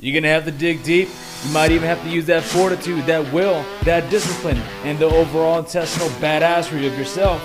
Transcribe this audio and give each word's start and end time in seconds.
You're 0.00 0.14
going 0.14 0.22
to 0.22 0.30
have 0.30 0.46
to 0.46 0.50
dig 0.50 0.82
deep. 0.82 1.10
You 1.44 1.52
might 1.52 1.70
even 1.72 1.86
have 1.86 2.02
to 2.04 2.08
use 2.08 2.24
that 2.26 2.42
fortitude, 2.42 3.04
that 3.04 3.30
will, 3.34 3.62
that 3.84 4.08
discipline, 4.10 4.56
and 4.82 4.98
the 4.98 5.04
overall 5.04 5.58
intestinal 5.58 6.08
badassery 6.20 6.86
of 6.86 6.98
yourself. 6.98 7.40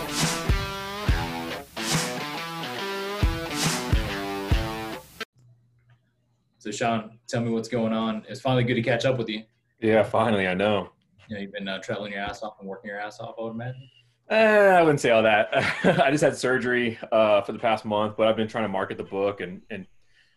So, 6.60 6.72
Sean, 6.72 7.20
tell 7.28 7.42
me 7.42 7.52
what's 7.52 7.68
going 7.68 7.92
on. 7.92 8.26
It's 8.30 8.40
finally 8.40 8.64
good 8.64 8.76
to 8.76 8.82
catch 8.82 9.04
up 9.04 9.18
with 9.18 9.28
you. 9.28 9.44
Yeah, 9.82 10.04
finally, 10.04 10.48
I 10.48 10.54
know. 10.54 10.92
You 11.28 11.36
know, 11.36 11.42
you've 11.42 11.52
been 11.52 11.68
uh, 11.68 11.80
traveling 11.80 12.14
your 12.14 12.22
ass 12.22 12.42
off 12.42 12.56
and 12.60 12.70
working 12.70 12.90
your 12.90 13.00
ass 13.00 13.20
off, 13.20 13.36
I 13.38 13.44
would 13.44 13.52
imagine. 13.52 13.90
Eh, 14.30 14.70
I 14.70 14.82
wouldn't 14.82 15.02
say 15.02 15.12
all 15.12 15.24
that. 15.24 15.50
I 15.84 16.10
just 16.10 16.24
had 16.24 16.38
surgery 16.38 16.98
uh, 17.12 17.42
for 17.42 17.52
the 17.52 17.60
past 17.60 17.84
month, 17.84 18.16
but 18.16 18.28
I've 18.28 18.38
been 18.38 18.48
trying 18.48 18.64
to 18.64 18.70
market 18.70 18.98
the 18.98 19.04
book 19.04 19.42
and, 19.42 19.62
and 19.70 19.86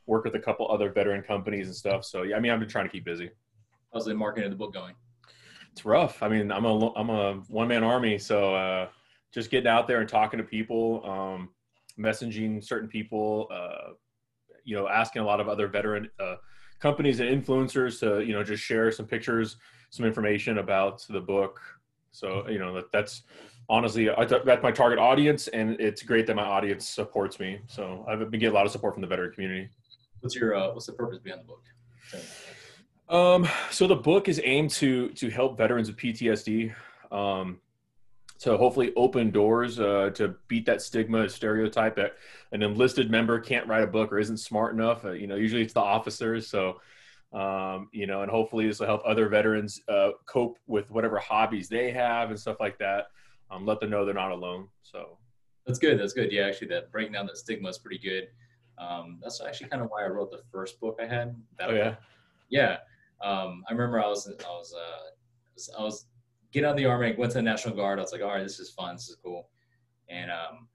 work 0.08 0.24
with 0.24 0.34
a 0.34 0.38
couple 0.38 0.66
other 0.68 0.90
veteran 0.90 1.22
companies 1.22 1.66
and 1.66 1.76
stuff. 1.76 2.04
So 2.04 2.22
yeah, 2.22 2.36
I 2.36 2.40
mean, 2.40 2.50
I've 2.50 2.58
been 2.58 2.68
trying 2.68 2.86
to 2.86 2.90
keep 2.90 3.04
busy. 3.04 3.30
How's 3.92 4.06
the 4.06 4.14
marketing 4.14 4.46
of 4.46 4.50
the 4.50 4.56
book 4.56 4.72
going? 4.72 4.94
It's 5.70 5.84
rough. 5.84 6.22
I 6.22 6.28
mean, 6.28 6.50
I'm 6.50 6.64
a 6.64 6.92
I'm 6.94 7.10
a 7.10 7.34
one 7.48 7.68
man 7.68 7.84
army, 7.84 8.18
so 8.18 8.54
uh, 8.54 8.88
just 9.32 9.50
getting 9.50 9.68
out 9.68 9.86
there 9.86 10.00
and 10.00 10.08
talking 10.08 10.38
to 10.38 10.44
people, 10.44 11.02
um, 11.04 11.50
messaging 11.98 12.64
certain 12.64 12.88
people, 12.88 13.48
uh, 13.52 13.92
you 14.64 14.74
know, 14.74 14.88
asking 14.88 15.22
a 15.22 15.24
lot 15.24 15.40
of 15.40 15.48
other 15.48 15.68
veteran 15.68 16.08
uh, 16.18 16.36
companies 16.80 17.20
and 17.20 17.28
influencers 17.28 18.00
to 18.00 18.24
you 18.24 18.32
know 18.32 18.42
just 18.42 18.62
share 18.62 18.90
some 18.90 19.06
pictures, 19.06 19.56
some 19.90 20.06
information 20.06 20.58
about 20.58 21.06
the 21.08 21.20
book. 21.20 21.60
So 22.10 22.48
you 22.48 22.58
know 22.58 22.74
that 22.74 22.90
that's 22.92 23.22
honestly 23.68 24.08
that's 24.16 24.62
my 24.62 24.72
target 24.72 24.98
audience, 24.98 25.48
and 25.48 25.78
it's 25.78 26.02
great 26.02 26.26
that 26.26 26.34
my 26.34 26.44
audience 26.44 26.88
supports 26.88 27.38
me. 27.38 27.60
So 27.66 28.04
I've 28.08 28.18
been 28.18 28.40
getting 28.40 28.54
a 28.54 28.54
lot 28.54 28.66
of 28.66 28.72
support 28.72 28.94
from 28.94 29.02
the 29.02 29.06
veteran 29.06 29.32
community. 29.32 29.68
What's 30.20 30.34
your 30.34 30.54
uh, 30.54 30.72
what's 30.72 30.86
the 30.86 30.92
purpose 30.92 31.18
behind 31.18 31.42
the 31.42 31.46
book? 31.46 31.62
Um, 33.08 33.48
so 33.70 33.86
the 33.86 33.96
book 33.96 34.28
is 34.28 34.40
aimed 34.44 34.70
to 34.72 35.10
to 35.10 35.30
help 35.30 35.56
veterans 35.56 35.88
with 35.88 35.96
PTSD. 35.96 36.74
Um, 37.10 37.60
to 38.40 38.56
hopefully 38.56 38.92
open 38.94 39.30
doors 39.30 39.80
uh, 39.80 40.10
to 40.14 40.34
beat 40.46 40.64
that 40.66 40.80
stigma 40.80 41.28
stereotype 41.28 41.96
that 41.96 42.16
an 42.52 42.62
enlisted 42.62 43.10
member 43.10 43.40
can't 43.40 43.66
write 43.66 43.82
a 43.82 43.86
book 43.86 44.12
or 44.12 44.18
isn't 44.18 44.36
smart 44.36 44.72
enough. 44.72 45.04
Uh, 45.04 45.10
you 45.10 45.26
know, 45.26 45.34
usually 45.34 45.62
it's 45.62 45.72
the 45.72 45.80
officers. 45.80 46.46
So, 46.46 46.80
um, 47.32 47.88
you 47.92 48.06
know, 48.06 48.22
and 48.22 48.30
hopefully 48.30 48.66
this 48.66 48.78
will 48.78 48.86
help 48.86 49.02
other 49.04 49.28
veterans 49.28 49.82
uh, 49.88 50.10
cope 50.26 50.56
with 50.66 50.90
whatever 50.90 51.18
hobbies 51.18 51.68
they 51.68 51.90
have 51.90 52.30
and 52.30 52.38
stuff 52.38 52.58
like 52.60 52.78
that. 52.78 53.08
Um, 53.50 53.66
let 53.66 53.80
them 53.80 53.90
know 53.90 54.04
they're 54.04 54.14
not 54.14 54.30
alone. 54.30 54.68
So 54.82 55.18
that's 55.66 55.78
good. 55.78 55.98
That's 55.98 56.12
good. 56.12 56.30
Yeah, 56.30 56.46
actually, 56.46 56.68
that 56.68 56.92
breaking 56.92 57.14
down 57.14 57.26
that 57.26 57.38
stigma 57.38 57.68
is 57.68 57.78
pretty 57.78 57.98
good. 57.98 58.28
Um, 58.78 59.18
that's 59.22 59.40
actually 59.40 59.68
kind 59.68 59.82
of 59.82 59.88
why 59.88 60.04
I 60.04 60.08
wrote 60.08 60.30
the 60.30 60.42
first 60.50 60.80
book 60.80 60.98
I 61.02 61.06
had. 61.06 61.34
That 61.58 61.70
oh 61.70 61.74
yeah, 61.74 61.96
yeah. 62.48 62.78
Um, 63.22 63.64
I 63.68 63.72
remember 63.72 64.00
I 64.00 64.06
was 64.06 64.28
I 64.28 64.48
was, 64.48 64.74
uh, 64.74 65.78
I 65.78 65.82
was 65.82 66.06
getting 66.52 66.66
out 66.66 66.72
of 66.72 66.76
the 66.76 66.86
army, 66.86 67.14
went 67.18 67.32
to 67.32 67.38
the 67.38 67.42
National 67.42 67.74
Guard. 67.74 67.98
I 67.98 68.02
was 68.02 68.12
like, 68.12 68.22
all 68.22 68.28
right, 68.28 68.42
this 68.42 68.60
is 68.60 68.70
fun, 68.70 68.94
this 68.96 69.08
is 69.08 69.16
cool, 69.22 69.48
and 70.08 70.30
um, 70.30 70.68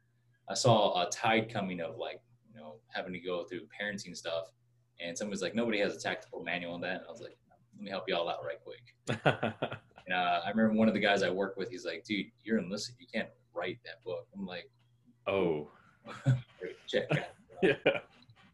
I 0.50 0.54
saw 0.54 1.02
a 1.02 1.10
tide 1.10 1.52
coming 1.52 1.82
of 1.82 1.98
like 1.98 2.20
you 2.54 2.60
know 2.60 2.76
having 2.90 3.14
to 3.14 3.20
go 3.20 3.44
through 3.44 3.62
parenting 3.80 4.16
stuff, 4.16 4.52
and 5.00 5.18
somebody's 5.18 5.42
like, 5.42 5.56
nobody 5.56 5.80
has 5.80 5.96
a 5.96 6.00
tactical 6.00 6.44
manual 6.44 6.74
on 6.74 6.82
that. 6.82 6.98
And 6.98 7.06
I 7.08 7.12
was 7.12 7.22
like, 7.22 7.38
let 7.76 7.84
me 7.84 7.90
help 7.90 8.06
you 8.08 8.16
all 8.16 8.30
out 8.30 8.44
right 8.46 8.60
quick. 8.64 9.22
and 9.26 10.14
uh, 10.14 10.42
I 10.46 10.50
remember 10.50 10.74
one 10.74 10.88
of 10.88 10.94
the 10.94 11.00
guys 11.00 11.24
I 11.24 11.30
work 11.30 11.58
with, 11.58 11.70
he's 11.70 11.86
like, 11.86 12.04
dude, 12.04 12.28
you're 12.44 12.60
enlisted, 12.60 12.96
you 13.00 13.08
can't 13.14 13.30
write 13.54 13.80
that 13.86 14.04
book. 14.04 14.28
I'm 14.36 14.46
like, 14.46 14.70
oh, 15.28 15.70
check. 16.88 17.10
yeah. 17.86 18.00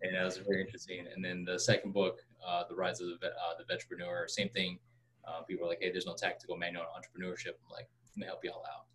And 0.02 0.16
that 0.16 0.24
was 0.24 0.38
very 0.38 0.62
interesting. 0.62 1.06
And 1.14 1.24
then 1.24 1.44
the 1.44 1.60
second 1.60 1.94
book, 1.94 2.20
uh, 2.46 2.64
The 2.70 2.76
Rise 2.76 3.02
of 3.02 3.20
the, 3.20 3.28
uh, 3.28 3.54
the 3.58 3.74
Vetrepreneur, 3.74 4.30
same 4.30 4.50
thing. 4.50 4.80
Uh, 5.28 5.42
people 5.42 5.66
are 5.66 5.70
like, 5.70 5.80
hey, 5.82 5.92
there's 5.92 6.06
no 6.06 6.16
tactical 6.16 6.58
manual 6.58 6.84
on 6.84 7.02
entrepreneurship. 7.02 7.56
I'm 7.66 7.72
like, 7.72 7.88
let 8.16 8.18
me 8.18 8.26
help 8.26 8.40
you 8.44 8.52
all 8.52 8.64
out. 8.66 8.86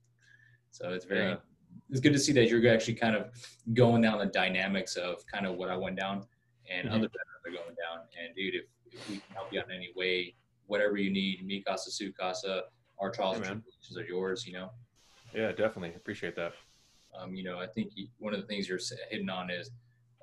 So 0.70 0.90
it's 0.90 1.04
very, 1.04 1.30
yeah. 1.30 1.36
it's 1.90 2.00
good 2.00 2.12
to 2.12 2.18
see 2.18 2.32
that 2.32 2.48
you're 2.48 2.66
actually 2.72 2.94
kind 2.94 3.14
of 3.14 3.30
going 3.74 4.02
down 4.02 4.18
the 4.18 4.26
dynamics 4.26 4.96
of 4.96 5.26
kind 5.26 5.46
of 5.46 5.56
what 5.56 5.68
I 5.68 5.76
went 5.76 5.96
down 5.96 6.24
and 6.70 6.86
mm-hmm. 6.86 6.96
other 6.96 7.08
veterans 7.08 7.44
are 7.46 7.50
going 7.50 7.76
down. 7.76 8.06
And 8.22 8.34
dude, 8.34 8.54
if, 8.54 8.64
if 8.92 9.08
we 9.08 9.16
can 9.16 9.34
help 9.34 9.52
you 9.52 9.60
out 9.60 9.68
in 9.68 9.76
any 9.76 9.90
way, 9.94 10.34
whatever 10.66 10.96
you 10.96 11.10
need, 11.10 11.44
me 11.46 11.62
casa, 11.62 11.90
su 11.90 12.12
casa, 12.12 12.62
our 12.98 13.10
trials 13.10 13.38
hey, 13.38 13.52
and 13.52 13.62
are 13.96 14.04
yours, 14.04 14.46
you 14.46 14.54
know? 14.54 14.70
Yeah, 15.34 15.50
definitely. 15.50 15.94
Appreciate 15.94 16.36
that. 16.36 16.52
Um, 17.16 17.34
you 17.34 17.44
know, 17.44 17.58
I 17.58 17.66
think 17.66 17.92
one 18.18 18.34
of 18.34 18.40
the 18.40 18.46
things 18.46 18.68
you're 18.68 18.80
hitting 19.10 19.28
on 19.28 19.50
is 19.50 19.70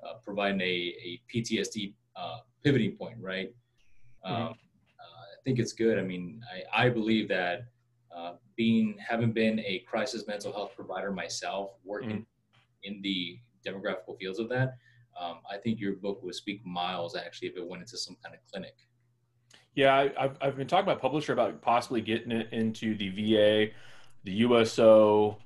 uh, 0.06 0.14
providing 0.24 0.60
a, 0.60 0.64
a 0.64 1.20
PTSD 1.32 1.94
uh, 2.16 2.38
pivoting 2.62 2.96
point, 2.96 3.16
right? 3.20 3.52
Mm-hmm. 4.24 4.34
Um, 4.34 4.48
uh, 4.48 4.52
I 4.52 5.38
think 5.44 5.58
it's 5.58 5.72
good. 5.72 5.98
I 5.98 6.02
mean, 6.02 6.40
I, 6.74 6.86
I 6.86 6.88
believe 6.88 7.28
that 7.28 7.66
uh, 8.14 8.34
being 8.56 8.96
having 8.98 9.32
been 9.32 9.60
a 9.60 9.84
crisis 9.86 10.26
mental 10.26 10.52
health 10.52 10.72
provider 10.76 11.10
myself, 11.10 11.70
working 11.84 12.10
mm-hmm. 12.10 12.84
in 12.84 13.02
the 13.02 13.38
demographical 13.66 14.18
fields 14.18 14.38
of 14.38 14.48
that, 14.50 14.76
um, 15.20 15.38
I 15.50 15.56
think 15.56 15.80
your 15.80 15.94
book 15.94 16.22
would 16.22 16.34
speak 16.34 16.64
miles 16.64 17.16
actually 17.16 17.48
if 17.48 17.56
it 17.56 17.66
went 17.66 17.82
into 17.82 17.96
some 17.96 18.16
kind 18.22 18.34
of 18.34 18.40
clinic. 18.50 18.74
Yeah, 19.74 19.94
I, 19.94 20.22
have 20.22 20.36
I've 20.40 20.56
been 20.56 20.66
talking 20.66 20.86
to 20.86 20.94
my 20.94 21.00
publisher 21.00 21.32
about 21.32 21.62
possibly 21.62 22.02
getting 22.02 22.30
it 22.30 22.48
into 22.52 22.94
the 22.94 23.08
VA, 23.08 23.72
the 24.24 24.32
USO, 24.32 25.38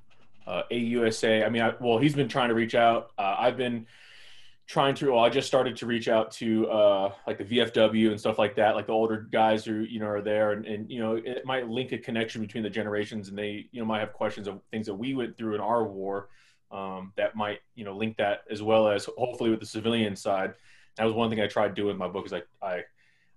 uh, 0.45 0.63
AUSA. 0.69 1.45
I 1.45 1.49
mean, 1.49 1.61
I, 1.61 1.73
well, 1.79 1.97
he's 1.97 2.15
been 2.15 2.27
trying 2.27 2.49
to 2.49 2.55
reach 2.55 2.75
out. 2.75 3.11
Uh, 3.17 3.35
I've 3.39 3.55
been 3.55 3.87
trying 4.67 4.93
to 4.93 5.11
well 5.11 5.23
i 5.23 5.29
just 5.29 5.47
started 5.47 5.77
to 5.77 5.85
reach 5.85 6.09
out 6.09 6.29
to 6.29 6.69
uh, 6.69 7.11
like 7.25 7.37
the 7.37 7.43
vfw 7.45 8.11
and 8.11 8.19
stuff 8.19 8.37
like 8.37 8.55
that 8.55 8.75
like 8.75 8.85
the 8.85 8.91
older 8.91 9.27
guys 9.31 9.63
who 9.63 9.79
you 9.79 9.99
know 9.99 10.07
are 10.07 10.21
there. 10.21 10.51
And, 10.51 10.65
and 10.65 10.91
you 10.91 10.99
know 10.99 11.15
it 11.15 11.45
might 11.45 11.69
link 11.69 11.93
a 11.93 11.97
connection 11.97 12.41
between 12.41 12.63
the 12.63 12.69
generations 12.69 13.29
and 13.29 13.37
they 13.37 13.67
you 13.71 13.79
know 13.79 13.85
might 13.85 14.01
have 14.01 14.13
questions 14.13 14.47
of 14.47 14.59
things 14.71 14.85
that 14.85 14.93
we 14.93 15.15
went 15.15 15.37
through 15.37 15.55
in 15.55 15.61
our 15.61 15.87
war 15.87 16.29
um, 16.71 17.13
that 17.15 17.35
might 17.35 17.59
you 17.75 17.85
know 17.85 17.95
link 17.95 18.17
that 18.17 18.41
as 18.51 18.61
well 18.61 18.89
as 18.89 19.07
hopefully 19.17 19.49
with 19.49 19.61
the 19.61 19.65
civilian 19.65 20.15
side. 20.15 20.53
That 20.97 21.05
was 21.05 21.13
one 21.13 21.29
thing 21.29 21.39
i 21.39 21.47
tried 21.47 21.75
doing 21.75 21.91
in 21.91 21.97
my 21.97 22.07
book 22.07 22.25
is 22.25 22.31
like 22.31 22.47
i 22.61 22.83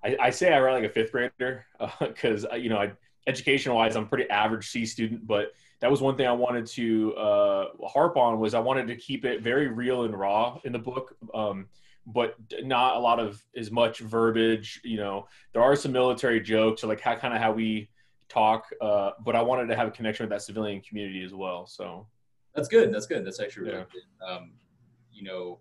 i, 0.03 0.17
I 0.19 0.31
say 0.31 0.53
i 0.53 0.61
write 0.61 0.75
like 0.75 0.91
a 0.91 0.93
fifth 0.93 1.13
grader 1.13 1.67
because 2.01 2.45
uh, 2.51 2.57
you 2.57 2.71
know 2.71 2.79
I, 2.79 2.93
education 3.27 3.73
wise 3.73 3.97
i'm 3.97 4.09
pretty 4.09 4.29
average 4.31 4.69
c 4.69 4.87
student 4.87 5.27
but 5.27 5.53
that 5.81 5.91
was 5.91 6.03
one 6.03 6.17
thing 6.17 6.27
I 6.27 6.33
wanted 6.33 6.67
to 6.67 7.15
uh, 7.15 7.65
harp 7.89 8.17
on 8.17 8.39
was 8.39 8.55
I 8.55 8.61
wanted 8.61 8.87
to 8.89 8.97
keep 8.97 9.25
it 9.25 9.43
very 9.43 9.69
real 9.69 10.05
and 10.05 10.19
raw 10.19 10.59
in 10.65 10.73
the 10.73 10.79
book, 10.79 11.17
um, 11.35 11.69
but 12.07 12.37
not 12.63 12.97
a 12.97 12.99
lot 12.99 13.19
of 13.19 13.43
as 13.57 13.71
much 13.71 14.01
verbiage. 14.01 14.81
You 14.85 14.99
know, 14.99 15.27
there 15.53 15.63
are 15.63 15.75
some 15.75 15.93
military 15.93 16.41
jokes, 16.41 16.85
or 16.85 16.89
like 16.89 17.01
how 17.01 17.17
kind 17.17 17.35
of 17.35 17.41
how 17.41 17.53
we 17.53 17.89
talk, 18.29 18.67
uh, 18.81 19.13
but 19.25 19.35
I 19.35 19.43
wanted 19.43 19.69
to 19.69 19.77
have 19.77 19.89
a 19.89 19.91
connection 19.91 20.25
with 20.25 20.31
that 20.31 20.43
civilian 20.43 20.81
community 20.83 21.25
as 21.25 21.35
well. 21.35 21.67
So 21.67 22.07
that's 22.55 22.69
good. 22.69 22.93
That's 22.93 23.07
good. 23.07 23.25
That's 23.25 23.41
actually 23.41 23.67
really 23.67 23.79
yeah. 23.79 23.85
good. 23.93 24.33
Um, 24.33 24.53
you 25.13 25.23
know, 25.23 25.61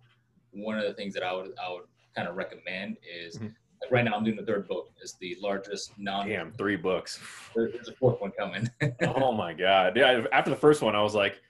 one 0.52 0.78
of 0.78 0.84
the 0.84 0.94
things 0.94 1.14
that 1.14 1.24
I 1.24 1.34
would 1.34 1.54
I 1.64 1.72
would 1.72 1.84
kind 2.16 2.28
of 2.28 2.36
recommend 2.36 2.98
is. 3.04 3.38
Mm-hmm 3.38 3.48
right 3.92 4.04
now, 4.04 4.14
I'm 4.14 4.24
doing 4.24 4.38
the 4.38 4.46
third 4.46 4.68
book. 4.68 4.92
It's 5.02 5.14
the 5.14 5.38
largest 5.42 5.94
non. 5.98 6.28
Damn, 6.28 6.52
three 6.54 6.76
books. 6.76 7.20
There's 7.56 7.88
a 7.88 7.94
fourth 7.94 8.22
one 8.22 8.32
coming. 8.32 8.70
oh 9.16 9.32
my 9.32 9.54
god! 9.54 9.96
Yeah, 9.96 10.26
after 10.32 10.50
the 10.50 10.56
first 10.56 10.82
one, 10.82 10.96
I 10.96 11.02
was 11.02 11.16
like, 11.16 11.42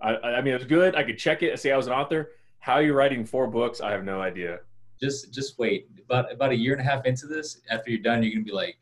I, 0.00 0.16
I 0.16 0.40
mean, 0.40 0.54
it 0.54 0.58
was 0.58 0.66
good. 0.66 0.94
I 0.96 1.02
could 1.02 1.18
check 1.18 1.42
it 1.42 1.50
and 1.50 1.60
say 1.60 1.72
I 1.72 1.76
was 1.76 1.86
an 1.86 1.92
author. 1.92 2.32
How 2.58 2.74
are 2.74 2.82
you 2.82 2.94
writing 2.94 3.24
four 3.24 3.46
books? 3.46 3.80
I 3.80 3.90
have 3.90 4.04
no 4.04 4.20
idea. 4.20 4.60
Just, 5.00 5.32
just 5.32 5.58
wait. 5.58 5.88
About 6.04 6.32
about 6.32 6.50
a 6.50 6.56
year 6.56 6.72
and 6.72 6.80
a 6.80 6.84
half 6.84 7.06
into 7.06 7.26
this, 7.26 7.60
after 7.70 7.90
you're 7.90 8.00
done, 8.02 8.22
you're 8.22 8.32
gonna 8.32 8.44
be 8.44 8.52
like, 8.52 8.76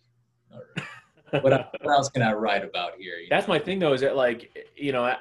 what, 1.31 1.43
what 1.43 1.87
else 1.87 2.09
can 2.09 2.23
I 2.23 2.33
write 2.33 2.65
about 2.65 2.93
here? 2.99 3.17
You 3.17 3.29
That's 3.29 3.47
know? 3.47 3.55
my 3.55 3.59
thing, 3.59 3.79
though. 3.79 3.93
Is 3.93 4.01
that 4.01 4.17
like, 4.17 4.67
you 4.77 4.93
know, 4.93 5.05
I, 5.05 5.19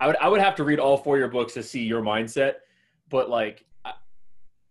I 0.00 0.06
would 0.06 0.16
I 0.16 0.28
would 0.28 0.40
have 0.40 0.56
to 0.56 0.64
read 0.64 0.78
all 0.78 0.96
four 0.96 1.16
of 1.16 1.20
your 1.20 1.28
books 1.28 1.54
to 1.54 1.62
see 1.62 1.84
your 1.84 2.02
mindset, 2.02 2.54
but 3.08 3.30
like 3.30 3.64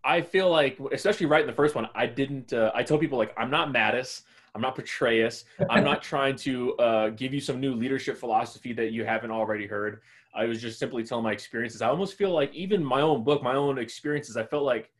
I 0.04 0.22
feel 0.22 0.50
like, 0.50 0.78
especially 0.92 1.28
right 1.28 1.42
in 1.42 1.48
the 1.48 1.54
first 1.54 1.76
one, 1.76 1.88
I 1.96 2.06
didn't. 2.06 2.54
Uh, 2.54 2.72
I 2.76 2.84
tell 2.84 2.98
people 2.98 3.18
like, 3.18 3.34
I'm 3.38 3.50
not 3.50 3.74
Mattis, 3.74 4.24
I'm 4.54 4.62
not 4.62 4.76
Petraeus, 4.76 5.46
I'm 5.70 5.84
not 5.84 6.04
trying 6.12 6.36
to 6.38 6.76
uh, 6.78 7.10
give 7.10 7.34
you 7.34 7.40
some 7.40 7.60
new 7.60 7.74
leadership 7.74 8.18
philosophy 8.18 8.74
that 8.74 8.92
you 8.92 9.06
haven't 9.06 9.32
already 9.32 9.66
heard. 9.66 10.02
I 10.36 10.46
was 10.46 10.62
just 10.62 10.80
simply 10.80 11.04
telling 11.04 11.24
my 11.24 11.32
experiences. 11.32 11.82
I 11.82 11.90
almost 11.90 12.16
feel 12.16 12.32
like 12.32 12.54
even 12.54 12.84
my 12.84 13.02
own 13.02 13.24
book, 13.24 13.44
my 13.44 13.56
own 13.56 13.78
experiences, 13.78 14.36
I 14.36 14.44
felt 14.44 14.64
like, 14.64 14.92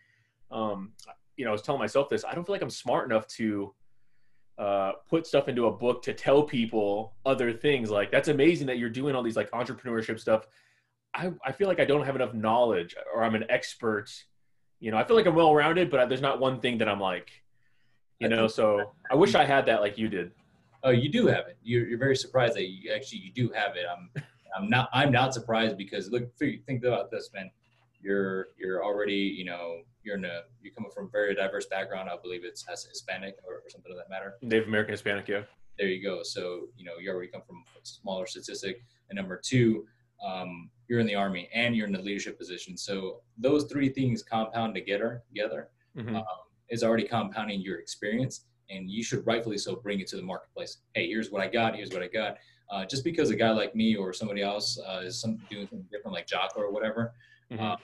um, 0.52 0.94
you 1.38 1.44
know, 1.44 1.52
I 1.52 1.54
was 1.54 1.64
telling 1.64 1.80
myself 1.80 2.08
this. 2.08 2.24
I 2.24 2.36
don't 2.36 2.46
feel 2.46 2.54
like 2.54 2.62
I'm 2.62 2.70
smart 2.70 3.10
enough 3.10 3.28
to 3.30 3.74
uh, 4.58 4.92
put 5.10 5.26
stuff 5.26 5.48
into 5.48 5.66
a 5.66 5.72
book 5.72 6.04
to 6.04 6.14
tell 6.14 6.44
people 6.44 7.16
other 7.26 7.52
things. 7.52 7.90
Like 7.90 8.12
that's 8.12 8.28
amazing 8.28 8.68
that 8.68 8.78
you're 8.78 8.90
doing 8.90 9.16
all 9.16 9.24
these 9.24 9.36
like 9.36 9.50
entrepreneurship 9.52 10.20
stuff. 10.20 10.46
I, 11.16 11.32
I 11.46 11.52
feel 11.52 11.68
like 11.68 11.80
I 11.80 11.86
don't 11.86 12.06
have 12.06 12.16
enough 12.16 12.34
knowledge 12.34 12.96
or 13.14 13.24
I'm 13.24 13.36
an 13.36 13.46
expert 13.50 14.12
you 14.84 14.92
know, 14.92 14.98
I 14.98 15.06
feel 15.06 15.16
like 15.16 15.26
I'm 15.26 15.34
well 15.34 15.56
rounded, 15.56 15.90
but 15.90 16.10
there's 16.10 16.22
not 16.22 16.42
one 16.42 16.60
thing 16.60 16.78
that 16.80 16.90
I'm 16.90 17.00
like, 17.00 17.32
you 18.20 18.28
know. 18.28 18.48
So 18.48 18.92
I 19.10 19.16
wish 19.16 19.34
I 19.34 19.46
had 19.46 19.66
that 19.68 19.80
like 19.80 19.98
you 19.98 20.10
did. 20.10 20.32
Oh, 20.84 20.90
you 20.90 21.08
do 21.08 21.26
have 21.28 21.48
it. 21.48 21.58
You're, 21.64 21.88
you're 21.88 21.98
very 21.98 22.18
surprised 22.18 22.56
that 22.56 22.68
you 22.68 22.92
actually 22.92 23.20
you 23.20 23.32
do 23.32 23.50
have 23.56 23.78
it. 23.78 23.86
I'm 23.90 24.10
I'm 24.56 24.70
not 24.70 24.90
I'm 24.92 25.10
not 25.10 25.34
surprised 25.34 25.78
because 25.78 26.12
look 26.12 26.38
think 26.38 26.84
about 26.84 27.12
this, 27.12 27.30
man. 27.34 27.50
you're 28.02 28.48
you're 28.58 28.84
already 28.84 29.14
you 29.14 29.46
know 29.46 29.78
you're 30.04 30.18
in 30.18 30.26
a 30.26 30.42
you're 30.62 30.74
coming 30.74 30.92
from 30.92 31.06
a 31.06 31.10
very 31.10 31.34
diverse 31.34 31.66
background. 31.68 32.10
I 32.10 32.18
believe 32.22 32.44
it's 32.44 32.66
Hispanic 32.68 33.38
or, 33.48 33.54
or 33.54 33.70
something 33.70 33.90
of 33.90 33.98
that 33.98 34.10
matter. 34.10 34.34
Native 34.42 34.68
American 34.68 34.92
Hispanic, 34.92 35.30
yeah. 35.30 35.44
There 35.80 35.88
you 35.88 36.04
go. 36.04 36.24
So 36.24 36.68
you 36.76 36.84
know 36.84 36.98
you 37.00 37.10
already 37.10 37.30
come 37.30 37.44
from 37.48 37.64
a 37.82 37.86
smaller 37.86 38.28
statistic. 38.28 38.84
And 39.10 39.16
number 39.16 39.40
two, 39.42 39.86
um, 40.26 40.70
you're 40.88 41.00
in 41.00 41.08
the 41.08 41.16
army 41.16 41.50
and 41.54 41.76
you're 41.76 41.88
in 41.88 41.94
the 41.94 42.02
leadership 42.02 42.38
position. 42.38 42.78
So 42.78 43.22
those 43.38 43.66
three 43.66 43.90
things 43.90 44.24
compound 44.24 44.76
together. 44.76 45.24
Together 45.28 45.70
mm-hmm. 45.98 46.16
um, 46.16 46.26
is 46.70 46.84
already 46.84 47.04
compounding 47.04 47.62
your 47.62 47.80
experience, 47.80 48.46
and 48.70 48.90
you 48.90 49.04
should 49.04 49.26
rightfully 49.26 49.58
so 49.58 49.76
bring 49.76 50.00
it 50.00 50.08
to 50.08 50.16
the 50.16 50.22
marketplace. 50.22 50.78
Hey, 50.94 51.08
here's 51.08 51.32
what 51.32 51.42
I 51.42 51.48
got. 51.48 51.76
Here's 51.76 51.92
what 51.92 52.02
I 52.02 52.08
got. 52.08 52.38
Uh, 52.72 52.86
just 52.86 53.04
because 53.04 53.30
a 53.30 53.36
guy 53.36 53.52
like 53.52 53.76
me 53.76 53.96
or 53.96 54.14
somebody 54.14 54.42
else 54.42 54.80
uh, 54.88 55.02
is 55.04 55.20
some, 55.20 55.38
doing 55.50 55.68
something 55.68 55.88
different, 55.92 56.16
like 56.16 56.26
Jocko 56.26 56.62
or 56.62 56.72
whatever, 56.72 57.14
mm-hmm. 57.52 57.64
uh, 57.64 57.76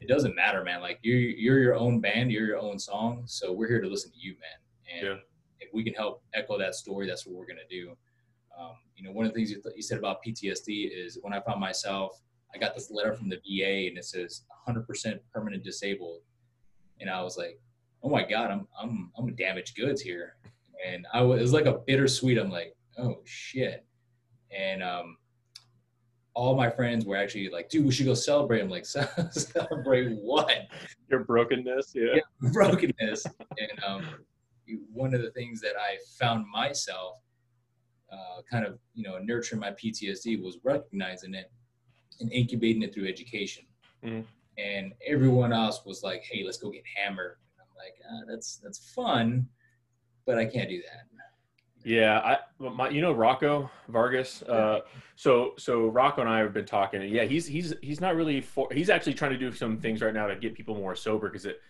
it 0.00 0.08
doesn't 0.08 0.34
matter, 0.34 0.64
man. 0.64 0.80
Like 0.80 0.98
you're 1.02 1.18
you're 1.18 1.60
your 1.60 1.76
own 1.76 2.00
band, 2.00 2.32
you're 2.32 2.46
your 2.46 2.58
own 2.58 2.78
song. 2.78 3.22
So 3.26 3.52
we're 3.52 3.68
here 3.68 3.80
to 3.80 3.88
listen 3.88 4.10
to 4.10 4.18
you, 4.18 4.32
man. 4.32 4.98
And 4.98 5.06
yeah. 5.06 5.22
if 5.60 5.68
we 5.72 5.84
can 5.84 5.94
help 5.94 6.22
echo 6.34 6.58
that 6.58 6.74
story, 6.74 7.06
that's 7.06 7.24
what 7.24 7.36
we're 7.36 7.46
gonna 7.46 7.60
do. 7.70 7.96
One 9.14 9.26
of 9.26 9.32
the 9.32 9.36
things 9.36 9.50
you, 9.50 9.62
th- 9.62 9.74
you 9.76 9.82
said 9.82 9.98
about 9.98 10.18
PTSD 10.26 10.90
is 10.92 11.18
when 11.22 11.32
I 11.32 11.40
found 11.40 11.60
myself, 11.60 12.20
I 12.54 12.58
got 12.58 12.74
this 12.74 12.90
letter 12.90 13.14
from 13.14 13.28
the 13.28 13.36
VA 13.36 13.88
and 13.88 13.98
it 13.98 14.04
says 14.04 14.42
100% 14.68 15.18
permanent 15.32 15.64
disabled, 15.64 16.20
and 17.00 17.08
I 17.10 17.22
was 17.22 17.36
like, 17.36 17.58
oh 18.02 18.08
my 18.08 18.24
god, 18.24 18.50
I'm 18.50 18.66
I'm 18.80 19.10
I'm 19.16 19.34
damaged 19.34 19.76
goods 19.76 20.00
here, 20.00 20.36
and 20.86 21.06
I 21.12 21.22
was 21.22 21.40
it 21.40 21.42
was 21.42 21.52
like 21.52 21.66
a 21.66 21.78
bittersweet. 21.86 22.38
I'm 22.38 22.50
like, 22.50 22.74
oh 22.98 23.20
shit, 23.24 23.86
and 24.50 24.82
um, 24.82 25.16
all 26.34 26.56
my 26.56 26.70
friends 26.70 27.04
were 27.04 27.16
actually 27.16 27.48
like, 27.50 27.68
dude, 27.68 27.84
we 27.84 27.92
should 27.92 28.06
go 28.06 28.14
celebrate. 28.14 28.60
I'm 28.60 28.70
like, 28.70 28.86
celebrate 29.30 30.18
what? 30.20 30.52
Your 31.10 31.24
brokenness, 31.24 31.92
yeah. 31.94 32.16
yeah 32.16 32.50
brokenness. 32.52 33.24
and 33.58 33.84
um, 33.84 34.06
one 34.92 35.14
of 35.14 35.22
the 35.22 35.30
things 35.32 35.60
that 35.60 35.74
I 35.78 35.96
found 36.18 36.46
myself 36.48 37.18
uh, 38.12 38.42
kind 38.50 38.64
of, 38.66 38.78
you 38.94 39.02
know, 39.02 39.18
nurturing 39.18 39.60
my 39.60 39.70
PTSD 39.70 40.42
was 40.42 40.58
recognizing 40.62 41.34
it 41.34 41.50
and 42.20 42.30
incubating 42.32 42.82
it 42.82 42.92
through 42.92 43.08
education. 43.08 43.64
Mm. 44.04 44.24
And 44.58 44.92
everyone 45.06 45.52
else 45.52 45.84
was 45.86 46.02
like, 46.02 46.22
hey, 46.30 46.42
let's 46.44 46.58
go 46.58 46.70
get 46.70 46.82
hammered. 46.96 47.38
And 47.56 47.62
I'm 47.62 47.74
like, 47.76 47.94
ah, 48.10 48.24
that's 48.28 48.56
that's 48.56 48.92
fun, 48.92 49.48
but 50.26 50.38
I 50.38 50.44
can't 50.44 50.68
do 50.68 50.82
that. 50.82 51.06
Yeah, 51.84 52.20
I 52.20 52.38
my 52.58 52.88
you 52.90 53.00
know 53.00 53.12
Rocco 53.12 53.70
Vargas. 53.88 54.42
Uh, 54.42 54.80
so 55.16 55.54
so 55.58 55.88
Rocco 55.88 56.20
and 56.20 56.30
I 56.30 56.38
have 56.38 56.52
been 56.52 56.64
talking, 56.64 57.02
and 57.02 57.10
yeah, 57.10 57.24
he's 57.24 57.46
he's 57.46 57.74
he's 57.82 58.00
not 58.00 58.14
really 58.14 58.40
for. 58.40 58.68
He's 58.72 58.90
actually 58.90 59.14
trying 59.14 59.32
to 59.32 59.38
do 59.38 59.52
some 59.52 59.78
things 59.78 60.00
right 60.00 60.14
now 60.14 60.26
to 60.26 60.36
get 60.36 60.54
people 60.54 60.74
more 60.74 60.94
sober 60.94 61.28
because 61.28 61.46
it. 61.46 61.60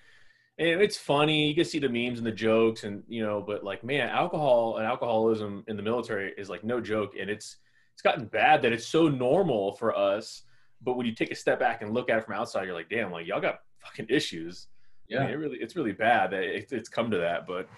And 0.58 0.82
it's 0.82 0.98
funny. 0.98 1.48
You 1.48 1.54
can 1.54 1.64
see 1.64 1.78
the 1.78 1.88
memes 1.88 2.18
and 2.18 2.26
the 2.26 2.32
jokes, 2.32 2.84
and 2.84 3.02
you 3.08 3.24
know, 3.24 3.40
but 3.40 3.64
like, 3.64 3.82
man, 3.82 4.08
alcohol 4.10 4.76
and 4.76 4.86
alcoholism 4.86 5.64
in 5.66 5.76
the 5.76 5.82
military 5.82 6.32
is 6.36 6.50
like 6.50 6.62
no 6.62 6.80
joke, 6.80 7.14
and 7.18 7.30
it's 7.30 7.56
it's 7.94 8.02
gotten 8.02 8.26
bad 8.26 8.62
that 8.62 8.72
it's 8.72 8.86
so 8.86 9.08
normal 9.08 9.72
for 9.72 9.96
us. 9.96 10.42
But 10.82 10.96
when 10.96 11.06
you 11.06 11.14
take 11.14 11.30
a 11.30 11.34
step 11.34 11.58
back 11.58 11.82
and 11.82 11.94
look 11.94 12.10
at 12.10 12.18
it 12.18 12.24
from 12.24 12.34
outside, 12.34 12.64
you're 12.64 12.74
like, 12.74 12.90
damn, 12.90 13.10
like 13.10 13.26
y'all 13.26 13.40
got 13.40 13.60
fucking 13.78 14.06
issues. 14.08 14.66
Yeah, 15.08 15.20
I 15.20 15.22
mean, 15.22 15.30
it 15.30 15.36
really, 15.36 15.58
it's 15.58 15.76
really 15.76 15.92
bad 15.92 16.30
that 16.32 16.42
it, 16.42 16.68
it's 16.70 16.88
come 16.88 17.10
to 17.10 17.18
that. 17.18 17.46
But 17.46 17.68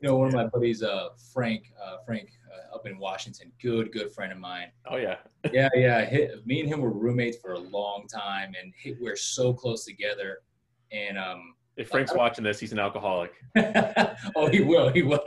you 0.00 0.08
know, 0.08 0.16
one 0.16 0.28
of 0.28 0.34
my 0.34 0.46
buddies, 0.46 0.82
uh, 0.82 1.10
Frank, 1.32 1.72
uh, 1.82 1.98
Frank, 2.04 2.30
uh, 2.52 2.74
up 2.74 2.86
in 2.86 2.98
Washington, 2.98 3.52
good, 3.62 3.92
good 3.92 4.12
friend 4.12 4.32
of 4.32 4.38
mine. 4.38 4.68
Oh 4.90 4.96
yeah. 4.96 5.16
yeah, 5.52 5.68
yeah. 5.74 6.04
Hit, 6.04 6.44
me 6.46 6.60
and 6.60 6.68
him 6.68 6.80
were 6.80 6.90
roommates 6.90 7.38
for 7.38 7.52
a 7.52 7.58
long 7.58 8.06
time, 8.08 8.52
and 8.60 8.72
hit, 8.76 8.96
we're 9.00 9.16
so 9.16 9.52
close 9.52 9.84
together. 9.84 10.38
And 10.90 11.16
um, 11.16 11.54
if 11.76 11.88
Frank's 11.88 12.14
watching 12.14 12.44
this, 12.44 12.60
he's 12.60 12.72
an 12.72 12.78
alcoholic. 12.78 13.32
oh, 14.36 14.48
he 14.50 14.60
will. 14.60 14.90
He 14.90 15.02
will. 15.02 15.20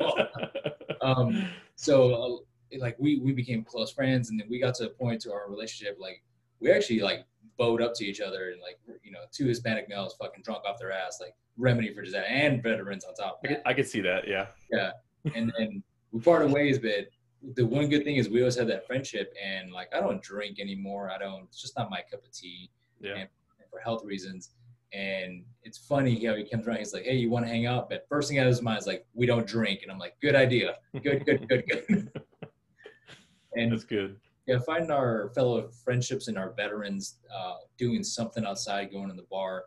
um, 1.02 1.48
so, 1.76 2.14
uh, 2.14 2.78
like, 2.80 2.96
we 3.00 3.20
we 3.20 3.32
became 3.32 3.64
close 3.64 3.92
friends, 3.92 4.30
and 4.30 4.40
then 4.40 4.48
we 4.50 4.60
got 4.60 4.76
to 4.76 4.88
a 4.88 4.90
point 4.90 5.22
to 5.22 5.34
our 5.34 5.50
relationship, 5.50 5.98
like, 6.00 6.22
we 6.60 6.72
actually 6.72 7.00
like 7.00 7.26
bowed 7.58 7.82
up 7.82 7.94
to 7.96 8.06
each 8.06 8.22
other, 8.22 8.52
and 8.52 8.62
like, 8.62 8.80
you 9.04 9.12
know, 9.12 9.20
two 9.32 9.46
Hispanic 9.46 9.90
males 9.90 10.16
fucking 10.20 10.44
drunk 10.44 10.64
off 10.66 10.78
their 10.80 10.92
ass, 10.92 11.20
like 11.22 11.36
remedy 11.58 11.94
for 11.94 12.02
disaster 12.02 12.28
and 12.28 12.62
veterans 12.62 13.06
on 13.06 13.14
top. 13.14 13.42
I 13.44 13.48
could, 13.48 13.62
I 13.66 13.74
could 13.74 13.88
see 13.88 14.02
that. 14.02 14.28
Yeah. 14.28 14.48
Yeah. 14.72 14.92
And 15.34 15.52
then 15.58 15.84
we 16.12 16.20
parted 16.20 16.52
ways, 16.52 16.80
but 16.80 17.10
the 17.56 17.66
one 17.66 17.90
good 17.90 18.04
thing 18.04 18.18
is 18.18 18.30
we 18.30 18.42
always 18.42 18.56
had 18.56 18.68
that 18.68 18.86
friendship 18.88 19.34
and 19.44 19.72
like, 19.72 19.94
I 19.94 20.00
don't 20.00 20.22
drink 20.22 20.60
anymore. 20.60 21.10
I 21.10 21.18
don't, 21.18 21.44
it's 21.44 21.62
just 21.62 21.78
not 21.78 21.90
my 21.90 22.02
cup 22.10 22.24
of 22.24 22.32
tea. 22.32 22.70
Yeah. 23.00 23.12
And, 23.12 23.20
and 23.60 23.70
for 23.70 23.80
health 23.80 24.04
reasons. 24.04 24.52
And 24.96 25.44
it's 25.64 25.78
funny 25.78 26.24
how 26.24 26.36
he 26.36 26.48
comes 26.48 26.68
around. 26.68 26.78
He's 26.78 26.94
like, 26.94 27.04
"Hey, 27.04 27.16
you 27.16 27.30
want 27.30 27.46
to 27.46 27.50
hang 27.50 27.66
out?" 27.66 27.90
But 27.90 28.06
first 28.08 28.30
thing 28.30 28.40
out 28.40 28.48
of 28.48 28.52
his 28.52 28.62
mind 28.62 28.80
is 28.80 28.88
like, 28.88 29.06
"We 29.14 29.26
don't 29.26 29.46
drink." 29.46 29.82
And 29.84 29.92
I'm 29.92 30.00
like, 30.00 30.16
"Good 30.22 30.36
idea. 30.36 30.76
Good, 31.04 31.26
good, 31.26 31.48
good, 31.50 31.64
good." 31.68 32.12
and 33.56 33.72
that's 33.72 33.84
good. 33.84 34.16
Yeah, 34.48 34.60
finding 34.60 34.92
our 34.92 35.32
fellow 35.34 35.70
friendships 35.84 36.28
and 36.28 36.38
our 36.38 36.54
veterans 36.54 37.18
uh, 37.36 37.56
doing 37.78 38.04
something 38.04 38.46
outside, 38.46 38.92
going 38.92 39.10
to 39.10 39.16
the 39.16 39.26
bar, 39.30 39.66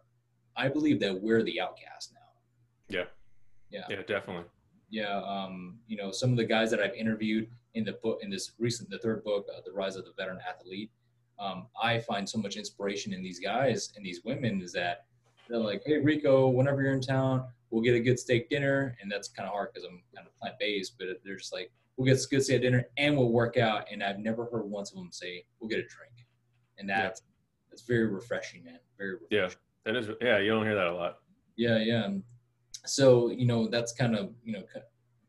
I 0.56 0.68
believe 0.68 1.00
that 1.00 1.20
we're 1.20 1.42
the 1.42 1.60
outcast 1.60 2.14
now. 2.14 2.20
Yeah. 2.88 3.04
Yeah. 3.70 3.84
Yeah, 3.90 4.02
definitely. 4.06 4.44
Yeah. 4.88 5.20
Um, 5.20 5.78
you 5.88 5.96
know, 5.96 6.12
some 6.12 6.30
of 6.30 6.36
the 6.36 6.44
guys 6.44 6.70
that 6.70 6.80
I've 6.80 6.94
interviewed 6.94 7.48
in 7.74 7.84
the 7.84 7.98
book, 8.02 8.20
in 8.22 8.30
this 8.30 8.52
recent, 8.58 8.88
the 8.88 8.98
third 8.98 9.24
book, 9.24 9.46
uh, 9.54 9.60
The 9.64 9.72
Rise 9.72 9.96
of 9.96 10.04
the 10.04 10.12
Veteran 10.16 10.38
Athlete, 10.48 10.90
um, 11.40 11.66
I 11.80 11.98
find 11.98 12.28
so 12.28 12.38
much 12.38 12.56
inspiration 12.56 13.12
in 13.12 13.22
these 13.22 13.40
guys 13.40 13.92
and 13.96 14.04
these 14.04 14.22
women 14.24 14.60
is 14.60 14.72
that 14.72 15.06
they're 15.48 15.58
like, 15.58 15.82
hey, 15.86 15.98
Rico, 15.98 16.48
whenever 16.48 16.82
you're 16.82 16.92
in 16.92 17.00
town, 17.00 17.44
we'll 17.70 17.82
get 17.82 17.94
a 17.94 18.00
good 18.00 18.18
steak 18.18 18.48
dinner. 18.48 18.96
And 19.00 19.10
that's 19.10 19.28
kind 19.28 19.46
of 19.46 19.52
hard 19.52 19.70
because 19.72 19.86
I'm 19.86 20.02
kind 20.14 20.26
of 20.26 20.38
plant 20.38 20.56
based, 20.58 20.94
but 20.98 21.08
they're 21.24 21.36
just 21.36 21.52
like, 21.52 21.70
we'll 21.96 22.06
get 22.06 22.22
a 22.22 22.28
good 22.28 22.42
steak 22.42 22.62
dinner 22.62 22.86
and 22.96 23.16
we'll 23.16 23.32
work 23.32 23.56
out. 23.56 23.84
And 23.90 24.02
I've 24.02 24.18
never 24.18 24.46
heard 24.46 24.64
once 24.64 24.90
of 24.90 24.98
them 24.98 25.10
say, 25.10 25.44
we'll 25.60 25.68
get 25.68 25.78
a 25.78 25.82
drink. 25.88 26.12
And 26.78 26.88
that's, 26.88 27.20
yeah. 27.20 27.70
that's 27.70 27.82
very 27.82 28.06
refreshing, 28.06 28.64
man. 28.64 28.78
Very 28.96 29.14
refreshing. 29.14 29.38
Yeah. 29.38 29.48
That 29.84 29.96
is, 29.96 30.10
yeah, 30.20 30.38
you 30.38 30.50
don't 30.50 30.64
hear 30.64 30.74
that 30.74 30.86
a 30.86 30.94
lot. 30.94 31.18
Yeah, 31.56 31.78
yeah. 31.78 32.08
So 32.84 33.30
you 33.30 33.46
know, 33.46 33.68
that's 33.68 33.92
kind 33.92 34.16
of 34.16 34.32
you 34.44 34.52
know, 34.52 34.62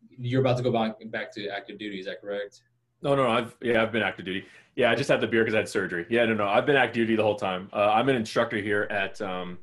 you're 0.09 0.41
about 0.41 0.57
to 0.57 0.63
go 0.63 0.71
back 0.71 0.97
back 1.05 1.33
to 1.33 1.47
active 1.47 1.79
duty. 1.79 1.99
Is 1.99 2.05
that 2.05 2.21
correct? 2.21 2.61
No, 3.01 3.15
no, 3.15 3.29
I've 3.29 3.55
yeah, 3.61 3.81
I've 3.81 3.91
been 3.91 4.03
active 4.03 4.25
duty. 4.25 4.45
Yeah, 4.75 4.91
I 4.91 4.95
just 4.95 5.09
had 5.09 5.21
the 5.21 5.27
beer 5.27 5.43
because 5.43 5.55
I 5.55 5.59
had 5.59 5.69
surgery. 5.69 6.05
Yeah, 6.09 6.25
no, 6.25 6.33
no, 6.33 6.47
I've 6.47 6.65
been 6.65 6.75
active 6.75 6.95
duty 6.95 7.15
the 7.15 7.23
whole 7.23 7.35
time. 7.35 7.69
Uh, 7.73 7.91
I'm 7.93 8.09
an 8.09 8.15
instructor 8.15 8.57
here 8.57 8.83
at 8.91 9.21
um, 9.21 9.57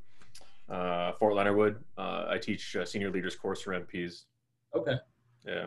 uh, 0.68 1.12
Fort 1.12 1.34
Leonard 1.34 1.56
Wood. 1.56 1.84
Uh, 1.96 2.26
I 2.28 2.38
teach 2.38 2.76
senior 2.84 3.10
leaders 3.10 3.36
course 3.36 3.62
for 3.62 3.72
MPs. 3.72 4.24
Okay. 4.74 4.96
Yeah. 5.46 5.66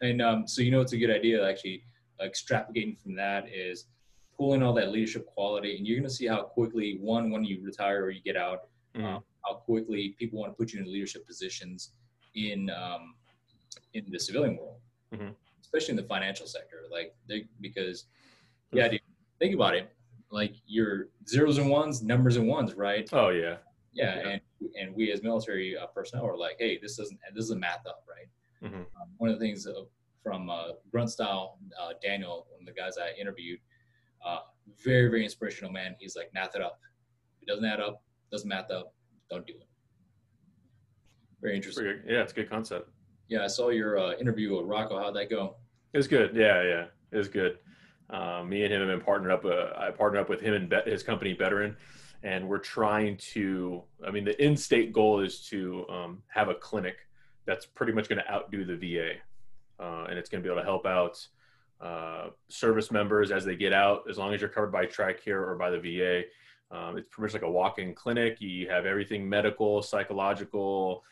And 0.00 0.20
um, 0.20 0.48
so 0.48 0.62
you 0.62 0.70
know, 0.70 0.80
it's 0.80 0.92
a 0.92 0.98
good 0.98 1.10
idea 1.10 1.48
actually. 1.48 1.84
Extrapolating 2.20 3.00
from 3.00 3.16
that 3.16 3.48
is 3.52 3.86
pulling 4.36 4.62
all 4.62 4.72
that 4.74 4.92
leadership 4.92 5.26
quality, 5.26 5.76
and 5.76 5.86
you're 5.86 5.96
going 5.96 6.08
to 6.08 6.14
see 6.14 6.26
how 6.26 6.42
quickly 6.42 6.98
one 7.00 7.30
when 7.30 7.44
you 7.44 7.60
retire 7.62 8.04
or 8.04 8.10
you 8.10 8.22
get 8.22 8.36
out, 8.36 8.68
mm-hmm. 8.94 9.06
um, 9.06 9.22
how 9.44 9.54
quickly 9.54 10.14
people 10.18 10.38
want 10.38 10.52
to 10.52 10.56
put 10.56 10.72
you 10.72 10.80
in 10.80 10.90
leadership 10.90 11.26
positions 11.26 11.92
in 12.34 12.70
um, 12.70 13.14
in 13.94 14.04
the 14.10 14.18
civilian 14.18 14.56
world, 14.56 14.78
mm-hmm. 15.14 15.28
especially 15.60 15.90
in 15.90 15.96
the 15.96 16.04
financial 16.04 16.46
sector. 16.46 16.84
Like 16.90 17.14
they 17.28 17.46
because 17.60 18.06
yeah, 18.72 18.88
dude, 18.88 19.00
think 19.38 19.54
about 19.54 19.74
it. 19.74 19.90
Like 20.30 20.54
your 20.66 21.08
zeros 21.28 21.58
and 21.58 21.68
ones, 21.68 22.02
numbers 22.02 22.36
and 22.36 22.46
ones, 22.48 22.74
right? 22.74 23.08
Oh 23.12 23.30
yeah. 23.30 23.56
Yeah, 23.92 24.16
yeah. 24.16 24.28
and 24.30 24.40
and 24.80 24.94
we 24.94 25.12
as 25.12 25.22
military 25.22 25.76
uh, 25.76 25.86
personnel 25.86 26.26
are 26.26 26.36
like, 26.36 26.56
hey, 26.58 26.78
this 26.80 26.96
doesn't 26.96 27.18
this 27.34 27.44
doesn't 27.44 27.60
math 27.60 27.86
up, 27.86 28.04
right? 28.08 28.28
Mm-hmm. 28.68 28.80
Um, 28.80 29.08
one 29.18 29.30
of 29.30 29.38
the 29.38 29.44
things 29.44 29.66
uh, 29.66 29.84
from 30.22 30.48
uh, 30.48 30.68
Grunt 30.90 31.10
Style, 31.10 31.58
uh, 31.80 31.92
Daniel, 32.02 32.46
one 32.50 32.60
of 32.60 32.74
the 32.74 32.80
guys 32.80 32.96
I 32.96 33.18
interviewed, 33.20 33.58
uh, 34.24 34.40
very, 34.82 35.08
very 35.08 35.24
inspirational 35.24 35.72
man. 35.72 35.96
He's 35.98 36.16
like, 36.16 36.32
math 36.32 36.54
it 36.54 36.62
up. 36.62 36.78
If 37.36 37.48
it 37.48 37.50
doesn't 37.50 37.64
add 37.64 37.80
up, 37.80 38.02
doesn't 38.30 38.48
math 38.48 38.70
up, 38.70 38.94
don't 39.30 39.46
do 39.46 39.54
it. 39.54 39.68
Very 41.40 41.56
interesting. 41.56 42.02
Yeah, 42.06 42.22
it's 42.22 42.32
a 42.32 42.36
good 42.36 42.48
concept. 42.50 42.88
Yeah, 43.28 43.44
I 43.44 43.48
saw 43.48 43.70
your 43.70 43.98
uh, 43.98 44.12
interview 44.14 44.56
with 44.56 44.66
Rocco. 44.66 44.98
How'd 44.98 45.16
that 45.16 45.28
go? 45.28 45.56
It 45.92 45.96
was 45.96 46.06
good. 46.06 46.36
Yeah, 46.36 46.62
yeah, 46.62 46.84
it 47.10 47.16
was 47.16 47.28
good. 47.28 47.58
Um, 48.10 48.48
me 48.48 48.62
and 48.62 48.72
him 48.72 48.80
have 48.80 48.90
been 48.90 49.04
partnered 49.04 49.32
up. 49.32 49.44
Uh, 49.44 49.70
I 49.76 49.90
partnered 49.90 50.20
up 50.20 50.28
with 50.28 50.40
him 50.40 50.54
and 50.54 50.72
his 50.86 51.02
company, 51.02 51.32
Veteran, 51.32 51.76
and 52.22 52.48
we're 52.48 52.58
trying 52.58 53.16
to. 53.16 53.82
I 54.06 54.10
mean, 54.10 54.24
the 54.24 54.42
in-state 54.44 54.92
goal 54.92 55.20
is 55.20 55.40
to 55.48 55.86
um, 55.88 56.22
have 56.28 56.48
a 56.48 56.54
clinic 56.54 56.96
that's 57.46 57.66
pretty 57.66 57.92
much 57.92 58.08
going 58.08 58.20
to 58.20 58.32
outdo 58.32 58.64
the 58.64 58.76
VA, 58.76 59.12
uh, 59.82 60.06
and 60.08 60.18
it's 60.18 60.28
going 60.28 60.42
to 60.42 60.46
be 60.46 60.52
able 60.52 60.62
to 60.62 60.66
help 60.66 60.86
out 60.86 61.26
uh, 61.80 62.28
service 62.48 62.90
members 62.90 63.30
as 63.32 63.44
they 63.44 63.56
get 63.56 63.72
out, 63.72 64.04
as 64.08 64.18
long 64.18 64.32
as 64.32 64.40
you're 64.40 64.50
covered 64.50 64.72
by 64.72 64.86
TRICARE 64.86 65.48
or 65.48 65.56
by 65.56 65.70
the 65.70 65.78
VA. 65.78 66.22
Um, 66.70 66.96
it's 66.96 67.08
pretty 67.10 67.26
much 67.26 67.34
like 67.34 67.48
a 67.48 67.50
walk-in 67.50 67.94
clinic. 67.94 68.40
You 68.40 68.68
have 68.70 68.86
everything 68.86 69.28
medical, 69.28 69.82
psychological, 69.82 71.04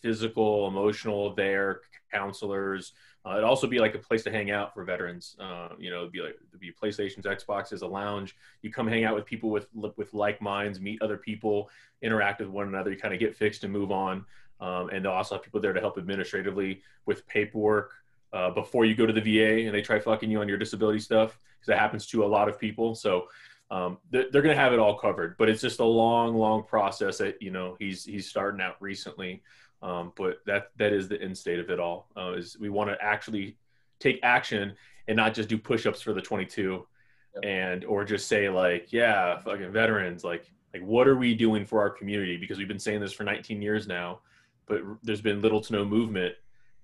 physical, 0.00 0.68
emotional 0.68 1.34
there, 1.34 1.80
counselors. 2.12 2.92
Uh, 3.24 3.32
it'd 3.32 3.44
also 3.44 3.68
be 3.68 3.78
like 3.78 3.94
a 3.94 3.98
place 3.98 4.24
to 4.24 4.32
hang 4.32 4.50
out 4.50 4.74
for 4.74 4.84
veterans. 4.84 5.36
Uh, 5.38 5.68
you 5.78 5.90
know, 5.90 6.00
it'd 6.00 6.12
be 6.12 6.20
like 6.20 6.36
it'd 6.48 6.60
be 6.60 6.72
PlayStations, 6.72 7.22
Xboxes, 7.22 7.82
a 7.82 7.86
lounge. 7.86 8.36
You 8.62 8.72
come 8.72 8.86
hang 8.88 9.04
out 9.04 9.14
with 9.14 9.24
people 9.24 9.50
with 9.50 9.66
with 9.74 10.12
like 10.12 10.42
minds, 10.42 10.80
meet 10.80 11.00
other 11.02 11.16
people, 11.16 11.70
interact 12.02 12.40
with 12.40 12.48
one 12.48 12.66
another. 12.66 12.90
You 12.90 12.98
kind 12.98 13.14
of 13.14 13.20
get 13.20 13.36
fixed 13.36 13.64
and 13.64 13.72
move 13.72 13.92
on. 13.92 14.24
Um, 14.60 14.90
and 14.90 15.04
they'll 15.04 15.12
also 15.12 15.36
have 15.36 15.42
people 15.42 15.60
there 15.60 15.72
to 15.72 15.80
help 15.80 15.98
administratively 15.98 16.82
with 17.04 17.26
paperwork 17.26 17.94
uh, 18.32 18.50
before 18.50 18.84
you 18.84 18.94
go 18.94 19.06
to 19.06 19.12
the 19.12 19.20
VA 19.20 19.66
and 19.66 19.74
they 19.74 19.82
try 19.82 19.98
fucking 19.98 20.30
you 20.30 20.40
on 20.40 20.48
your 20.48 20.58
disability 20.58 21.00
stuff 21.00 21.38
because 21.54 21.66
that 21.66 21.78
happens 21.78 22.06
to 22.06 22.24
a 22.24 22.26
lot 22.26 22.48
of 22.48 22.58
people. 22.58 22.94
So 22.94 23.28
um, 23.70 23.98
they're, 24.10 24.30
they're 24.30 24.42
going 24.42 24.54
to 24.54 24.60
have 24.60 24.72
it 24.72 24.78
all 24.78 24.98
covered, 24.98 25.36
but 25.38 25.48
it's 25.48 25.62
just 25.62 25.80
a 25.80 25.84
long, 25.84 26.34
long 26.34 26.62
process 26.62 27.18
that 27.18 27.40
you 27.40 27.50
know 27.50 27.76
he's 27.78 28.04
he's 28.04 28.28
starting 28.28 28.60
out 28.60 28.76
recently. 28.80 29.42
Um, 29.82 30.12
but 30.16 30.38
that 30.46 30.70
that 30.76 30.92
is 30.92 31.08
the 31.08 31.20
end 31.20 31.36
state 31.36 31.58
of 31.58 31.70
it 31.70 31.80
all. 31.80 32.08
Uh, 32.16 32.34
is 32.34 32.56
we 32.58 32.68
want 32.68 32.90
to 32.90 33.02
actually 33.02 33.56
take 33.98 34.20
action 34.22 34.74
and 35.08 35.16
not 35.16 35.34
just 35.34 35.48
do 35.48 35.58
push-ups 35.58 36.00
for 36.00 36.12
the 36.12 36.20
22, 36.20 36.86
yep. 37.34 37.44
and 37.44 37.84
or 37.84 38.04
just 38.04 38.28
say 38.28 38.48
like, 38.48 38.92
yeah, 38.92 39.40
fucking 39.40 39.72
veterans, 39.72 40.22
like 40.22 40.50
like 40.72 40.82
what 40.82 41.08
are 41.08 41.16
we 41.16 41.34
doing 41.34 41.66
for 41.66 41.80
our 41.80 41.90
community? 41.90 42.36
Because 42.36 42.58
we've 42.58 42.68
been 42.68 42.78
saying 42.78 43.00
this 43.00 43.12
for 43.12 43.24
19 43.24 43.60
years 43.60 43.86
now, 43.86 44.20
but 44.66 44.82
there's 45.02 45.20
been 45.20 45.40
little 45.40 45.60
to 45.60 45.72
no 45.72 45.84
movement, 45.84 46.34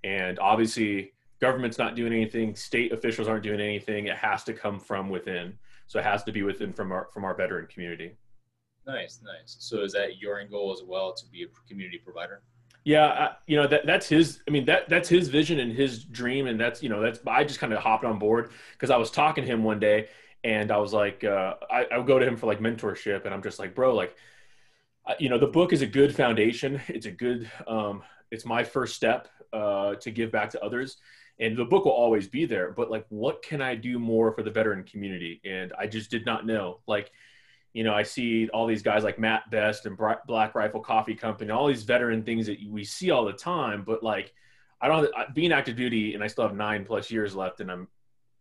and 0.02 0.38
obviously 0.40 1.12
government's 1.40 1.78
not 1.78 1.95
doing 1.95 2.12
anything, 2.12 2.55
state 2.55 2.93
officials 2.93 3.28
aren't 3.28 3.45
doing 3.45 3.61
anything. 3.61 4.07
It 4.07 4.17
has 4.17 4.43
to 4.45 4.52
come 4.52 4.81
from 4.81 5.09
within. 5.09 5.57
So 5.87 5.99
it 5.99 6.05
has 6.05 6.23
to 6.25 6.33
be 6.33 6.43
within 6.43 6.73
from 6.73 6.93
our 6.93 7.09
from 7.12 7.25
our 7.25 7.35
veteran 7.35 7.67
community. 7.67 8.17
Nice, 8.87 9.21
nice. 9.23 9.57
So 9.59 9.83
is 9.83 9.93
that 9.93 10.19
your 10.19 10.40
end 10.40 10.50
goal 10.50 10.73
as 10.73 10.83
well 10.83 11.12
to 11.12 11.26
be 11.26 11.45
a 11.45 11.69
community 11.69 11.99
provider? 11.99 12.43
Yeah, 12.88 13.04
I, 13.07 13.37
you 13.47 13.57
know 13.57 13.66
that 13.66 13.85
that's 13.85 14.09
his. 14.09 14.40
I 14.49 14.50
mean 14.50 14.64
that 14.64 14.88
that's 14.88 15.11
his 15.11 15.28
vision 15.28 15.61
and 15.61 15.71
his 15.71 16.02
dream, 16.04 16.47
and 16.47 16.59
that's 16.59 16.83
you 16.83 16.88
know 16.88 17.02
that's 17.02 17.21
I 17.26 17.45
just 17.45 17.61
kind 17.61 17.75
of 17.75 17.80
hopped 17.80 18.02
on 18.07 18.18
board 18.18 18.50
because 18.73 18.88
I 18.88 18.97
was 18.97 19.11
talking 19.11 19.45
to 19.45 19.50
him 19.50 19.62
one 19.62 19.78
day, 19.78 20.09
and 20.42 20.71
I 20.73 20.78
was 20.78 20.95
like, 20.95 21.23
uh, 21.23 21.57
I, 21.71 21.85
I 21.92 21.99
would 21.99 22.07
go 22.07 22.18
to 22.18 22.26
him 22.26 22.38
for 22.38 22.47
like 22.47 22.61
mentorship, 22.61 23.26
and 23.26 23.35
I'm 23.35 23.42
just 23.42 23.59
like, 23.59 23.75
bro, 23.75 23.95
like, 23.95 24.16
you 25.18 25.28
know, 25.28 25.38
the 25.38 25.47
book 25.47 25.75
is 25.75 25.83
a 25.83 25.87
good 25.87 26.14
foundation. 26.16 26.80
It's 26.88 27.07
a 27.07 27.11
good, 27.11 27.50
um, 27.66 28.02
it's 28.30 28.47
my 28.47 28.64
first 28.64 28.97
step 28.97 29.28
uh, 29.52 29.97
to 29.97 30.11
give 30.11 30.33
back 30.33 30.50
to 30.50 30.64
others, 30.64 30.97
and 31.38 31.59
the 31.59 31.66
book 31.66 31.85
will 31.85 31.92
always 31.92 32.26
be 32.26 32.47
there 32.47 32.73
but 32.73 32.90
like 32.90 33.07
what 33.11 33.42
can 33.42 33.62
i 33.62 33.75
do 33.75 33.99
more 33.99 34.33
for 34.33 34.42
the 34.42 34.50
veteran 34.50 34.83
community 34.83 35.40
and 35.45 35.73
i 35.78 35.87
just 35.87 36.11
did 36.11 36.26
not 36.26 36.45
know 36.45 36.80
like 36.88 37.12
you 37.78 37.85
know 37.85 37.94
i 37.94 38.02
see 38.02 38.49
all 38.49 38.66
these 38.66 38.82
guys 38.82 39.04
like 39.04 39.20
matt 39.20 39.49
best 39.52 39.87
and 39.87 39.97
black 40.26 40.54
rifle 40.56 40.80
coffee 40.80 41.14
company 41.14 41.52
all 41.52 41.68
these 41.68 41.85
veteran 41.85 42.25
things 42.25 42.49
that 42.49 42.58
we 42.68 42.82
see 42.82 43.12
all 43.12 43.25
the 43.25 43.32
time 43.32 43.85
but 43.87 44.02
like 44.02 44.35
i 44.80 44.88
don't 44.88 45.08
being 45.32 45.52
active 45.52 45.76
duty 45.76 46.14
and 46.14 46.25
i 46.25 46.26
still 46.26 46.42
have 46.42 46.56
nine 46.56 46.85
plus 46.85 47.08
years 47.08 47.37
left 47.37 47.61
and 47.61 47.70
i'm 47.70 47.87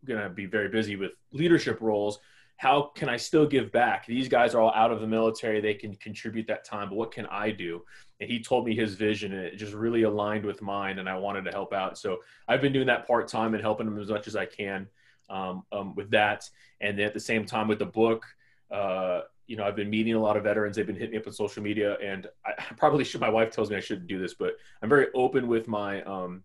gonna 0.06 0.27
be 0.27 0.48
very 0.48 0.70
busy 0.70 0.96
with 0.96 1.12
leadership 1.32 1.79
roles 1.82 2.20
how 2.58 2.91
can 2.96 3.08
I 3.08 3.17
still 3.17 3.46
give 3.46 3.72
back? 3.72 4.08
These 4.08 4.27
guys 4.27 4.56
are 4.56 4.62
all 4.62 4.74
out 4.74 4.91
of 4.91 5.00
the 5.00 5.06
military. 5.06 5.62
They 5.62 5.75
can 5.75 5.96
contribute 5.96 6.48
that 6.48 6.65
time, 6.65 6.89
but 6.89 6.96
what 6.96 7.12
can 7.12 7.27
I 7.27 7.51
do? 7.51 7.84
And 8.20 8.27
he 8.27 8.41
told 8.41 8.65
me 8.65 8.75
his 8.75 8.96
vision, 8.96 9.32
and 9.32 9.44
it 9.44 9.58
just 9.58 9.74
really 9.74 10.01
aligned 10.01 10.44
with 10.44 10.60
mine, 10.60 10.98
and 10.98 11.08
I 11.08 11.15
wanted 11.17 11.46
to 11.46 11.51
help 11.51 11.72
out. 11.72 12.00
So 12.00 12.17
I've 12.48 12.60
been 12.60 12.74
doing 12.74 12.88
that 12.88 13.06
part 13.06 13.27
time 13.27 13.53
and 13.53 13.62
helping 13.62 13.86
them 13.86 14.00
as 14.00 14.10
much 14.10 14.27
as 14.27 14.36
I 14.36 14.48
can 14.48 14.88
um, 15.29 15.65
um, 15.72 15.94
with 15.94 16.10
that. 16.12 16.50
And 16.82 16.98
then 16.98 17.06
at 17.06 17.13
the 17.13 17.20
same 17.20 17.46
time 17.46 17.67
with 17.67 17.77
the 17.77 17.86
book, 17.86 18.25
uh, 18.71 19.21
you 19.47 19.55
know, 19.55 19.63
I've 19.63 19.75
been 19.75 19.89
meeting 19.89 20.13
a 20.13 20.19
lot 20.19 20.38
of 20.38 20.43
veterans. 20.43 20.75
They've 20.75 20.86
been 20.86 20.95
hitting 20.95 21.12
me 21.12 21.17
up 21.17 21.27
on 21.27 21.33
social 21.33 21.63
media, 21.63 21.97
and 22.03 22.27
I 22.45 22.51
probably 22.77 23.03
should. 23.03 23.21
My 23.21 23.29
wife 23.29 23.51
tells 23.51 23.69
me 23.69 23.77
I 23.77 23.81
shouldn't 23.81 24.07
do 24.07 24.19
this, 24.19 24.33
but 24.33 24.53
I'm 24.81 24.89
very 24.89 25.07
open 25.13 25.47
with 25.47 25.67
my 25.67 26.03
um, 26.03 26.43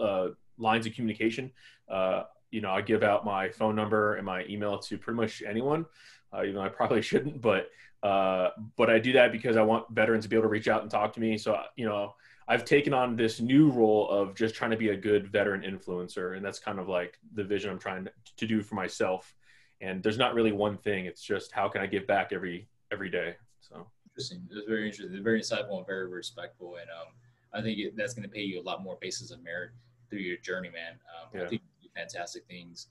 uh, 0.00 0.28
lines 0.58 0.86
of 0.86 0.94
communication. 0.94 1.50
Uh, 1.88 2.24
you 2.50 2.60
know, 2.60 2.70
I 2.70 2.80
give 2.80 3.02
out 3.02 3.24
my 3.24 3.50
phone 3.50 3.76
number 3.76 4.16
and 4.16 4.26
my 4.26 4.44
email 4.46 4.78
to 4.78 4.98
pretty 4.98 5.16
much 5.16 5.42
anyone, 5.46 5.86
uh, 6.32 6.42
even 6.42 6.56
though 6.56 6.62
I 6.62 6.68
probably 6.68 7.02
shouldn't, 7.10 7.40
but 7.40 7.70
uh, 8.02 8.50
but 8.76 8.88
I 8.88 8.98
do 8.98 9.12
that 9.12 9.30
because 9.30 9.56
I 9.56 9.62
want 9.62 9.90
veterans 9.90 10.24
to 10.24 10.30
be 10.30 10.36
able 10.36 10.44
to 10.44 10.48
reach 10.48 10.68
out 10.68 10.82
and 10.82 10.90
talk 10.90 11.12
to 11.14 11.20
me. 11.20 11.36
So 11.36 11.60
you 11.76 11.84
know, 11.84 12.14
I've 12.48 12.64
taken 12.64 12.94
on 12.94 13.16
this 13.16 13.40
new 13.40 13.70
role 13.70 14.08
of 14.08 14.34
just 14.34 14.54
trying 14.54 14.70
to 14.70 14.76
be 14.76 14.88
a 14.88 14.96
good 14.96 15.30
veteran 15.30 15.62
influencer, 15.62 16.36
and 16.36 16.44
that's 16.44 16.58
kind 16.58 16.78
of 16.78 16.88
like 16.88 17.18
the 17.34 17.44
vision 17.44 17.70
I'm 17.70 17.78
trying 17.78 18.08
to 18.36 18.46
do 18.46 18.62
for 18.62 18.74
myself. 18.74 19.34
And 19.80 20.02
there's 20.02 20.18
not 20.18 20.34
really 20.34 20.52
one 20.52 20.76
thing; 20.78 21.06
it's 21.06 21.22
just 21.22 21.52
how 21.52 21.68
can 21.68 21.80
I 21.80 21.86
give 21.86 22.06
back 22.06 22.32
every 22.32 22.68
every 22.92 23.10
day. 23.10 23.36
So 23.60 23.86
interesting. 24.10 24.46
It's 24.50 24.68
very 24.68 24.86
interesting. 24.88 25.22
Very 25.22 25.40
insightful 25.40 25.78
and 25.78 25.86
very 25.86 26.08
respectful, 26.08 26.76
and 26.76 26.88
um, 26.90 27.14
I 27.52 27.62
think 27.62 27.78
it, 27.78 27.96
that's 27.96 28.14
going 28.14 28.28
to 28.28 28.32
pay 28.32 28.42
you 28.42 28.60
a 28.60 28.64
lot 28.64 28.82
more 28.82 28.98
basis 29.00 29.30
of 29.30 29.42
merit 29.42 29.70
through 30.08 30.20
your 30.20 30.36
journey, 30.38 30.70
man. 30.70 30.98
Um, 31.16 31.28
yeah. 31.34 31.44
I 31.44 31.48
think 31.48 31.62
fantastic 31.96 32.46
things. 32.46 32.88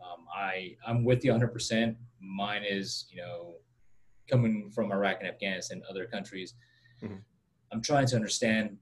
Um, 0.00 0.26
I 0.34 0.76
I'm 0.86 1.04
with 1.04 1.24
you 1.24 1.32
100. 1.32 1.52
percent 1.52 1.96
Mine 2.20 2.62
is 2.68 3.06
you 3.10 3.20
know 3.20 3.54
coming 4.30 4.70
from 4.70 4.92
Iraq 4.92 5.18
and 5.20 5.28
Afghanistan, 5.28 5.78
and 5.78 5.86
other 5.86 6.06
countries. 6.06 6.54
Mm-hmm. 7.02 7.16
I'm 7.72 7.82
trying 7.82 8.06
to 8.06 8.16
understand 8.16 8.76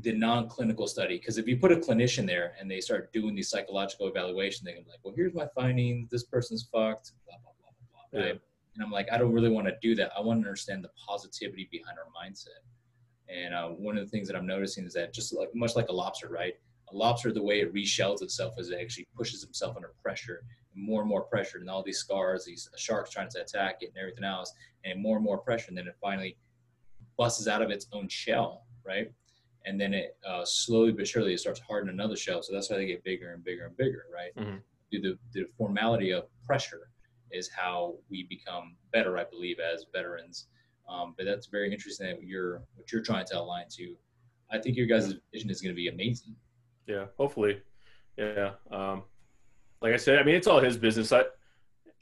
the 0.00 0.12
non-clinical 0.12 0.86
study 0.88 1.18
because 1.18 1.38
if 1.38 1.46
you 1.46 1.56
put 1.56 1.70
a 1.70 1.76
clinician 1.76 2.26
there 2.26 2.54
and 2.58 2.70
they 2.70 2.80
start 2.80 3.12
doing 3.12 3.34
these 3.34 3.48
psychological 3.48 4.08
evaluation, 4.08 4.64
they 4.64 4.72
can 4.72 4.82
be 4.82 4.90
like, 4.90 5.00
well, 5.04 5.14
here's 5.16 5.34
my 5.34 5.46
findings. 5.54 6.10
This 6.10 6.24
person's 6.24 6.68
fucked. 6.72 7.12
Blah 7.26 7.36
blah 7.42 7.52
blah 7.60 7.70
blah 7.78 8.02
blah. 8.12 8.20
Right? 8.20 8.40
And 8.74 8.82
I'm 8.82 8.90
like, 8.90 9.08
I 9.12 9.18
don't 9.18 9.32
really 9.32 9.50
want 9.50 9.68
to 9.68 9.74
do 9.80 9.94
that. 9.96 10.10
I 10.16 10.20
want 10.20 10.42
to 10.42 10.48
understand 10.48 10.82
the 10.82 10.90
positivity 11.08 11.68
behind 11.70 11.96
our 11.98 12.06
mindset. 12.10 12.64
And 13.28 13.54
uh, 13.54 13.68
one 13.68 13.96
of 13.96 14.04
the 14.04 14.10
things 14.10 14.26
that 14.28 14.36
I'm 14.36 14.46
noticing 14.46 14.84
is 14.84 14.94
that 14.94 15.14
just 15.14 15.32
like 15.32 15.48
much 15.54 15.76
like 15.76 15.88
a 15.88 15.92
lobster, 15.92 16.28
right? 16.28 16.54
a 16.92 16.96
lobster, 16.96 17.32
the 17.32 17.42
way 17.42 17.60
it 17.60 17.72
reshells 17.74 18.22
itself 18.22 18.54
is 18.58 18.70
it 18.70 18.78
actually 18.80 19.06
pushes 19.16 19.42
itself 19.42 19.76
under 19.76 19.92
pressure, 20.02 20.42
and 20.74 20.84
more 20.84 21.00
and 21.00 21.08
more 21.08 21.22
pressure, 21.22 21.58
and 21.58 21.70
all 21.70 21.82
these 21.82 21.98
scars, 21.98 22.44
these 22.44 22.68
sharks 22.76 23.10
trying 23.10 23.28
to 23.30 23.40
attack 23.40 23.78
it, 23.80 23.90
and 23.94 23.98
everything 23.98 24.24
else, 24.24 24.52
and 24.84 25.00
more 25.00 25.16
and 25.16 25.24
more 25.24 25.38
pressure, 25.38 25.66
and 25.68 25.78
then 25.78 25.86
it 25.86 25.96
finally 26.00 26.36
busts 27.16 27.46
out 27.46 27.62
of 27.62 27.70
its 27.70 27.86
own 27.92 28.08
shell, 28.08 28.66
right? 28.86 29.12
And 29.66 29.80
then 29.80 29.94
it 29.94 30.16
uh, 30.28 30.44
slowly 30.44 30.92
but 30.92 31.08
surely 31.08 31.32
it 31.32 31.40
starts 31.40 31.60
hardening 31.60 31.94
another 31.94 32.16
shell. 32.16 32.42
So 32.42 32.52
that's 32.52 32.70
why 32.70 32.76
they 32.76 32.86
get 32.86 33.04
bigger 33.04 33.32
and 33.32 33.42
bigger 33.42 33.66
and 33.66 33.76
bigger, 33.76 34.04
right? 34.12 34.34
Mm-hmm. 34.36 34.58
The, 34.92 35.18
the 35.32 35.46
formality 35.56 36.12
of 36.12 36.24
pressure 36.46 36.90
is 37.32 37.50
how 37.50 37.96
we 38.10 38.24
become 38.24 38.76
better, 38.92 39.18
I 39.18 39.24
believe, 39.24 39.58
as 39.58 39.86
veterans. 39.92 40.46
Um, 40.88 41.14
but 41.16 41.26
that's 41.26 41.46
very 41.46 41.72
interesting 41.72 42.06
that 42.08 42.22
you're 42.22 42.62
what 42.74 42.92
you're 42.92 43.02
trying 43.02 43.26
to 43.26 43.40
align 43.40 43.66
to. 43.76 43.96
I 44.50 44.58
think 44.58 44.76
your 44.76 44.86
guys' 44.86 45.14
vision 45.32 45.50
is 45.50 45.60
going 45.60 45.74
to 45.74 45.76
be 45.76 45.88
amazing. 45.88 46.36
Yeah, 46.86 47.06
hopefully. 47.16 47.62
Yeah. 48.16 48.52
Um, 48.70 49.02
like 49.80 49.94
I 49.94 49.96
said, 49.96 50.18
I 50.18 50.22
mean, 50.22 50.34
it's 50.34 50.46
all 50.46 50.60
his 50.60 50.76
business. 50.76 51.10
I, 51.12 51.24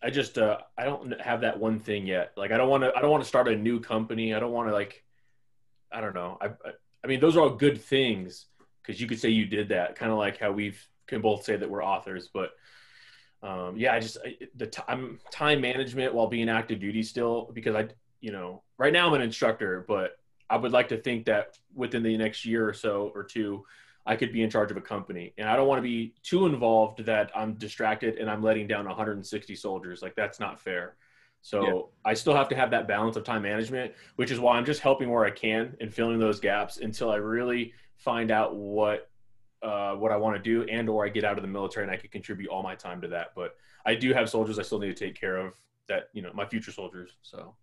I 0.03 0.11
just, 0.11 0.37
uh, 0.37 0.59
I 0.77 0.85
don't 0.85 1.19
have 1.21 1.41
that 1.43 1.59
one 1.59 1.79
thing 1.79 2.07
yet. 2.07 2.33
Like, 2.37 2.51
I 2.51 2.57
don't 2.57 2.69
want 2.69 2.83
to, 2.83 2.93
I 2.95 3.01
don't 3.01 3.11
want 3.11 3.23
to 3.23 3.29
start 3.29 3.49
a 3.49 3.57
new 3.57 3.81
company. 3.81 4.35
I 4.35 4.41
don't 4.41 4.53
want 4.53 4.69
to 4.69 4.75
like, 4.75 5.05
I 5.93 6.01
don't 6.01 6.15
know. 6.15 6.37
I, 6.41 6.47
I, 6.47 6.73
I 7.05 7.09
mean, 7.09 7.21
those 7.21 7.37
are 7.37 7.41
all 7.41 7.51
good 7.51 7.81
things 7.81 8.47
because 8.83 9.01
you 9.01 9.07
could 9.07 9.21
say 9.21 9.29
you 9.29 9.47
did 9.47 9.69
that, 9.71 9.97
kind 9.97 10.13
of 10.13 10.19
like 10.19 10.39
how 10.39 10.53
we've 10.53 10.87
can 11.07 11.21
both 11.21 11.45
say 11.45 11.57
that 11.57 11.69
we're 11.69 11.85
authors. 11.85 12.29
But 12.33 12.53
um, 13.43 13.77
yeah, 13.77 13.95
I 13.95 14.01
just 14.01 14.19
I, 14.25 14.37
the 14.57 14.67
time 14.67 15.19
time 15.31 15.61
management 15.61 16.15
while 16.15 16.29
being 16.29 16.49
active 16.49 16.81
duty 16.81 17.03
still 17.03 17.51
because 17.53 17.75
I, 17.75 17.89
you 18.21 18.33
know, 18.33 18.63
right 18.79 18.93
now 18.93 19.09
I'm 19.09 19.15
an 19.15 19.23
instructor, 19.23 19.85
but 19.87 20.17
I 20.49 20.57
would 20.57 20.73
like 20.73 20.89
to 20.89 20.97
think 20.97 21.27
that 21.27 21.59
within 21.75 22.03
the 22.03 22.17
next 22.17 22.45
year 22.45 22.69
or 22.69 22.75
so 22.75 23.11
or 23.15 23.25
two, 23.25 23.65
I 24.05 24.17
could 24.17 24.33
be 24.33 24.43
in 24.43 24.51
charge 24.51 24.71
of 24.71 24.77
a 24.77 24.83
company. 24.83 25.33
And 25.39 25.49
I 25.49 25.57
don't 25.57 25.67
want 25.67 25.79
to 25.79 25.83
be 25.83 26.15
too 26.23 26.47
involved 26.47 27.05
that 27.07 27.31
I'm 27.35 27.55
distracted 27.55 28.19
and 28.19 28.31
I'm 28.31 28.43
letting 28.43 28.67
down 28.67 28.87
160 28.87 29.57
soldiers. 29.57 30.03
Like 30.03 30.15
that's 30.15 30.41
not 30.41 30.61
fair. 30.61 30.97
So 31.43 31.67
yeah. 31.67 32.11
I 32.11 32.15
still 32.15 32.35
have 32.35 32.49
to 32.49 32.57
have 32.57 32.71
that 32.71 32.89
balance 32.89 33.17
of 33.17 33.25
time 33.25 33.43
management, 33.43 33.93
which 34.17 34.31
is 34.31 34.41
why 34.41 34.57
I'm 34.57 34.65
just 34.65 34.81
helping 34.81 35.11
where 35.11 35.25
I 35.25 35.31
can 35.31 35.77
and 35.81 35.93
filling 35.93 36.19
those 36.19 36.41
gaps 36.41 36.79
until 36.79 37.11
I 37.11 37.17
really 37.17 37.75
find 37.97 38.31
out 38.31 38.57
what 38.57 39.11
uh, 39.63 39.95
what 39.95 40.11
I 40.11 40.17
want 40.17 40.37
to 40.37 40.43
do 40.43 40.69
and 40.69 40.89
or 40.89 41.05
I 41.05 41.09
get 41.09 41.25
out 41.25 41.37
of 41.37 41.43
the 41.43 41.49
military 41.49 41.85
and 41.85 41.93
I 41.93 41.97
can 41.97 42.11
contribute 42.11 42.49
all 42.49 42.63
my 42.63 42.75
time 42.75 43.01
to 43.03 43.09
that. 43.09 43.29
But 43.37 43.57
I 43.85 43.95
do 43.95 44.13
have 44.13 44.31
soldiers 44.31 44.59
I 44.59 44.63
still 44.63 44.79
need 44.79 44.97
to 44.97 45.05
take 45.07 45.19
care 45.19 45.37
of 45.37 45.55
that, 45.89 46.09
you 46.13 46.23
know, 46.23 46.31
my 46.33 46.47
future 46.47 46.73
soldiers. 46.73 47.11
So 47.23 47.55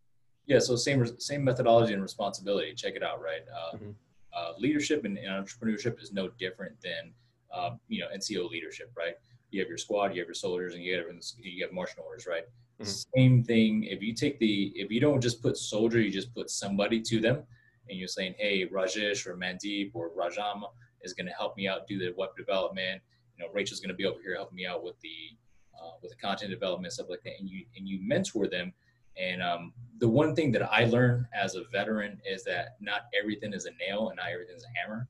yeah, 0.46 0.60
so 0.60 0.76
same 0.76 1.06
same 1.20 1.44
methodology 1.44 1.94
and 1.94 2.02
responsibility. 2.02 2.74
Check 2.74 2.96
it 2.96 3.04
out, 3.04 3.22
right? 3.22 3.42
Uh, 3.50 3.76
mm-hmm 3.76 3.92
uh, 4.34 4.54
leadership 4.58 5.06
and, 5.06 5.18
and, 5.18 5.46
entrepreneurship 5.46 6.02
is 6.02 6.12
no 6.14 6.30
different 6.40 6.80
than 6.82 7.12
uh, 7.54 7.72
you 7.88 8.02
know 8.02 8.08
NCO 8.16 8.50
leadership, 8.50 8.92
right? 8.96 9.16
You 9.52 9.60
have 9.62 9.70
your 9.70 9.78
squad, 9.78 10.14
you 10.14 10.22
have 10.22 10.28
your 10.28 10.36
soldiers, 10.36 10.76
and 10.76 10.84
you 10.84 10.96
have 10.96 11.06
you 11.40 11.64
have 11.64 11.74
marching 11.74 12.04
orders, 12.04 12.28
right? 12.28 12.44
Mm-hmm. 12.82 13.20
Same 13.20 13.44
thing. 13.44 13.84
If 13.84 14.02
you 14.02 14.14
take 14.14 14.40
the 14.40 14.72
if 14.76 14.92
you 14.92 15.00
don't 15.00 15.22
just 15.22 15.42
put 15.42 15.58
soldier, 15.58 16.00
you 16.00 16.12
just 16.12 16.34
put 16.34 16.50
somebody 16.50 17.02
to 17.02 17.20
them, 17.20 17.44
and 17.90 18.00
you're 18.00 18.08
saying, 18.08 18.36
hey, 18.38 18.68
Rajesh 18.68 19.28
or 19.28 19.36
Mandeep 19.36 19.92
or 19.94 20.12
Rajam 20.12 20.62
is 21.02 21.14
going 21.14 21.28
to 21.28 21.34
help 21.34 21.58
me 21.58 21.68
out 21.68 21.88
do 21.88 21.98
the 21.98 22.14
web 22.18 22.30
development. 22.38 23.02
You 23.38 23.46
know, 23.46 23.52
Rachel's 23.54 23.80
going 23.80 23.90
to 23.90 23.96
be 23.96 24.06
over 24.06 24.20
here 24.22 24.36
helping 24.36 24.56
me 24.56 24.66
out 24.66 24.84
with 24.84 25.00
the 25.02 25.38
uh, 25.82 25.92
with 26.02 26.12
the 26.12 26.18
content 26.18 26.52
development 26.52 26.94
stuff 26.94 27.08
like 27.10 27.24
that, 27.24 27.34
and 27.40 27.50
you 27.50 27.66
and 27.76 27.88
you 27.88 28.00
mentor 28.02 28.48
them 28.48 28.74
and 29.20 29.42
um, 29.42 29.74
the 30.00 30.08
one 30.08 30.34
thing 30.34 30.52
that 30.54 30.72
I 30.72 30.86
learned 30.86 31.26
as 31.34 31.56
a 31.56 31.64
veteran 31.72 32.20
is 32.30 32.44
that 32.46 32.78
not 32.80 33.02
everything 33.20 33.54
is 33.54 33.66
a 33.66 33.72
nail 33.72 34.10
and 34.10 34.18
not 34.18 34.28
everything 34.32 34.56
is 34.56 34.64
a 34.64 34.80
hammer. 34.80 35.08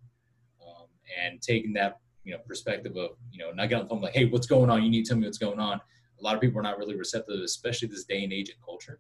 and 1.24 1.42
taking 1.42 1.74
that 1.74 2.00
you 2.24 2.32
know 2.34 2.40
perspective 2.46 2.96
of 2.96 3.12
you 3.32 3.40
know 3.40 3.52
not 3.52 3.70
getting 3.70 3.80
on 3.82 3.86
the 3.86 3.90
phone 3.90 4.02
like 4.02 4.14
hey 4.14 4.26
what's 4.26 4.46
going 4.46 4.70
on 4.70 4.84
you 4.84 4.90
need 4.90 5.04
to 5.04 5.10
tell 5.10 5.18
me 5.18 5.26
what's 5.26 5.40
going 5.40 5.60
on 5.60 5.82
a 6.20 6.24
lot 6.24 6.36
of 6.36 6.42
people 6.42 6.60
are 6.60 6.64
not 6.64 6.78
really 6.78 6.96
receptive 6.96 7.40
especially 7.42 7.88
this 7.88 8.06
day 8.06 8.24
and 8.24 8.34
age 8.34 8.50
and 8.50 8.58
culture. 8.64 9.00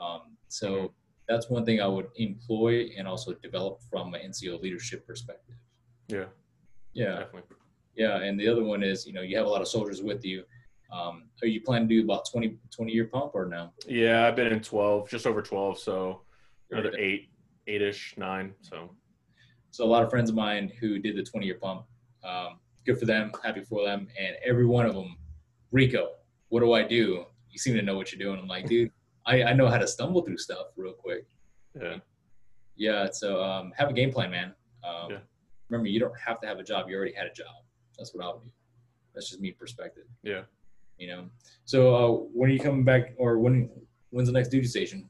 Um, 0.00 0.36
so 0.48 0.72
mm-hmm. 0.72 0.86
that's 1.28 1.48
one 1.48 1.64
thing 1.64 1.80
i 1.80 1.86
would 1.86 2.08
employ 2.16 2.90
and 2.98 3.08
also 3.08 3.32
develop 3.34 3.80
from 3.90 4.14
an 4.14 4.20
nco 4.30 4.60
leadership 4.60 5.06
perspective. 5.06 5.56
Yeah. 6.08 6.26
Yeah. 6.92 7.18
Definitely. 7.20 7.56
Yeah 7.94 8.18
and 8.18 8.38
the 8.38 8.48
other 8.48 8.64
one 8.64 8.82
is 8.82 9.06
you 9.06 9.12
know 9.12 9.22
you 9.22 9.36
have 9.36 9.46
a 9.46 9.50
lot 9.50 9.62
of 9.62 9.68
soldiers 9.68 10.02
with 10.02 10.24
you. 10.24 10.44
Um, 10.92 11.24
are 11.42 11.48
you 11.48 11.60
planning 11.62 11.88
to 11.88 11.94
do 11.96 12.04
about 12.04 12.30
20 12.30 12.58
20 12.74 12.92
year 12.92 13.06
pump 13.06 13.32
or 13.34 13.46
no? 13.46 13.70
Yeah 13.86 14.26
i've 14.26 14.36
been 14.36 14.52
in 14.52 14.60
12 14.60 15.10
just 15.10 15.26
over 15.26 15.42
12 15.42 15.78
so 15.78 16.22
another 16.70 16.92
eight 16.98 17.30
eight-ish 17.66 18.14
nine 18.16 18.54
so. 18.60 18.90
So 19.76 19.84
a 19.84 19.86
lot 19.86 20.02
of 20.02 20.08
friends 20.08 20.30
of 20.30 20.36
mine 20.36 20.72
who 20.80 20.98
did 20.98 21.16
the 21.16 21.22
20 21.22 21.44
year 21.44 21.58
pump, 21.60 21.84
um, 22.24 22.60
good 22.86 22.98
for 22.98 23.04
them, 23.04 23.30
happy 23.44 23.60
for 23.60 23.84
them. 23.84 24.08
And 24.18 24.34
every 24.42 24.64
one 24.64 24.86
of 24.86 24.94
them, 24.94 25.18
Rico, 25.70 26.12
what 26.48 26.60
do 26.60 26.72
I 26.72 26.82
do? 26.82 27.24
You 27.50 27.58
seem 27.58 27.74
to 27.74 27.82
know 27.82 27.96
what 27.96 28.12
you're 28.12 28.18
doing. 28.18 28.40
I'm 28.40 28.48
like, 28.48 28.66
dude, 28.68 28.90
I, 29.26 29.44
I 29.44 29.52
know 29.52 29.68
how 29.68 29.78
to 29.78 29.86
stumble 29.86 30.22
through 30.22 30.38
stuff 30.38 30.68
real 30.76 30.92
quick. 30.92 31.26
Yeah. 31.80 31.96
Yeah. 32.76 33.08
So 33.10 33.42
um, 33.42 33.72
have 33.76 33.90
a 33.90 33.92
game 33.92 34.12
plan, 34.12 34.30
man. 34.30 34.54
Um, 34.84 35.10
yeah. 35.10 35.18
Remember, 35.68 35.88
you 35.88 35.98
don't 35.98 36.18
have 36.18 36.40
to 36.40 36.46
have 36.46 36.58
a 36.58 36.62
job. 36.62 36.88
You 36.88 36.96
already 36.96 37.14
had 37.14 37.26
a 37.26 37.32
job. 37.32 37.46
That's 37.98 38.14
what 38.14 38.24
I 38.24 38.32
would 38.32 38.44
do. 38.44 38.50
That's 39.14 39.28
just 39.30 39.40
me 39.40 39.50
perspective. 39.50 40.04
Yeah. 40.22 40.42
You 40.98 41.08
know. 41.08 41.24
So 41.64 41.94
uh, 41.94 42.10
when 42.32 42.50
are 42.50 42.52
you 42.52 42.60
coming 42.60 42.84
back, 42.84 43.14
or 43.16 43.38
when 43.38 43.70
when's 44.10 44.28
the 44.28 44.32
next 44.32 44.48
duty 44.48 44.66
station? 44.66 45.08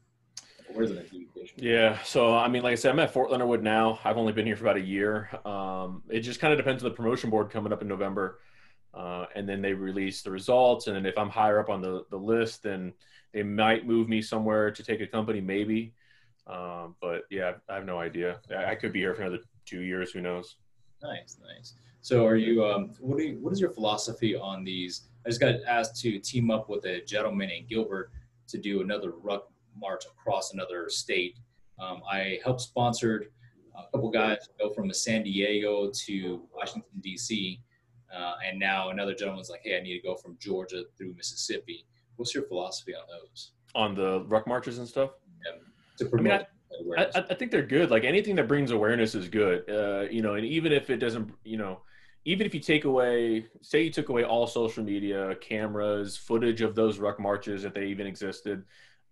Where's 0.73 0.89
the 0.89 0.95
next 0.95 1.11
duty 1.11 1.27
station? 1.31 1.55
yeah. 1.61 2.01
So, 2.03 2.35
I 2.35 2.47
mean, 2.47 2.63
like 2.63 2.73
I 2.73 2.75
said, 2.75 2.91
I'm 2.91 2.99
at 2.99 3.11
Fort 3.11 3.31
Leonard 3.31 3.47
Wood 3.47 3.63
now. 3.63 3.99
I've 4.03 4.17
only 4.17 4.33
been 4.33 4.45
here 4.45 4.55
for 4.55 4.63
about 4.63 4.77
a 4.77 4.81
year. 4.81 5.29
Um, 5.45 6.03
it 6.09 6.21
just 6.21 6.39
kind 6.39 6.51
of 6.53 6.57
depends 6.57 6.83
on 6.83 6.89
the 6.89 6.95
promotion 6.95 7.29
board 7.29 7.49
coming 7.49 7.71
up 7.71 7.81
in 7.81 7.87
November. 7.87 8.39
Uh, 8.93 9.25
and 9.35 9.47
then 9.47 9.61
they 9.61 9.73
release 9.73 10.21
the 10.21 10.31
results. 10.31 10.87
And 10.87 10.95
then 10.95 11.05
if 11.05 11.17
I'm 11.17 11.29
higher 11.29 11.59
up 11.59 11.69
on 11.69 11.81
the, 11.81 12.05
the 12.09 12.17
list, 12.17 12.63
then 12.63 12.93
they 13.33 13.43
might 13.43 13.85
move 13.85 14.09
me 14.09 14.21
somewhere 14.21 14.71
to 14.71 14.83
take 14.83 15.01
a 15.01 15.07
company, 15.07 15.41
maybe. 15.41 15.93
Um, 16.47 16.95
but 17.01 17.23
yeah, 17.29 17.53
I 17.69 17.75
have 17.75 17.85
no 17.85 17.99
idea. 17.99 18.39
I 18.55 18.75
could 18.75 18.93
be 18.93 18.99
here 18.99 19.13
for 19.13 19.23
another 19.23 19.43
two 19.65 19.81
years. 19.81 20.11
Who 20.11 20.21
knows? 20.21 20.55
Nice, 21.03 21.37
nice. 21.45 21.75
So, 22.01 22.25
are 22.25 22.37
you? 22.37 22.65
Um, 22.65 22.93
what 22.99 23.21
you, 23.21 23.37
What 23.41 23.51
is 23.51 23.59
your 23.59 23.71
philosophy 23.71 24.35
on 24.35 24.63
these? 24.63 25.09
I 25.25 25.29
just 25.29 25.41
got 25.41 25.55
asked 25.67 26.01
to 26.01 26.19
team 26.19 26.49
up 26.49 26.69
with 26.69 26.85
a 26.85 27.01
gentleman 27.01 27.49
in 27.49 27.67
Gilbert 27.67 28.11
to 28.47 28.57
do 28.57 28.81
another 28.81 29.11
ruck 29.11 29.51
march 29.75 30.05
across 30.05 30.53
another 30.53 30.89
state. 30.89 31.37
Um, 31.79 32.01
I 32.09 32.39
helped 32.43 32.61
sponsored 32.61 33.27
a 33.77 33.91
couple 33.91 34.09
guys 34.09 34.49
go 34.59 34.71
from 34.71 34.91
San 34.93 35.23
Diego 35.23 35.91
to 36.05 36.41
Washington 36.53 36.99
D.C. 37.01 37.59
Uh, 38.15 38.35
and 38.45 38.59
now 38.59 38.89
another 38.89 39.13
gentleman's 39.13 39.49
like, 39.49 39.61
"Hey, 39.63 39.77
I 39.77 39.81
need 39.81 39.99
to 39.99 40.07
go 40.07 40.15
from 40.15 40.37
Georgia 40.39 40.83
through 40.97 41.13
Mississippi." 41.15 41.85
What's 42.15 42.33
your 42.33 42.43
philosophy 42.43 42.93
on 42.95 43.03
those? 43.07 43.51
On 43.75 43.95
the 43.95 44.21
ruck 44.27 44.47
marches 44.47 44.79
and 44.79 44.87
stuff. 44.87 45.11
Yeah, 45.45 45.59
to 45.97 46.05
promote. 46.05 46.31
I, 46.31 46.83
mean, 46.83 46.93
I, 46.97 47.03
I, 47.19 47.25
I, 47.29 47.33
think 47.35 47.51
they're 47.51 47.61
good. 47.61 47.91
Like 47.91 48.03
anything 48.03 48.35
that 48.35 48.47
brings 48.47 48.71
awareness 48.71 49.13
is 49.13 49.27
good. 49.29 49.69
Uh, 49.69 50.09
you 50.09 50.21
know, 50.21 50.35
and 50.35 50.45
even 50.45 50.71
if 50.71 50.89
it 50.89 50.97
doesn't, 50.97 51.31
you 51.43 51.57
know, 51.57 51.81
even 52.25 52.45
if 52.45 52.53
you 52.53 52.59
take 52.59 52.85
away, 52.85 53.45
say 53.61 53.83
you 53.83 53.91
took 53.91 54.09
away 54.09 54.23
all 54.23 54.47
social 54.47 54.83
media, 54.83 55.35
cameras, 55.35 56.17
footage 56.17 56.61
of 56.61 56.75
those 56.75 56.97
ruck 56.97 57.19
marches 57.19 57.63
if 57.63 57.73
they 57.73 57.85
even 57.85 58.05
existed, 58.05 58.63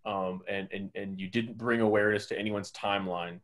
um, 0.05 0.41
and, 0.49 0.67
and, 0.73 0.91
and 0.95 1.19
you 1.19 1.29
didn't 1.29 1.57
bring 1.57 1.79
awareness 1.79 2.25
to 2.27 2.37
anyone's 2.37 2.71
timeline, 2.73 3.39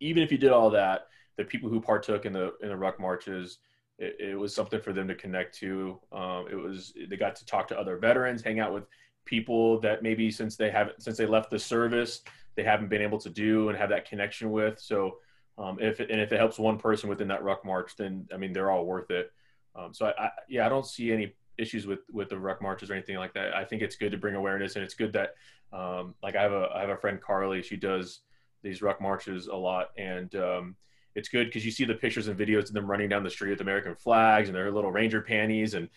even 0.00 0.22
if 0.22 0.32
you 0.32 0.38
did 0.38 0.50
all 0.50 0.70
that, 0.70 1.08
the 1.36 1.44
people 1.44 1.68
who 1.68 1.80
partook 1.80 2.24
in 2.24 2.32
the 2.32 2.54
in 2.62 2.68
the 2.68 2.76
ruck 2.76 2.98
marches, 2.98 3.58
it, 4.00 4.16
it 4.18 4.38
was 4.38 4.52
something 4.54 4.80
for 4.80 4.92
them 4.92 5.06
to 5.06 5.14
connect 5.14 5.56
to. 5.58 6.00
Um, 6.10 6.46
it 6.50 6.56
was 6.56 6.92
they 7.08 7.16
got 7.16 7.36
to 7.36 7.46
talk 7.46 7.68
to 7.68 7.78
other 7.78 7.96
veterans, 7.96 8.42
hang 8.42 8.58
out 8.58 8.74
with 8.74 8.84
people 9.24 9.78
that 9.80 10.02
maybe 10.02 10.30
since 10.30 10.56
they 10.56 10.70
haven't 10.70 11.00
since 11.02 11.16
they 11.16 11.26
left 11.26 11.50
the 11.50 11.58
service 11.58 12.22
they 12.56 12.62
haven't 12.62 12.88
been 12.88 13.02
able 13.02 13.18
to 13.18 13.30
do 13.30 13.68
and 13.68 13.78
have 13.78 13.90
that 13.90 14.08
connection 14.08 14.50
with. 14.50 14.78
So 14.80 15.18
um, 15.58 15.78
if 15.80 16.00
it, 16.00 16.10
and 16.10 16.20
if 16.20 16.32
it 16.32 16.38
helps 16.38 16.58
one 16.58 16.78
person 16.78 17.08
within 17.08 17.28
that 17.28 17.42
ruck 17.42 17.64
march, 17.64 17.96
then 17.96 18.28
I 18.32 18.36
mean 18.36 18.52
they're 18.52 18.70
all 18.70 18.84
worth 18.84 19.10
it. 19.10 19.32
Um, 19.76 19.94
so 19.94 20.06
I, 20.06 20.24
I, 20.26 20.30
yeah, 20.48 20.66
I 20.66 20.68
don't 20.68 20.86
see 20.86 21.12
any 21.12 21.34
issues 21.58 21.86
with 21.86 22.00
with 22.12 22.28
the 22.28 22.38
ruck 22.38 22.62
marches 22.62 22.90
or 22.90 22.94
anything 22.94 23.16
like 23.16 23.34
that. 23.34 23.54
I 23.54 23.64
think 23.64 23.82
it's 23.82 23.96
good 23.96 24.12
to 24.12 24.18
bring 24.18 24.34
awareness, 24.34 24.76
and 24.76 24.84
it's 24.84 24.94
good 24.94 25.12
that 25.12 25.34
um, 25.72 26.14
like 26.22 26.36
I 26.36 26.42
have 26.42 26.52
a 26.52 26.68
I 26.74 26.80
have 26.80 26.90
a 26.90 26.96
friend 26.96 27.20
Carly. 27.20 27.62
She 27.62 27.76
does 27.76 28.20
these 28.62 28.82
ruck 28.82 29.00
marches 29.00 29.46
a 29.46 29.56
lot, 29.56 29.88
and 29.96 30.34
um, 30.34 30.76
it's 31.14 31.28
good 31.28 31.46
because 31.46 31.64
you 31.64 31.70
see 31.70 31.84
the 31.84 31.94
pictures 31.94 32.28
and 32.28 32.38
videos 32.38 32.68
of 32.68 32.72
them 32.72 32.90
running 32.90 33.08
down 33.08 33.22
the 33.22 33.30
street 33.30 33.50
with 33.50 33.60
American 33.60 33.94
flags 33.94 34.48
and 34.48 34.56
their 34.56 34.70
little 34.70 34.92
ranger 34.92 35.20
panties 35.20 35.74
and 35.74 35.88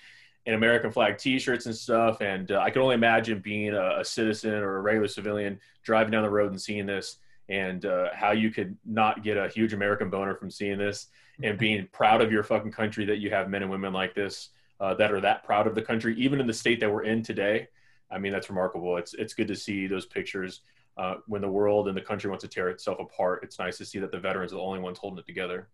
and 0.46 0.56
American 0.56 0.92
flag 0.92 1.18
T-shirts 1.18 1.68
and 1.68 1.76
stuff. 1.76 2.20
And 2.20 2.52
uh, 2.52 2.60
I 2.60 2.70
can 2.70 2.82
only 2.82 2.96
imagine 2.96 3.40
being 3.40 3.74
a, 3.74 4.00
a, 4.00 4.04
citizen 4.06 4.56
or 4.56 4.76
a 4.76 4.82
regular 4.82 5.08
civilian 5.08 5.58
driving 5.84 6.12
down 6.12 6.24
the 6.24 6.30
road 6.30 6.52
and 6.52 6.62
seeing 6.62 6.86
this, 6.86 7.18
and 7.48 7.86
uh, 7.86 8.10
how 8.14 8.32
you 8.32 8.52
could 8.52 8.76
not 8.86 9.24
get 9.24 9.38
a 9.38 9.48
huge 9.48 9.74
American 9.74 10.10
boner 10.10 10.36
from 10.36 10.52
seeing 10.52 10.78
this, 10.78 11.08
and 11.42 11.58
being 11.58 11.88
proud 11.94 12.22
of 12.22 12.30
your 12.30 12.44
fucking 12.44 12.72
country 12.72 13.06
that 13.06 13.20
you 13.20 13.30
have 13.30 13.50
men 13.50 13.62
and 13.62 13.72
women 13.72 13.94
like 13.94 14.14
this 14.14 14.50
uh, 14.80 14.94
that 14.96 15.14
are 15.14 15.22
that 15.22 15.44
proud 15.44 15.66
of 15.66 15.76
the 15.76 15.82
country, 15.82 16.16
even 16.18 16.42
in 16.42 16.48
the 16.48 16.54
state 16.54 16.80
that 16.80 16.92
we're 16.92 17.04
in 17.04 17.24
today. 17.24 17.68
I 18.12 18.18
mean, 18.18 18.34
that's 18.34 18.50
remarkable. 18.50 18.98
It's 18.98 19.14
it's 19.14 19.34
good 19.34 19.48
to 19.48 19.56
see 19.56 19.88
those 19.88 20.06
pictures. 20.06 20.62
Uh, 20.96 21.16
when 21.26 21.42
the 21.42 21.50
world 21.50 21.88
and 21.88 21.98
the 21.98 22.02
country 22.02 22.30
wants 22.30 22.44
to 22.44 22.48
tear 22.48 22.70
itself 22.70 23.00
apart, 23.00 23.44
it's 23.44 23.58
nice 23.58 23.78
to 23.78 23.86
see 23.86 24.00
that 24.00 24.12
the 24.12 24.20
veterans 24.20 24.54
are 24.54 24.58
the 24.58 24.62
only 24.62 24.80
ones 24.80 24.98
holding 25.00 25.18
it 25.18 25.26
together. 25.26 25.70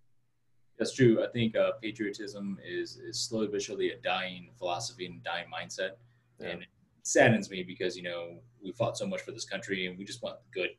That's 0.78 0.94
true. 0.94 1.22
I 1.22 1.28
think 1.28 1.58
uh, 1.58 1.74
patriotism 1.82 2.58
is 2.66 2.98
is 2.98 3.20
slowly 3.20 3.48
but 3.48 3.62
surely 3.62 3.92
a 3.92 3.98
dying 3.98 4.52
philosophy 4.58 5.06
and 5.06 5.22
dying 5.24 5.48
mindset, 5.54 5.92
yeah. 6.40 6.48
and 6.48 6.62
it 6.62 6.70
saddens 7.04 7.50
me 7.50 7.64
because 7.64 7.98
you 7.98 8.04
know 8.04 8.40
we 8.64 8.72
fought 8.72 8.98
so 8.98 9.06
much 9.06 9.22
for 9.22 9.34
this 9.34 9.44
country 9.44 9.88
and 9.88 9.98
we 9.98 10.06
just 10.06 10.24
want 10.24 10.38
good. 10.54 10.70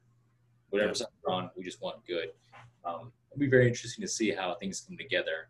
Whatever 0.71 0.95
yeah. 0.97 1.07
we're 1.23 1.35
on, 1.35 1.51
we 1.55 1.63
just 1.63 1.83
want 1.83 1.97
good. 2.07 2.29
Um, 2.85 3.13
it'll 3.31 3.41
be 3.41 3.49
very 3.49 3.69
interesting 3.69 4.01
to 4.01 4.09
see 4.09 4.31
how 4.31 4.55
things 4.55 4.81
come 4.81 4.97
together. 4.97 5.49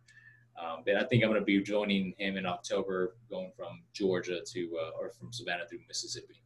Um, 0.60 0.82
but 0.84 0.96
I 0.96 1.04
think 1.04 1.22
I'm 1.22 1.30
going 1.30 1.40
to 1.40 1.46
be 1.46 1.62
joining 1.62 2.14
him 2.18 2.36
in 2.36 2.44
October, 2.44 3.16
going 3.30 3.52
from 3.56 3.82
Georgia 3.92 4.40
to 4.44 4.78
uh, 4.82 4.90
or 4.98 5.10
from 5.10 5.32
Savannah 5.32 5.66
through 5.68 5.80
Mississippi. 5.86 6.42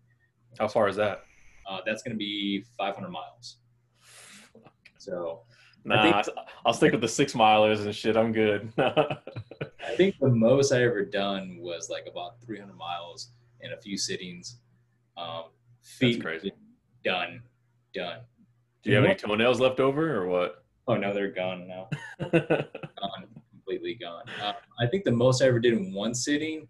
How 0.58 0.68
far 0.68 0.88
is 0.88 0.96
that? 0.96 1.22
Uh, 1.66 1.80
that's 1.86 2.02
going 2.02 2.14
to 2.14 2.18
be 2.18 2.64
500 2.76 3.08
miles. 3.08 3.58
So, 4.98 5.40
nah, 5.84 6.22
think, 6.22 6.36
I'll 6.64 6.72
stick 6.72 6.92
with 6.92 7.00
the 7.00 7.08
six 7.08 7.34
milers 7.34 7.84
and 7.84 7.94
shit. 7.94 8.16
I'm 8.16 8.32
good. 8.32 8.72
I 8.78 9.96
think 9.96 10.16
the 10.18 10.28
most 10.28 10.72
I 10.72 10.82
ever 10.82 11.04
done 11.04 11.58
was 11.60 11.90
like 11.90 12.06
about 12.10 12.40
300 12.44 12.74
miles 12.74 13.32
in 13.60 13.72
a 13.72 13.76
few 13.76 13.98
sittings. 13.98 14.58
Um, 15.16 15.44
feet 15.82 16.14
that's 16.14 16.22
crazy. 16.22 16.52
Done, 17.04 17.42
done. 17.94 18.20
Do 18.82 18.90
you 18.90 18.96
have 18.96 19.04
any 19.04 19.14
toenails 19.14 19.60
left 19.60 19.80
over 19.80 20.16
or 20.16 20.26
what? 20.26 20.64
Oh 20.86 20.96
no, 20.96 21.14
they're 21.14 21.30
gone 21.30 21.66
now. 21.66 21.88
gone 22.30 23.28
completely 23.64 23.94
gone. 23.94 24.24
Uh, 24.42 24.52
I 24.78 24.86
think 24.86 25.04
the 25.04 25.12
most 25.12 25.42
I 25.42 25.46
ever 25.46 25.58
did 25.58 25.72
in 25.72 25.92
one 25.92 26.14
sitting 26.14 26.68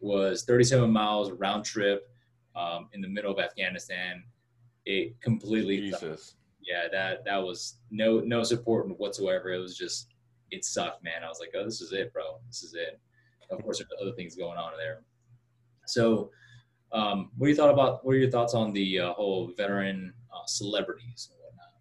was 0.00 0.44
37 0.44 0.90
miles 0.90 1.30
round 1.32 1.64
trip 1.64 2.08
um, 2.54 2.88
in 2.92 3.00
the 3.00 3.08
middle 3.08 3.32
of 3.32 3.38
Afghanistan. 3.38 4.22
It 4.86 5.20
completely 5.20 5.80
Jesus. 5.80 6.36
Yeah, 6.62 6.88
that 6.92 7.24
that 7.24 7.42
was 7.42 7.78
no 7.90 8.20
no 8.20 8.42
support 8.42 8.86
whatsoever. 8.98 9.52
It 9.52 9.58
was 9.58 9.76
just 9.76 10.08
it 10.50 10.64
sucked, 10.64 11.02
man. 11.04 11.24
I 11.24 11.28
was 11.28 11.40
like, 11.40 11.52
oh, 11.56 11.64
this 11.64 11.80
is 11.80 11.92
it, 11.92 12.12
bro. 12.12 12.40
This 12.46 12.62
is 12.62 12.74
it. 12.74 13.00
Of 13.50 13.62
course, 13.62 13.78
there's 13.78 13.90
other 14.00 14.16
things 14.16 14.34
going 14.34 14.58
on 14.58 14.72
there. 14.78 15.02
So, 15.86 16.30
um, 16.92 17.30
what 17.36 17.46
do 17.46 17.50
you 17.50 17.56
thought 17.56 17.70
about? 17.70 18.04
What 18.04 18.12
are 18.12 18.18
your 18.18 18.30
thoughts 18.30 18.54
on 18.54 18.72
the 18.72 19.00
uh, 19.00 19.12
whole 19.12 19.52
veteran 19.56 20.12
uh, 20.32 20.46
celebrities 20.46 21.30
and 21.30 21.40
whatnot? 21.42 21.72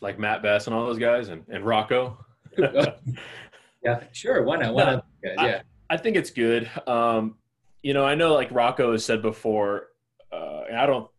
Like 0.00 0.18
Matt 0.18 0.42
Best 0.42 0.66
and 0.66 0.76
all 0.76 0.86
those 0.86 0.98
guys, 0.98 1.28
and 1.28 1.44
and 1.48 1.64
Rocco. 1.64 2.18
Yeah, 3.82 4.04
sure. 4.12 4.42
Why 4.42 4.56
not? 4.56 4.74
Why 4.74 4.84
no, 4.84 4.90
not? 4.92 5.06
Yeah, 5.24 5.34
I, 5.38 5.94
I, 5.94 5.96
think 5.96 6.16
it's 6.16 6.30
good. 6.30 6.70
Um, 6.86 7.36
you 7.82 7.94
know, 7.94 8.04
I 8.04 8.14
know 8.14 8.34
like 8.34 8.48
Rocco 8.52 8.92
has 8.92 9.04
said 9.04 9.22
before, 9.22 9.88
uh, 10.32 10.62
and 10.68 10.78
I 10.78 10.86
don't, 10.86 11.10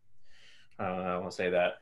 I 0.80 0.88
don't, 0.88 1.04
know, 1.04 1.16
I 1.16 1.18
won't 1.18 1.34
say 1.34 1.50
that. 1.50 1.80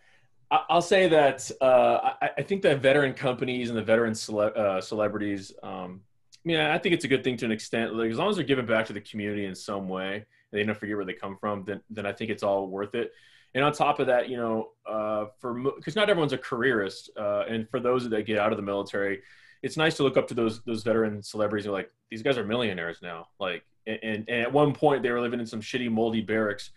I, 0.49 0.65
will 0.69 0.81
say 0.81 1.07
that 1.07 1.49
uh, 1.61 2.13
I, 2.21 2.29
I, 2.37 2.41
think 2.41 2.61
that 2.63 2.81
veteran 2.81 3.13
companies 3.13 3.69
and 3.69 3.77
the 3.77 3.83
veteran 3.83 4.13
cele- 4.13 4.51
uh, 4.53 4.81
celebrities, 4.81 5.53
um, 5.63 6.01
I 6.35 6.41
mean, 6.43 6.57
I 6.57 6.77
think 6.77 6.93
it's 6.93 7.05
a 7.05 7.07
good 7.07 7.23
thing 7.23 7.37
to 7.37 7.45
an 7.45 7.51
extent. 7.51 7.95
Like 7.95 8.11
as 8.11 8.17
long 8.17 8.29
as 8.29 8.35
they're 8.35 8.45
giving 8.45 8.65
back 8.65 8.85
to 8.87 8.93
the 8.93 8.99
community 8.99 9.45
in 9.45 9.55
some 9.55 9.87
way, 9.87 10.15
and 10.15 10.25
they 10.51 10.63
don't 10.63 10.77
forget 10.77 10.95
where 10.95 11.05
they 11.05 11.13
come 11.13 11.37
from, 11.37 11.63
then 11.63 11.81
then 11.89 12.05
I 12.05 12.11
think 12.11 12.31
it's 12.31 12.43
all 12.43 12.67
worth 12.67 12.95
it. 12.95 13.13
And 13.53 13.63
on 13.63 13.71
top 13.71 13.99
of 13.99 14.07
that, 14.07 14.29
you 14.29 14.37
know, 14.37 14.71
uh, 14.85 15.27
for 15.39 15.53
because 15.53 15.95
not 15.95 16.09
everyone's 16.09 16.33
a 16.33 16.37
careerist, 16.37 17.11
uh, 17.17 17.43
and 17.47 17.69
for 17.69 17.79
those 17.79 18.09
that 18.09 18.25
get 18.25 18.37
out 18.37 18.51
of 18.51 18.57
the 18.57 18.63
military, 18.63 19.21
it's 19.61 19.77
nice 19.77 19.95
to 19.97 20.03
look 20.03 20.17
up 20.17 20.27
to 20.27 20.33
those 20.33 20.61
those 20.63 20.83
veteran 20.83 21.21
celebrities 21.21 21.65
who 21.65 21.71
are 21.71 21.75
like 21.75 21.91
these 22.09 22.23
guys 22.23 22.37
are 22.37 22.45
millionaires 22.45 22.97
now 23.01 23.27
like 23.39 23.63
and, 23.87 23.99
and, 24.03 24.29
and 24.29 24.41
at 24.41 24.51
one 24.51 24.73
point 24.73 25.03
they 25.03 25.11
were 25.11 25.21
living 25.21 25.39
in 25.39 25.45
some 25.45 25.61
shitty 25.61 25.89
moldy 25.89 26.21
barracks 26.21 26.71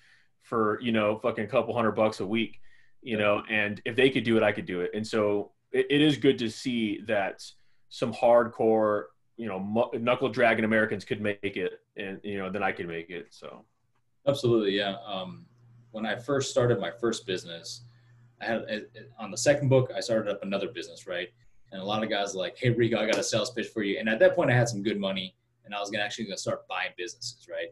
for 0.45 0.81
you 0.81 0.93
know 0.93 1.19
fucking 1.19 1.45
a 1.45 1.49
couple 1.49 1.75
hundred 1.75 1.93
bucks 1.93 2.21
a 2.21 2.27
week 2.27 2.61
you 3.03 3.19
know 3.19 3.43
and 3.51 3.83
if 3.85 3.97
they 3.97 4.09
could 4.09 4.25
do 4.25 4.37
it 4.37 4.43
i 4.43 4.53
could 4.53 4.67
do 4.67 4.81
it 4.81 4.91
and 4.95 5.07
so 5.07 5.51
it, 5.73 5.87
it 5.91 6.01
is 6.01 6.17
good 6.17 6.39
to 6.39 6.49
see 6.49 7.01
that 7.07 7.43
some 7.89 8.13
hardcore 8.13 9.05
you 9.37 9.49
know 9.49 9.91
knuckle 9.95 10.29
dragging 10.29 10.65
Americans 10.65 11.05
could 11.05 11.21
make 11.21 11.39
it, 11.43 11.81
and 11.97 12.21
you 12.23 12.39
know 12.39 12.51
then 12.51 12.63
I 12.63 12.73
could 12.73 12.89
make 12.89 13.11
it. 13.11 13.27
So 13.31 13.65
absolutely, 14.27 14.77
yeah. 14.77 14.97
Um, 15.07 15.45
when 15.91 16.07
I 16.07 16.17
first 16.17 16.51
started 16.51 16.81
my 16.81 16.91
first 16.91 17.27
business, 17.27 17.83
I 18.41 18.47
had 18.47 18.87
on 19.19 19.31
the 19.31 19.37
second 19.37 19.69
book 19.69 19.91
I 19.95 20.01
started 20.01 20.31
up 20.31 20.43
another 20.43 20.69
business, 20.69 21.07
right? 21.07 21.29
And 21.73 21.83
a 21.83 21.85
lot 21.85 22.03
of 22.03 22.11
guys 22.11 22.35
like, 22.35 22.57
"Hey 22.59 22.71
Rico, 22.71 22.99
I 22.99 23.07
got 23.07 23.19
a 23.19 23.25
sales 23.25 23.51
pitch 23.51 23.69
for 23.69 23.83
you." 23.83 23.99
And 23.99 24.09
at 24.09 24.19
that 24.21 24.37
point, 24.37 24.51
I 24.51 24.55
had 24.55 24.69
some 24.69 24.83
good 24.83 25.01
money, 25.01 25.35
and 25.65 25.75
I 25.75 25.81
was 25.81 25.91
gonna 25.91 26.05
actually 26.05 26.27
gonna 26.27 26.39
start 26.39 26.67
buying 26.69 26.93
businesses, 26.97 27.49
right? 27.51 27.69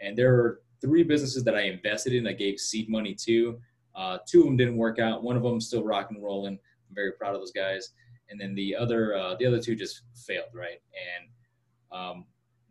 And 0.00 0.18
there 0.18 0.32
were 0.32 0.62
three 0.84 1.02
businesses 1.02 1.44
that 1.44 1.54
I 1.54 1.62
invested 1.62 2.12
in. 2.12 2.26
I 2.26 2.32
gave 2.32 2.60
seed 2.60 2.90
money 2.90 3.14
to. 3.26 3.58
Uh, 3.94 4.18
two 4.28 4.40
of 4.40 4.46
them 4.46 4.56
didn't 4.56 4.76
work 4.76 4.98
out. 4.98 5.22
One 5.22 5.36
of 5.36 5.42
them 5.42 5.60
still 5.60 5.84
rock 5.84 6.10
and 6.10 6.22
rolling. 6.22 6.54
I'm 6.54 6.94
very 6.94 7.12
proud 7.12 7.34
of 7.34 7.40
those 7.40 7.52
guys. 7.52 7.90
And 8.28 8.40
then 8.40 8.54
the 8.54 8.76
other, 8.76 9.16
uh, 9.16 9.36
the 9.38 9.46
other 9.46 9.60
two 9.60 9.76
just 9.76 10.02
failed, 10.26 10.48
right? 10.52 10.80
And 11.08 11.98
um, 11.98 12.26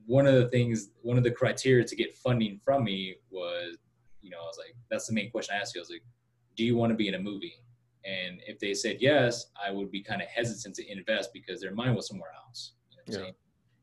one 0.05 0.27
of 0.27 0.35
the 0.35 0.49
things, 0.49 0.89
one 1.01 1.17
of 1.17 1.23
the 1.23 1.31
criteria 1.31 1.85
to 1.85 1.95
get 1.95 2.15
funding 2.17 2.59
from 2.63 2.83
me 2.83 3.15
was, 3.31 3.77
you 4.21 4.29
know, 4.29 4.37
I 4.37 4.45
was 4.45 4.57
like, 4.59 4.75
that's 4.91 5.07
the 5.07 5.13
main 5.13 5.31
question 5.31 5.55
I 5.55 5.61
asked 5.61 5.75
you. 5.75 5.81
I 5.81 5.83
was 5.83 5.89
like, 5.89 6.03
do 6.55 6.63
you 6.63 6.75
want 6.75 6.91
to 6.91 6.95
be 6.95 7.07
in 7.07 7.15
a 7.15 7.19
movie? 7.19 7.55
And 8.05 8.41
if 8.45 8.59
they 8.59 8.73
said 8.73 8.97
yes, 8.99 9.47
I 9.63 9.71
would 9.71 9.89
be 9.89 10.01
kind 10.01 10.21
of 10.21 10.27
hesitant 10.27 10.75
to 10.75 10.91
invest 10.91 11.31
because 11.33 11.61
their 11.61 11.73
mind 11.73 11.95
was 11.95 12.07
somewhere 12.07 12.31
else. 12.45 12.73
You 13.07 13.17
know 13.17 13.25
yeah. 13.25 13.31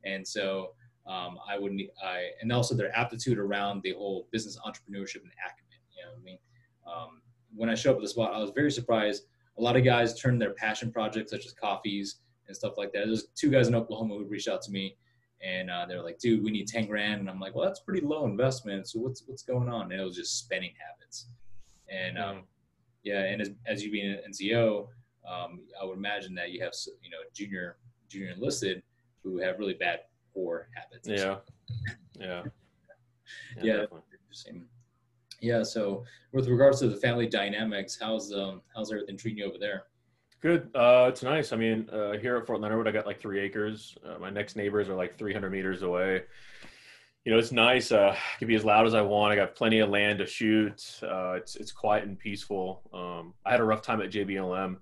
And 0.05 0.27
so 0.27 0.73
um, 1.11 1.39
I 1.49 1.59
would 1.59 1.73
I 2.05 2.29
and 2.41 2.53
also 2.53 2.75
their 2.75 2.97
aptitude 2.97 3.39
around 3.39 3.83
the 3.83 3.93
whole 3.93 4.29
business 4.31 4.59
entrepreneurship 4.65 5.23
and 5.23 5.33
acumen. 5.45 5.81
You 5.97 6.05
know 6.05 6.13
what 6.13 6.21
I 6.21 6.23
mean? 6.23 6.39
Um, 6.87 7.23
when 7.55 7.69
I 7.69 7.75
showed 7.75 7.93
up 7.93 7.97
at 7.97 8.03
the 8.03 8.09
spot, 8.09 8.33
I 8.33 8.39
was 8.39 8.51
very 8.51 8.71
surprised. 8.71 9.25
A 9.59 9.63
lot 9.63 9.77
of 9.77 9.85
guys 9.85 10.19
turned 10.19 10.41
their 10.41 10.55
passion 10.55 10.93
projects 10.93 11.33
such 11.33 11.45
as 11.47 11.53
coffees 11.53 12.21
and 12.47 12.57
stuff 12.57 12.75
like 12.77 12.93
that. 12.93 13.07
There's 13.07 13.27
two 13.35 13.51
guys 13.51 13.69
in 13.69 13.75
Oklahoma 13.75 14.15
who 14.15 14.25
reached 14.25 14.49
out 14.49 14.63
to 14.63 14.71
me 14.71 14.97
and 15.43 15.71
uh, 15.71 15.87
they're 15.89 16.03
like, 16.03 16.19
dude, 16.19 16.45
we 16.45 16.51
need 16.51 16.69
10 16.69 16.87
grand. 16.87 17.21
And 17.21 17.31
I'm 17.31 17.41
like, 17.41 17.55
well, 17.55 17.67
that's 17.67 17.81
pretty 17.81 18.07
low 18.07 18.27
investment. 18.27 18.89
So 18.89 19.01
what's, 19.01 19.23
what's 19.27 19.43
going 19.43 19.69
on? 19.69 19.91
And 19.91 20.01
it 20.01 20.05
was 20.05 20.17
just 20.17 20.39
spending 20.39 20.73
habits. 20.79 21.29
And 21.89 22.19
um, 22.19 22.43
yeah. 23.03 23.25
And 23.25 23.41
as, 23.41 23.51
as 23.67 23.83
you 23.83 23.91
being 23.91 24.11
an 24.13 24.19
NCO, 24.31 24.87
um, 25.29 25.61
I 25.81 25.85
would 25.85 25.97
imagine 25.97 26.35
that 26.35 26.51
you 26.51 26.63
have, 26.63 26.73
you 27.03 27.11
know, 27.11 27.19
junior, 27.35 27.79
junior 28.09 28.33
enlisted 28.33 28.83
who 29.23 29.39
have 29.39 29.59
really 29.59 29.75
bad 29.75 30.01
poor 30.35 30.69
habits. 30.75 31.09
Yeah. 31.09 31.37
Yeah. 32.19 32.43
Yeah. 33.63 33.85
yeah 33.87 34.61
yeah. 35.41 35.63
So 35.63 36.05
with 36.33 36.49
regards 36.49 36.81
to 36.81 36.89
the 36.89 36.97
family 36.97 37.27
dynamics, 37.27 37.99
how's 38.01 38.33
um 38.33 38.63
how's 38.75 38.93
everything 38.93 39.17
treating 39.17 39.39
you 39.39 39.47
over 39.47 39.59
there? 39.59 39.85
Good. 40.41 40.71
Uh, 40.75 41.07
it's 41.09 41.23
nice. 41.23 41.53
I 41.53 41.57
mean, 41.57 41.89
uh, 41.93 42.13
here 42.13 42.37
at 42.37 42.47
Fort 42.47 42.61
Leonard 42.61 42.79
Wood, 42.79 42.89
I 42.89 42.93
got 42.93 43.05
like 43.05 43.21
three 43.21 43.41
acres. 43.41 43.97
Uh, 44.07 44.19
my 44.19 44.31
next 44.31 44.57
neighbors 44.57 44.89
are 44.89 44.95
like 44.95 45.19
300 45.19 45.51
meters 45.51 45.83
away. 45.83 46.23
You 47.27 47.33
know, 47.33 47.39
it's 47.39 47.53
nice. 47.53 47.93
Uh, 47.93 48.17
I 48.17 48.39
can 48.39 48.49
be 48.49 48.55
as 48.55 48.65
loud 48.65 48.87
as 48.87 48.95
I 48.95 49.03
want. 49.03 49.33
I 49.33 49.37
got 49.37 49.55
plenty 49.55 49.81
of 49.81 49.91
land 49.91 50.21
to 50.21 50.27
shoot. 50.27 50.99
Uh, 51.03 51.33
it's 51.33 51.57
it's 51.57 51.73
quiet 51.73 52.05
and 52.05 52.19
peaceful. 52.19 52.83
Um, 52.95 53.35
I 53.45 53.51
had 53.51 53.61
a 53.61 53.65
rough 53.65 53.83
time 53.83 54.01
at 54.01 54.11
JBLM. 54.11 54.77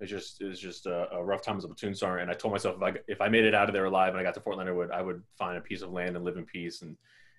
It 0.00 0.06
just 0.06 0.40
it 0.40 0.46
was 0.46 0.60
just 0.60 0.86
a, 0.86 1.10
a, 1.12 1.24
rough 1.24 1.42
time 1.42 1.56
as 1.56 1.64
a 1.64 1.68
platoon 1.68 1.94
sergeant. 1.94 2.22
And 2.22 2.30
I 2.30 2.34
told 2.34 2.52
myself 2.52 2.76
if 2.76 2.82
I 2.82 2.92
if 3.08 3.20
I 3.20 3.28
made 3.28 3.44
it 3.44 3.54
out 3.54 3.68
of 3.68 3.72
there 3.72 3.86
alive 3.86 4.10
and 4.10 4.18
I 4.18 4.22
got 4.22 4.34
to 4.34 4.40
Fort 4.40 4.58
Leonard 4.58 4.76
Wood, 4.76 4.90
I 4.90 5.00
would 5.00 5.22
find 5.38 5.56
a 5.56 5.62
piece 5.62 5.82
of 5.82 5.90
land 5.90 6.16
and 6.16 6.24
live 6.24 6.36
in 6.36 6.44
peace. 6.44 6.82
And 6.82 6.96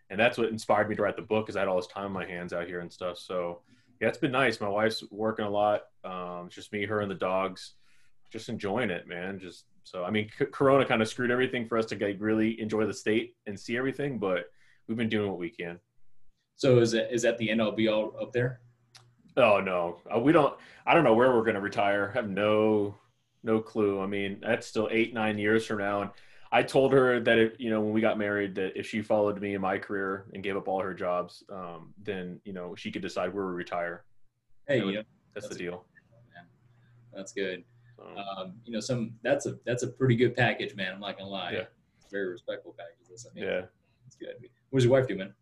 and 0.10 0.20
that's 0.20 0.38
what 0.38 0.50
inspired 0.50 0.90
me 0.90 0.96
to 0.96 1.02
write 1.02 1.16
the 1.16 1.22
book 1.22 1.46
because 1.46 1.56
I 1.56 1.60
had 1.60 1.68
all 1.68 1.76
this 1.76 1.88
time 1.88 2.06
on 2.06 2.14
my 2.14 2.26
hands 2.26 2.54
out 2.54 2.68
here 2.68 2.80
and 2.80 2.92
stuff. 2.92 3.20
So 3.20 3.62
yeah, 4.02 4.08
it's 4.08 4.18
been 4.18 4.32
nice. 4.32 4.60
My 4.60 4.70
wife's 4.70 5.04
working 5.12 5.46
a 5.46 5.50
lot. 5.50 5.82
Um, 6.04 6.48
it's 6.48 6.56
just 6.56 6.72
me, 6.72 6.86
her, 6.86 7.02
and 7.02 7.12
the 7.12 7.16
dogs. 7.16 7.74
Just 8.32 8.50
enjoying 8.50 8.90
it, 8.90 9.08
man. 9.08 9.40
Just 9.40 9.66
so 9.84 10.04
I 10.04 10.10
mean, 10.10 10.30
c- 10.38 10.46
Corona 10.46 10.86
kind 10.86 11.02
of 11.02 11.08
screwed 11.08 11.32
everything 11.32 11.68
for 11.68 11.78
us 11.78 11.86
to 11.88 11.96
get 11.96 12.20
really 12.20 12.60
enjoy 12.60 12.86
the 12.86 12.94
state 12.94 13.36
and 13.46 13.60
see 13.60 13.78
everything, 13.78 14.18
but 14.18 14.46
we've 14.88 14.98
been 14.98 15.10
doing 15.10 15.30
what 15.30 15.40
we 15.40 15.50
can. 15.50 15.80
So 16.56 16.80
is 16.80 16.94
it 16.94 17.10
is 17.12 17.22
that 17.22 17.38
the 17.38 17.50
end 17.50 17.62
all 17.62 17.72
be 17.72 17.88
all 17.88 18.16
up 18.20 18.32
there? 18.34 18.62
Oh 19.38 19.62
no, 19.62 19.98
uh, 20.14 20.20
we 20.20 20.32
don't. 20.32 20.54
I 20.86 20.96
don't 20.96 21.04
know 21.04 21.14
where 21.14 21.32
we're 21.32 21.44
going 21.44 21.56
to 21.56 21.62
retire. 21.62 22.10
I 22.12 22.18
have 22.18 22.30
no 22.30 22.96
no 23.44 23.60
clue. 23.60 24.02
I 24.02 24.08
mean, 24.08 24.40
that's 24.42 24.66
still 24.66 24.90
eight 24.92 25.14
nine 25.14 25.38
years 25.38 25.66
from 25.66 25.78
now, 25.78 26.02
and 26.02 26.10
I 26.52 26.64
told 26.64 26.92
her 26.94 27.20
that 27.20 27.38
if, 27.38 27.60
you 27.60 27.70
know 27.70 27.80
when 27.82 27.94
we 27.94 28.02
got 28.02 28.18
married 28.18 28.56
that 28.56 28.78
if 28.78 28.88
she 28.88 29.02
followed 29.04 29.40
me 29.40 29.54
in 29.54 29.62
my 29.62 29.78
career 29.78 30.26
and 30.34 30.44
gave 30.44 30.58
up 30.58 30.68
all 30.68 30.82
her 30.82 30.94
jobs, 30.94 31.44
um, 31.52 31.94
then 32.02 32.42
you 32.46 32.54
know 32.54 32.74
she 32.76 32.92
could 32.92 33.04
decide 33.04 33.34
where 33.34 33.46
we 33.46 33.54
retire. 33.54 34.04
Hey, 34.68 34.84
yeah, 34.84 35.02
that's, 35.34 35.46
that's, 35.46 35.50
the 35.50 35.56
deal. 35.56 35.86
Man. 36.36 36.46
That's 37.14 37.32
good. 37.32 37.64
Um, 38.00 38.54
you 38.66 38.74
know, 38.74 38.80
some 38.80 39.14
that's 39.22 39.46
a 39.46 39.58
that's 39.66 39.84
a 39.84 39.88
pretty 39.88 40.16
good 40.16 40.36
package, 40.36 40.76
man. 40.76 40.94
I'm 40.94 41.00
not 41.00 41.18
gonna 41.18 41.30
lie. 41.30 41.52
Yeah. 41.52 41.64
Very 42.12 42.30
respectful 42.30 42.76
package. 42.78 42.94
I 43.30 43.34
mean, 43.34 43.44
yeah, 43.44 43.62
it's 44.08 44.16
good. 44.16 44.36
What 44.70 44.80
does 44.80 44.86
your 44.86 44.94
wife 44.94 45.08
do, 45.08 45.16
man? 45.16 45.34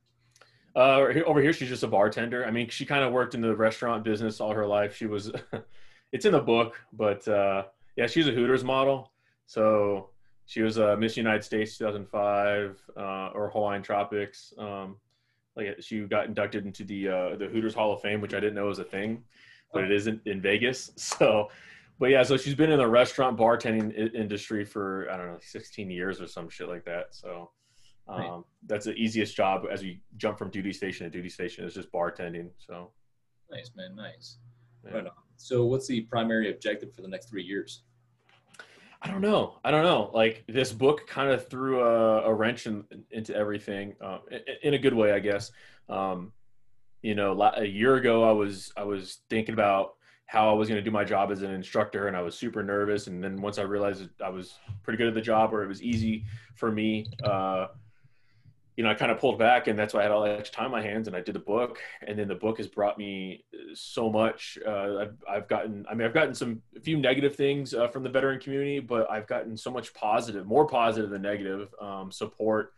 Uh, 0.76 1.08
over 1.26 1.42
here, 1.42 1.54
she's 1.54 1.70
just 1.70 1.84
a 1.84 1.88
bartender. 1.88 2.46
I 2.46 2.52
mean, 2.52 2.70
she 2.70 2.86
kind 2.86 3.04
of 3.04 3.14
worked 3.14 3.34
in 3.34 3.42
the 3.42 3.56
restaurant 3.56 4.04
business 4.04 4.42
all 4.42 4.52
her 4.54 4.68
life. 4.68 4.96
She 4.96 5.06
was, 5.06 5.32
it's 6.12 6.26
in 6.26 6.34
the 6.34 6.40
book, 6.40 6.80
but 6.92 7.26
uh, 7.28 7.64
yeah, 7.96 8.08
she's 8.08 8.28
a 8.28 8.32
Hooters 8.32 8.64
model. 8.64 9.12
So 9.48 10.10
she 10.46 10.62
was 10.62 10.78
a 10.78 10.98
Miss 10.98 11.16
United 11.16 11.44
States 11.44 11.78
2005 11.78 12.78
uh, 12.98 13.00
or 13.34 13.50
Hawaiian 13.52 13.84
Tropics. 13.84 14.54
Um, 14.58 14.98
like 15.56 15.78
she 15.80 16.02
got 16.02 16.26
inducted 16.26 16.66
into 16.66 16.84
the 16.84 17.08
uh, 17.08 17.36
the 17.38 17.48
Hooters 17.48 17.74
Hall 17.74 17.94
of 17.94 18.02
Fame, 18.02 18.20
which 18.20 18.34
I 18.34 18.42
didn't 18.42 18.56
know 18.56 18.66
was 18.66 18.80
a 18.80 18.84
thing, 18.84 19.24
but 19.74 19.84
it 19.84 19.92
isn't 19.92 20.22
in 20.26 20.42
Vegas. 20.42 20.92
So, 20.98 21.50
but 21.98 22.10
yeah, 22.10 22.24
so 22.24 22.36
she's 22.36 22.56
been 22.56 22.72
in 22.74 22.78
the 22.78 22.88
restaurant 22.88 23.38
bartending 23.38 24.14
industry 24.14 24.66
for 24.66 25.10
I 25.10 25.16
don't 25.16 25.28
know 25.28 25.38
16 25.42 25.90
years 25.90 26.20
or 26.20 26.28
some 26.28 26.50
shit 26.50 26.68
like 26.68 26.84
that. 26.86 27.16
So. 27.16 27.52
Um, 28.08 28.20
right. 28.20 28.42
That's 28.68 28.86
the 28.86 28.94
easiest 28.94 29.36
job 29.36 29.66
as 29.72 29.82
we 29.82 30.02
jump 30.18 30.38
from 30.38 30.50
duty 30.50 30.74
station 30.74 31.06
to 31.06 31.10
duty 31.10 31.30
station 31.30 31.66
is 31.66 31.74
just 31.74 31.92
bartending. 31.92 32.50
So 32.58 32.92
nice, 33.50 33.72
man, 33.76 33.96
nice. 33.96 34.38
Yeah. 34.86 34.96
Right 34.96 35.06
on. 35.06 35.12
So, 35.38 35.66
what's 35.66 35.88
the 35.88 36.02
primary 36.02 36.50
objective 36.50 36.94
for 36.94 37.02
the 37.02 37.08
next 37.08 37.30
three 37.30 37.44
years? 37.44 37.84
I 39.02 39.08
don't 39.10 39.22
know. 39.22 39.60
I 39.64 39.72
don't 39.72 39.84
know. 39.84 40.10
Like 40.14 40.44
this 40.48 40.72
book 40.72 41.06
kind 41.08 41.30
of 41.30 41.48
threw 41.48 41.82
a, 41.82 42.24
a 42.24 42.34
wrench 42.34 42.66
in, 42.66 42.84
into 43.12 43.36
everything 43.36 43.96
uh, 44.02 44.20
in, 44.32 44.40
in, 44.64 44.74
a 44.74 44.80
good 44.80 44.94
way, 44.94 45.12
I 45.12 45.20
guess. 45.20 45.52
Um, 45.90 46.32
you 47.04 47.14
know, 47.14 47.40
a 47.56 47.66
year 47.66 47.96
ago, 47.96 48.28
I 48.28 48.32
was 48.32 48.72
I 48.76 48.84
was 48.84 49.20
thinking 49.30 49.54
about 49.54 49.94
how 50.26 50.50
I 50.50 50.54
was 50.54 50.68
going 50.68 50.80
to 50.80 50.84
do 50.84 50.90
my 50.90 51.04
job 51.04 51.32
as 51.32 51.44
an 51.44 51.52
instructor, 51.52 52.08
and 52.08 52.18
I 52.18 52.22
was 52.22 52.36
super 52.36 52.64
nervous. 52.64 53.06
And 53.06 53.24
then 53.24 53.40
once 53.42 53.60
I 53.60 53.62
realized 53.62 54.10
I 54.24 54.30
was 54.30 54.58
pretty 54.82 54.98
good 54.98 55.08
at 55.08 55.14
the 55.14 55.22
job, 55.22 55.54
or 55.54 55.64
it 55.64 55.68
was 55.68 55.84
easy 55.84 56.26
for 56.56 56.72
me, 56.72 57.06
uh, 57.24 57.68
you 58.76 58.84
know, 58.84 58.90
I 58.90 58.94
kind 58.94 59.12
of 59.12 59.20
pulled 59.20 59.40
back, 59.40 59.68
and 59.68 59.80
that's 59.80 59.94
why 59.94 60.02
I 60.02 60.04
had 60.04 60.12
all 60.12 60.24
that 60.24 60.38
extra 60.40 60.58
time 60.58 60.66
on 60.66 60.72
my 60.72 60.82
hands, 60.82 61.08
and 61.08 61.16
I 61.16 61.22
did 61.22 61.34
the 61.34 61.40
book, 61.40 61.80
and 62.06 62.20
then 62.20 62.28
the 62.28 62.36
book 62.36 62.58
has 62.58 62.68
brought 62.68 62.98
me 62.98 63.46
uh, 63.54 63.74
so 63.74 64.12
much. 64.12 64.58
Uh, 64.66 64.98
I've, 64.98 65.18
I've 65.30 65.48
gotten, 65.48 65.86
I 65.90 65.94
mean, 65.94 66.06
I've 66.06 66.14
gotten 66.14 66.36
some 66.36 66.62
a 66.76 66.82
few 66.82 66.98
negative 66.98 67.36
things 67.36 67.74
uh, 67.74 67.88
from 67.88 68.04
the 68.04 68.10
veteran 68.10 68.40
community, 68.40 68.80
but 68.80 69.10
I've 69.10 69.28
gotten 69.28 69.56
so 69.56 69.72
much 69.72 69.94
positive, 69.94 70.46
more 70.46 70.68
positive 70.68 71.10
than 71.10 71.22
negative 71.22 71.74
um, 71.82 72.12
support 72.12 72.74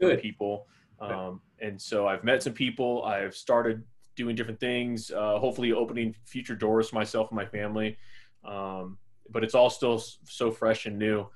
Good. 0.00 0.14
from 0.14 0.20
people, 0.20 0.66
um, 1.00 1.40
and 1.60 1.80
so 1.80 2.06
I've 2.06 2.24
met 2.24 2.42
some 2.42 2.54
people. 2.54 3.04
I've 3.04 3.34
started 3.34 3.82
doing 4.16 4.36
different 4.36 4.60
things, 4.60 5.10
uh, 5.10 5.38
hopefully 5.38 5.72
opening 5.72 6.14
future 6.24 6.54
doors 6.54 6.90
for 6.90 6.96
myself 6.96 7.30
and 7.30 7.36
my 7.36 7.46
family. 7.46 7.98
Um, 8.44 8.98
but 9.30 9.44
it's 9.44 9.54
all 9.54 9.70
still 9.70 10.02
so 10.24 10.50
fresh 10.50 10.86
and 10.86 10.98
new. 10.98 11.26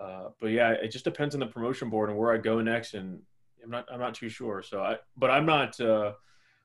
Uh, 0.00 0.28
but 0.40 0.48
yeah, 0.48 0.70
it 0.70 0.88
just 0.88 1.04
depends 1.04 1.34
on 1.34 1.40
the 1.40 1.46
promotion 1.46 1.90
board 1.90 2.08
and 2.08 2.18
where 2.18 2.32
I 2.32 2.38
go 2.38 2.60
next 2.60 2.94
and 2.94 3.20
I'm 3.68 3.72
not 3.72 3.86
I'm 3.92 4.00
not 4.00 4.14
too 4.14 4.30
sure. 4.30 4.62
So 4.62 4.80
I 4.80 4.96
but 5.16 5.30
I'm 5.30 5.44
not 5.44 5.78
uh, 5.78 6.12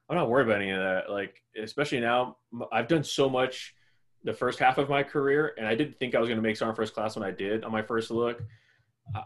I'm 0.10 0.16
not 0.16 0.30
worried 0.30 0.48
about 0.48 0.62
any 0.62 0.72
of 0.72 0.80
that. 0.80 1.10
Like 1.10 1.36
especially 1.62 2.00
now, 2.00 2.38
I've 2.72 2.88
done 2.88 3.04
so 3.04 3.30
much 3.30 3.76
the 4.24 4.34
first 4.34 4.58
half 4.58 4.78
of 4.78 4.90
my 4.90 5.04
career, 5.04 5.54
and 5.58 5.68
I 5.68 5.76
didn't 5.76 6.00
think 6.00 6.16
I 6.16 6.20
was 6.20 6.30
going 6.30 6.38
to 6.38 6.42
make 6.42 6.56
Sergeant 6.56 6.78
First 6.78 6.94
Class 6.94 7.18
when 7.18 7.28
I 7.28 7.32
did 7.32 7.66
on 7.66 7.74
my 7.74 7.82
first 7.82 8.10
look. 8.10 8.42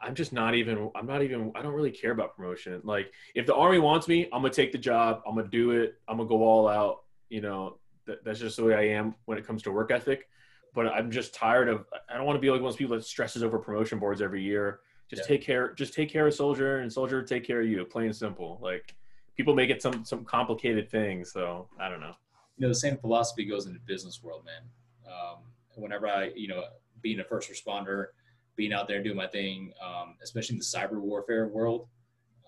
I'm 0.01 0.15
just 0.15 0.33
not 0.33 0.55
even. 0.55 0.89
I'm 0.95 1.05
not 1.05 1.21
even. 1.21 1.51
I 1.55 1.61
don't 1.61 1.73
really 1.73 1.91
care 1.91 2.11
about 2.11 2.35
promotion. 2.35 2.81
Like 2.83 3.13
if 3.35 3.45
the 3.45 3.53
army 3.53 3.77
wants 3.77 4.07
me, 4.07 4.25
I'm 4.33 4.41
gonna 4.41 4.49
take 4.49 4.71
the 4.71 4.79
job. 4.79 5.21
I'm 5.27 5.35
gonna 5.35 5.47
do 5.47 5.71
it. 5.71 5.99
I'm 6.07 6.17
gonna 6.17 6.27
go 6.27 6.43
all 6.43 6.67
out. 6.67 7.03
You 7.29 7.41
know, 7.41 7.77
that, 8.07 8.25
that's 8.25 8.39
just 8.39 8.57
the 8.57 8.63
way 8.63 8.73
I 8.73 8.97
am 8.97 9.13
when 9.25 9.37
it 9.37 9.45
comes 9.45 9.61
to 9.63 9.71
work 9.71 9.91
ethic. 9.91 10.27
But 10.73 10.87
I'm 10.87 11.11
just 11.11 11.35
tired 11.35 11.69
of. 11.69 11.85
I 12.09 12.17
don't 12.17 12.25
want 12.25 12.37
to 12.37 12.41
be 12.41 12.49
like 12.49 12.59
one 12.59 12.69
of 12.69 12.73
those 12.73 12.77
people 12.77 12.95
that 12.95 13.05
stresses 13.05 13.43
over 13.43 13.59
promotion 13.59 13.99
boards 13.99 14.19
every 14.19 14.41
year 14.41 14.79
just 15.09 15.23
yeah. 15.23 15.27
take 15.27 15.41
care. 15.41 15.73
Just 15.73 15.93
take 15.93 16.09
care 16.09 16.27
of 16.27 16.33
soldier, 16.33 16.79
and 16.79 16.91
soldier 16.91 17.21
take 17.23 17.45
care 17.45 17.61
of 17.61 17.67
you. 17.67 17.83
Plain 17.85 18.07
and 18.07 18.15
simple. 18.15 18.59
Like 18.61 18.95
people 19.35 19.55
make 19.55 19.69
it 19.69 19.81
some 19.81 20.03
some 20.03 20.25
complicated 20.25 20.89
thing. 20.89 21.23
So 21.23 21.69
I 21.79 21.89
don't 21.89 22.01
know. 22.01 22.15
You 22.57 22.63
know, 22.63 22.69
the 22.69 22.75
same 22.75 22.97
philosophy 22.97 23.45
goes 23.45 23.67
into 23.67 23.79
business 23.79 24.21
world, 24.21 24.43
man. 24.45 24.63
Um, 25.07 25.43
whenever 25.75 26.07
I, 26.07 26.31
you 26.35 26.47
know, 26.47 26.63
being 27.01 27.19
a 27.19 27.23
first 27.23 27.49
responder, 27.49 28.07
being 28.55 28.73
out 28.73 28.87
there 28.87 29.01
doing 29.01 29.15
my 29.15 29.27
thing, 29.27 29.71
um, 29.85 30.15
especially 30.23 30.55
in 30.55 30.59
the 30.59 30.65
cyber 30.65 30.99
warfare 30.99 31.47
world, 31.47 31.87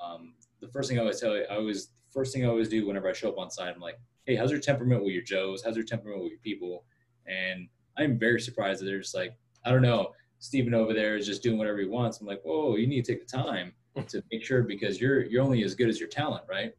um, 0.03 0.33
the 0.61 0.67
first 0.67 0.89
thing 0.89 0.97
I 0.97 1.01
always 1.01 1.19
tell 1.19 1.35
you, 1.35 1.45
I 1.49 1.55
always 1.55 1.89
first 2.11 2.33
thing 2.33 2.43
I 2.43 2.49
always 2.49 2.67
do 2.67 2.85
whenever 2.85 3.07
I 3.07 3.13
show 3.13 3.29
up 3.29 3.37
on 3.37 3.51
site, 3.51 3.73
I'm 3.73 3.79
like, 3.79 3.99
hey, 4.25 4.35
how's 4.35 4.51
your 4.51 4.59
temperament 4.59 5.03
with 5.03 5.13
your 5.13 5.23
Joes? 5.23 5.63
How's 5.63 5.75
your 5.75 5.85
temperament 5.85 6.23
with 6.23 6.31
your 6.31 6.39
people? 6.39 6.83
And 7.27 7.69
I'm 7.97 8.17
very 8.17 8.41
surprised 8.41 8.81
that 8.81 8.85
they're 8.85 8.99
just 8.99 9.15
like, 9.15 9.33
I 9.63 9.71
don't 9.71 9.83
know 9.83 10.11
Stephen 10.39 10.73
over 10.73 10.93
there 10.93 11.17
is 11.17 11.25
just 11.25 11.43
doing 11.43 11.57
whatever 11.57 11.79
he 11.79 11.85
wants. 11.85 12.19
I'm 12.19 12.27
like, 12.27 12.41
whoa, 12.43 12.75
you 12.77 12.87
need 12.87 13.03
to 13.03 13.13
take 13.13 13.27
the 13.27 13.37
time 13.37 13.73
to 14.07 14.23
make 14.31 14.43
sure 14.43 14.63
because 14.63 14.99
you're 14.99 15.23
you're 15.25 15.43
only 15.43 15.63
as 15.63 15.75
good 15.75 15.89
as 15.89 15.99
your 15.99 16.09
talent, 16.09 16.43
right? 16.49 16.71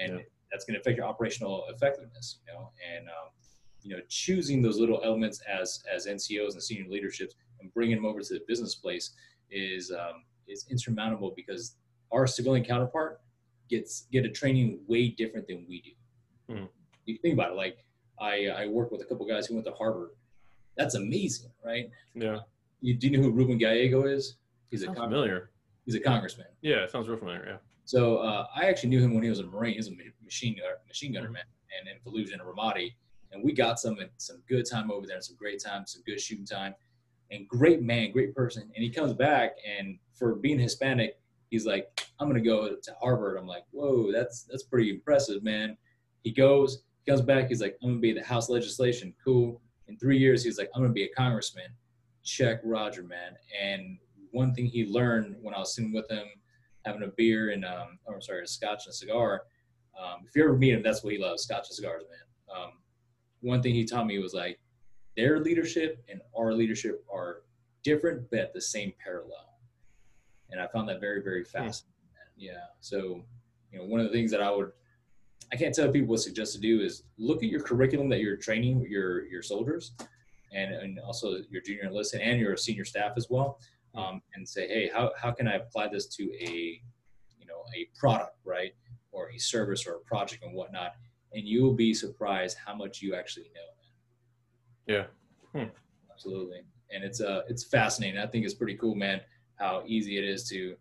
And 0.00 0.18
yeah. 0.18 0.24
that's 0.50 0.64
going 0.64 0.74
to 0.74 0.80
affect 0.80 0.96
your 0.96 1.06
operational 1.06 1.64
effectiveness, 1.68 2.38
you 2.46 2.54
know. 2.54 2.70
And 2.96 3.08
um, 3.08 3.30
you 3.82 3.96
know, 3.96 4.02
choosing 4.08 4.62
those 4.62 4.78
little 4.78 5.00
elements 5.04 5.40
as 5.40 5.82
as 5.92 6.06
NCOs 6.06 6.52
and 6.52 6.62
senior 6.62 6.88
leaderships 6.88 7.34
and 7.60 7.72
bringing 7.74 7.96
them 7.96 8.06
over 8.06 8.20
to 8.20 8.34
the 8.34 8.40
business 8.46 8.76
place 8.76 9.12
is 9.50 9.90
um, 9.90 10.24
is 10.46 10.66
insurmountable 10.70 11.32
because 11.34 11.76
our 12.12 12.26
civilian 12.26 12.64
counterpart 12.64 13.20
gets 13.68 14.06
get 14.12 14.24
a 14.24 14.30
training 14.30 14.80
way 14.86 15.08
different 15.08 15.46
than 15.48 15.66
we 15.68 15.82
do. 15.82 16.54
Mm. 16.54 16.68
You 17.06 17.18
think 17.18 17.34
about 17.34 17.52
it, 17.52 17.56
like 17.56 17.84
I 18.20 18.46
I 18.48 18.66
work 18.68 18.92
with 18.92 19.00
a 19.02 19.04
couple 19.04 19.26
guys 19.26 19.46
who 19.46 19.54
went 19.54 19.66
to 19.66 19.72
Harvard. 19.72 20.10
That's 20.76 20.94
amazing, 20.94 21.50
right? 21.64 21.90
Yeah. 22.14 22.38
You 22.80 22.94
do 22.94 23.08
you 23.08 23.16
know 23.16 23.22
who 23.22 23.30
Ruben 23.30 23.58
Gallego 23.58 24.04
is? 24.04 24.36
He's 24.70 24.84
sounds 24.84 24.98
a 24.98 25.02
familiar. 25.02 25.50
He's 25.84 25.94
a 25.94 26.00
congressman. 26.00 26.46
Yeah, 26.62 26.86
sounds 26.86 27.08
real 27.08 27.18
familiar. 27.18 27.44
Yeah. 27.46 27.56
So 27.84 28.18
uh, 28.18 28.46
I 28.54 28.66
actually 28.66 28.90
knew 28.90 29.00
him 29.00 29.14
when 29.14 29.24
he 29.24 29.30
was 29.30 29.40
a 29.40 29.46
Marine. 29.46 29.72
He 29.72 29.78
was 29.78 29.88
a 29.88 29.96
machine 30.22 30.56
gunner, 30.56 30.76
machine 30.86 31.12
gunner 31.12 31.30
man, 31.30 31.42
and 31.78 31.88
in 31.88 31.96
Fallujah 32.00 32.32
and 32.32 32.42
Ramadi, 32.42 32.94
and 33.32 33.42
we 33.42 33.52
got 33.52 33.78
some 33.78 33.96
some 34.16 34.42
good 34.48 34.64
time 34.70 34.90
over 34.90 35.06
there, 35.06 35.20
some 35.20 35.36
great 35.36 35.62
time, 35.62 35.86
some 35.86 36.02
good 36.06 36.20
shooting 36.20 36.46
time, 36.46 36.74
and 37.30 37.48
great 37.48 37.82
man, 37.82 38.12
great 38.12 38.34
person. 38.34 38.70
And 38.74 38.84
he 38.84 38.90
comes 38.90 39.12
back, 39.12 39.56
and 39.66 39.98
for 40.12 40.36
being 40.36 40.58
Hispanic, 40.58 41.18
he's 41.50 41.66
like, 41.66 41.88
"I'm 42.18 42.28
gonna 42.28 42.40
go 42.40 42.76
to 42.76 42.94
Harvard." 43.00 43.36
I'm 43.38 43.46
like, 43.46 43.64
"Whoa, 43.72 44.12
that's 44.12 44.44
that's 44.44 44.62
pretty 44.62 44.90
impressive, 44.90 45.42
man." 45.42 45.76
He 46.22 46.32
goes, 46.32 46.82
he 47.04 47.10
comes 47.10 47.22
back, 47.22 47.48
he's 47.48 47.60
like, 47.60 47.76
"I'm 47.82 47.90
gonna 47.90 48.00
be 48.00 48.12
the 48.12 48.22
House 48.22 48.48
legislation, 48.48 49.14
cool." 49.24 49.60
In 49.88 49.96
three 49.98 50.18
years, 50.18 50.44
he's 50.44 50.58
like, 50.58 50.70
"I'm 50.74 50.82
gonna 50.82 50.92
be 50.92 51.04
a 51.04 51.14
congressman." 51.14 51.72
Check, 52.22 52.60
Roger, 52.64 53.02
man. 53.02 53.36
And 53.60 53.98
one 54.30 54.54
thing 54.54 54.66
he 54.66 54.86
learned 54.86 55.36
when 55.40 55.54
I 55.54 55.58
was 55.58 55.74
sitting 55.74 55.92
with 55.92 56.10
him, 56.10 56.26
having 56.84 57.02
a 57.02 57.08
beer 57.08 57.50
and 57.50 57.64
um, 57.64 57.98
or 58.04 58.14
I'm 58.14 58.22
sorry, 58.22 58.42
a 58.42 58.46
scotch 58.46 58.86
and 58.86 58.92
a 58.92 58.94
cigar. 58.94 59.42
Um, 60.00 60.24
if 60.26 60.34
you 60.34 60.44
ever 60.44 60.56
meet 60.56 60.74
him, 60.74 60.82
that's 60.82 61.02
what 61.02 61.12
he 61.12 61.18
loves: 61.18 61.42
scotch 61.42 61.68
and 61.68 61.76
cigars, 61.76 62.02
man. 62.08 62.56
Um, 62.56 62.70
one 63.40 63.62
thing 63.62 63.74
he 63.74 63.84
taught 63.84 64.06
me 64.06 64.18
was 64.18 64.34
like, 64.34 64.60
their 65.16 65.40
leadership 65.40 66.02
and 66.08 66.20
our 66.36 66.52
leadership 66.52 67.04
are 67.12 67.42
different, 67.82 68.30
but 68.30 68.38
at 68.38 68.52
the 68.54 68.60
same 68.60 68.92
parallel. 69.02 69.58
And 70.50 70.60
I 70.60 70.66
found 70.66 70.88
that 70.88 71.00
very, 71.00 71.22
very 71.22 71.42
hmm. 71.42 71.50
fascinating. 71.50 71.94
Yeah. 72.36 72.64
So, 72.80 73.22
you 73.72 73.78
know, 73.78 73.84
one 73.84 74.00
of 74.00 74.06
the 74.06 74.12
things 74.12 74.30
that 74.30 74.42
I 74.42 74.50
would, 74.50 74.72
I 75.52 75.56
can't 75.56 75.74
tell 75.74 75.90
people 75.90 76.08
what 76.08 76.20
suggest 76.20 76.54
to 76.54 76.60
do 76.60 76.80
is 76.80 77.02
look 77.18 77.42
at 77.42 77.50
your 77.50 77.60
curriculum 77.60 78.08
that 78.10 78.20
you're 78.20 78.36
training 78.36 78.86
your 78.88 79.26
your 79.26 79.42
soldiers, 79.42 79.92
and 80.52 80.74
and 80.74 80.98
also 81.00 81.36
your 81.50 81.62
junior 81.62 81.84
enlisted 81.84 82.20
and 82.20 82.40
your 82.40 82.56
senior 82.56 82.84
staff 82.84 83.12
as 83.16 83.28
well, 83.30 83.58
um, 83.94 84.20
and 84.34 84.48
say, 84.48 84.68
hey, 84.68 84.90
how 84.92 85.12
how 85.20 85.30
can 85.30 85.48
I 85.48 85.54
apply 85.54 85.88
this 85.88 86.06
to 86.16 86.22
a, 86.40 86.80
you 87.38 87.46
know, 87.46 87.62
a 87.76 87.88
product, 87.98 88.36
right, 88.44 88.72
or 89.12 89.30
a 89.30 89.38
service 89.38 89.86
or 89.86 89.96
a 89.96 90.00
project 90.00 90.42
and 90.44 90.54
whatnot, 90.54 90.92
and 91.32 91.46
you 91.46 91.62
will 91.62 91.74
be 91.74 91.94
surprised 91.94 92.56
how 92.64 92.74
much 92.74 93.02
you 93.02 93.14
actually 93.14 93.50
know. 93.54 94.94
Yeah. 94.94 95.06
Hmm. 95.54 95.70
Absolutely. 96.12 96.62
And 96.92 97.04
it's 97.04 97.20
uh 97.20 97.42
it's 97.48 97.64
fascinating. 97.64 98.18
I 98.18 98.26
think 98.26 98.44
it's 98.44 98.54
pretty 98.54 98.76
cool, 98.76 98.94
man, 98.94 99.20
how 99.56 99.82
easy 99.86 100.18
it 100.18 100.24
is 100.24 100.48
to 100.48 100.76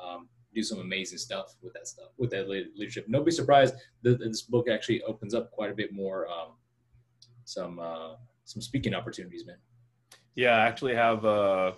um, 0.00 0.28
do 0.54 0.62
some 0.62 0.80
amazing 0.80 1.18
stuff 1.18 1.54
with 1.62 1.72
that 1.74 1.86
stuff, 1.88 2.08
with 2.18 2.30
that 2.30 2.48
leadership. 2.48 3.06
Don't 3.10 3.24
be 3.24 3.30
surprised 3.30 3.74
that 4.02 4.18
this 4.18 4.42
book 4.42 4.68
actually 4.68 5.02
opens 5.02 5.34
up 5.34 5.50
quite 5.50 5.70
a 5.70 5.74
bit 5.74 5.92
more 5.92 6.28
um, 6.28 6.52
some 7.44 7.78
uh, 7.78 8.14
some 8.44 8.62
speaking 8.62 8.94
opportunities, 8.94 9.46
man. 9.46 9.56
Yeah, 10.34 10.56
I 10.56 10.66
actually 10.66 10.94
have 10.94 11.24
uh, 11.24 11.72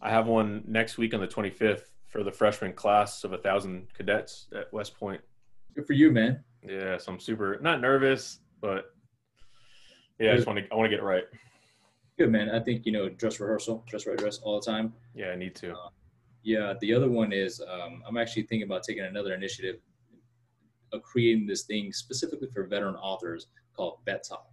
I 0.00 0.10
have 0.10 0.26
one 0.26 0.64
next 0.66 0.98
week 0.98 1.14
on 1.14 1.20
the 1.20 1.26
25th 1.26 1.84
for 2.06 2.22
the 2.22 2.32
freshman 2.32 2.72
class 2.72 3.24
of 3.24 3.32
a 3.32 3.38
thousand 3.38 3.92
cadets 3.94 4.46
at 4.54 4.72
West 4.72 4.98
Point. 4.98 5.20
Good 5.74 5.86
for 5.86 5.92
you, 5.92 6.10
man. 6.10 6.42
Yeah, 6.62 6.98
so 6.98 7.12
I'm 7.12 7.20
super 7.20 7.58
not 7.60 7.80
nervous, 7.80 8.40
but 8.60 8.94
yeah, 10.18 10.32
I 10.32 10.34
just 10.36 10.46
want 10.46 10.58
to 10.58 10.66
I 10.72 10.74
want 10.74 10.86
to 10.86 10.90
get 10.90 11.00
it 11.00 11.06
right. 11.06 11.24
Good 12.18 12.30
man. 12.30 12.50
I 12.50 12.60
think 12.60 12.86
you 12.86 12.92
know 12.92 13.08
dress 13.08 13.40
rehearsal, 13.40 13.84
dress 13.86 14.06
right 14.06 14.16
dress 14.16 14.38
all 14.38 14.60
the 14.60 14.66
time. 14.66 14.94
Yeah, 15.14 15.30
I 15.30 15.36
need 15.36 15.54
to. 15.56 15.72
Uh, 15.72 15.88
yeah, 16.42 16.74
the 16.80 16.94
other 16.94 17.10
one 17.10 17.32
is 17.32 17.60
um, 17.60 18.02
I'm 18.06 18.16
actually 18.16 18.42
thinking 18.42 18.66
about 18.66 18.84
taking 18.84 19.04
another 19.04 19.34
initiative 19.34 19.76
of 20.92 21.02
creating 21.02 21.46
this 21.46 21.64
thing 21.64 21.92
specifically 21.92 22.48
for 22.52 22.64
veteran 22.66 22.94
authors 22.96 23.48
called 23.74 23.98
Vet 24.04 24.24
Talk, 24.26 24.48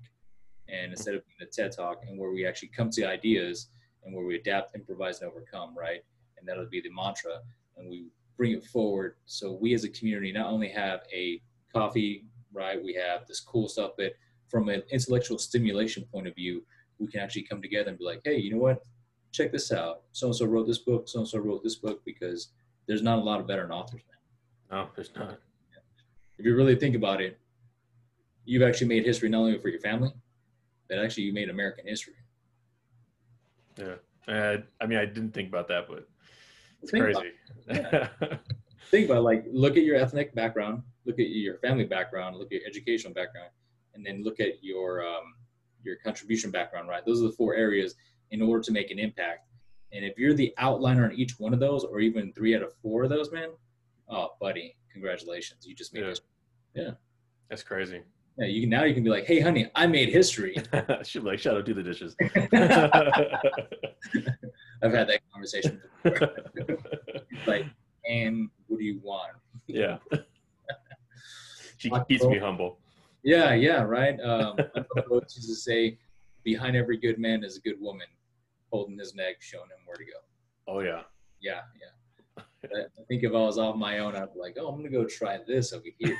and 0.74 0.92
instead 0.92 1.16
of 1.16 1.24
the 1.40 1.46
TED 1.46 1.72
Talk, 1.72 2.02
and 2.08 2.18
where 2.18 2.32
we 2.32 2.46
actually 2.46 2.70
come 2.70 2.90
to 2.92 3.06
ideas 3.06 3.70
and 4.04 4.14
where 4.14 4.26
we 4.26 4.36
adapt, 4.36 4.76
improvise, 4.76 5.22
and 5.22 5.30
overcome, 5.30 5.78
right? 5.78 6.02
And 6.38 6.48
that'll 6.48 6.70
be 6.70 6.82
the 6.82 6.90
mantra, 6.90 7.40
and 7.78 7.90
we 7.90 8.08
bring 8.38 8.54
it 8.54 8.66
forward 8.66 9.16
so 9.26 9.58
we 9.62 9.74
as 9.74 9.84
a 9.84 9.90
community 9.90 10.32
not 10.32 10.48
only 10.48 10.68
have 10.70 11.02
a 11.14 11.42
coffee, 11.72 12.26
right? 12.52 12.84
We 12.84 12.94
have 12.96 13.28
this 13.28 13.40
cool 13.40 13.68
stuff, 13.68 13.92
but 13.98 14.14
from 14.48 14.70
an 14.70 14.84
intellectual 14.92 15.38
stimulation 15.38 16.04
point 16.12 16.28
of 16.28 16.36
view, 16.36 16.64
we 17.00 17.08
can 17.08 17.20
actually 17.20 17.44
come 17.44 17.62
together 17.62 17.90
and 17.90 17.98
be 17.98 18.06
like, 18.06 18.22
hey, 18.24 18.38
you 18.38 18.52
know 18.52 18.60
what? 18.60 18.84
Check 19.32 19.52
this 19.52 19.72
out. 19.72 20.02
So 20.12 20.28
and 20.28 20.36
so 20.36 20.46
wrote 20.46 20.68
this 20.68 20.78
book. 20.80 21.08
So 21.08 21.20
and 21.20 21.28
so 21.28 21.40
wrote 21.40 21.64
this 21.64 21.76
book 21.76 22.02
because 22.06 22.50
there's 22.88 23.02
not 23.02 23.20
a 23.20 23.22
lot 23.22 23.40
of 23.40 23.48
veteran 23.48 23.72
authors, 23.72 24.02
man. 24.08 24.80
No, 24.80 24.90
there's 24.96 25.12
not. 25.16 25.40
If 26.38 26.46
you 26.46 26.56
really 26.56 26.76
think 26.76 26.96
about 26.96 27.22
it, 27.22 27.40
you've 28.46 28.64
actually 28.64 28.88
made 28.88 29.06
history 29.06 29.30
not 29.30 29.40
only 29.40 29.58
for 29.60 29.70
your 29.70 29.80
family, 29.80 30.12
but 30.94 31.04
actually 31.04 31.24
you 31.24 31.34
made 31.34 31.50
American 31.50 31.88
history. 31.88 32.14
Yeah. 33.78 33.96
Uh, 34.28 34.58
I 34.80 34.86
mean, 34.86 35.00
I 35.00 35.06
didn't 35.06 35.32
think 35.32 35.50
about 35.50 35.68
that, 35.68 35.88
but 35.88 36.08
it's 36.82 36.92
think 36.92 37.04
crazy. 37.04 37.32
About, 37.70 37.94
yeah. 38.22 38.38
think 38.92 39.10
about 39.10 39.24
like 39.24 39.46
look 39.52 39.76
at 39.76 39.84
your 39.84 39.98
ethnic 39.98 40.34
background, 40.36 40.84
look 41.06 41.20
at 41.20 41.30
your 41.30 41.58
family 41.58 41.86
background, 41.86 42.38
look 42.38 42.48
at 42.48 42.62
your 42.62 42.68
educational 42.68 43.14
background, 43.14 43.50
and 43.96 44.06
then 44.06 44.24
look 44.24 44.40
at 44.40 44.64
your 44.64 45.06
um, 45.06 45.34
your 45.84 45.96
contribution 45.98 46.52
background. 46.52 46.88
Right, 46.88 47.06
those 47.06 47.22
are 47.22 47.28
the 47.28 47.34
four 47.34 47.56
areas 47.56 47.96
in 48.32 48.42
order 48.42 48.64
to 48.64 48.72
make 48.72 48.92
an 48.92 49.00
impact. 49.00 49.48
And 49.92 50.04
if 50.04 50.18
you're 50.18 50.34
the 50.34 50.54
outliner 50.60 51.06
on 51.06 51.14
each 51.14 51.40
one 51.40 51.54
of 51.54 51.60
those, 51.60 51.84
or 51.84 52.00
even 52.00 52.34
three 52.34 52.56
out 52.56 52.64
of 52.64 52.74
four 52.82 53.04
of 53.04 53.10
those, 53.10 53.32
man, 53.32 53.50
oh, 54.10 54.30
buddy, 54.40 54.76
congratulations, 54.92 55.68
you 55.68 55.76
just 55.76 55.94
made 55.94 56.04
yeah. 56.04 56.14
Yeah, 56.74 56.92
that's 57.50 57.62
crazy. 57.62 58.02
Yeah, 58.38 58.48
you 58.48 58.62
can 58.62 58.70
now 58.70 58.84
you 58.84 58.94
can 58.96 59.04
be 59.04 59.10
like, 59.10 59.26
hey, 59.26 59.40
honey, 59.40 59.70
I 59.76 59.86
made 59.86 60.10
history. 60.10 60.56
Should 61.04 61.24
like, 61.24 61.40
shout 61.40 61.56
out, 61.56 61.66
do 61.66 61.74
the 61.74 61.84
dishes. 61.84 62.16
I've 64.84 64.92
had 64.92 65.08
that 65.08 65.22
conversation. 65.32 65.82
like, 67.46 67.66
and 68.10 68.50
what 68.68 68.80
do 68.80 68.84
you 68.86 69.00
want? 69.04 69.34
Yeah. 69.68 69.98
she 71.78 71.92
keeps 72.10 72.26
me 72.26 72.40
humble. 72.40 72.80
Yeah, 73.24 73.54
yeah, 73.54 73.84
right. 73.84 74.20
Um, 74.20 74.58
used 74.58 75.48
to 75.48 75.56
say, 75.56 75.98
"Behind 76.44 76.76
every 76.76 76.98
good 76.98 77.20
man 77.20 77.44
is 77.44 77.58
a 77.58 77.62
good 77.62 77.80
woman, 77.80 78.08
holding 78.72 78.98
his 78.98 79.16
neck, 79.16 79.36
showing 79.40 79.70
him 79.70 79.78
where 79.86 79.96
to 79.96 80.04
go." 80.04 80.12
Oh 80.68 80.80
yeah. 80.80 81.04
Yeah, 81.40 81.62
yeah. 81.80 82.44
I 82.66 83.04
think 83.08 83.24
if 83.24 83.32
I 83.32 83.36
was 83.36 83.58
off 83.58 83.76
my 83.78 84.00
own, 84.00 84.16
I'd 84.16 84.34
be 84.34 84.40
like, 84.40 84.58
"Oh, 84.60 84.68
I'm 84.68 84.78
gonna 84.78 84.90
go 84.90 85.06
try 85.06 85.40
this 85.48 85.72
over 85.72 85.86
here." 86.00 86.18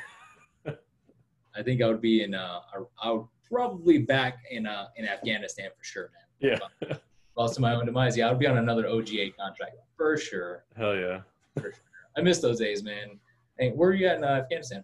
I 1.56 1.64
think 1.64 1.82
I 1.82 1.88
would 1.88 2.02
be 2.02 2.24
in. 2.24 2.34
Uh, 2.34 2.60
I 3.02 3.12
would 3.12 3.28
probably 3.50 4.00
back 4.00 4.40
in 4.50 4.66
uh, 4.66 4.88
in 4.96 5.08
Afghanistan 5.08 5.70
for 5.78 5.84
sure, 5.84 6.12
man. 6.42 6.60
Yeah. 6.82 6.98
Lost 7.38 7.56
to 7.56 7.62
my 7.62 7.74
own 7.74 7.86
demise. 7.86 8.16
Yeah, 8.16 8.28
I 8.28 8.32
would 8.32 8.40
be 8.40 8.48
on 8.48 8.58
another 8.58 8.84
OGA 8.84 9.36
contract 9.36 9.76
for 9.98 10.18
sure. 10.18 10.66
Hell 10.78 10.96
yeah. 10.96 11.22
For 11.56 11.62
sure. 11.62 11.74
I 12.16 12.22
miss 12.22 12.40
those 12.40 12.60
days, 12.60 12.84
man. 12.84 13.20
Hey, 13.58 13.72
where 13.72 13.90
are 13.90 13.94
you 13.94 14.08
at 14.08 14.18
in 14.18 14.24
uh, 14.24 14.28
Afghanistan? 14.28 14.84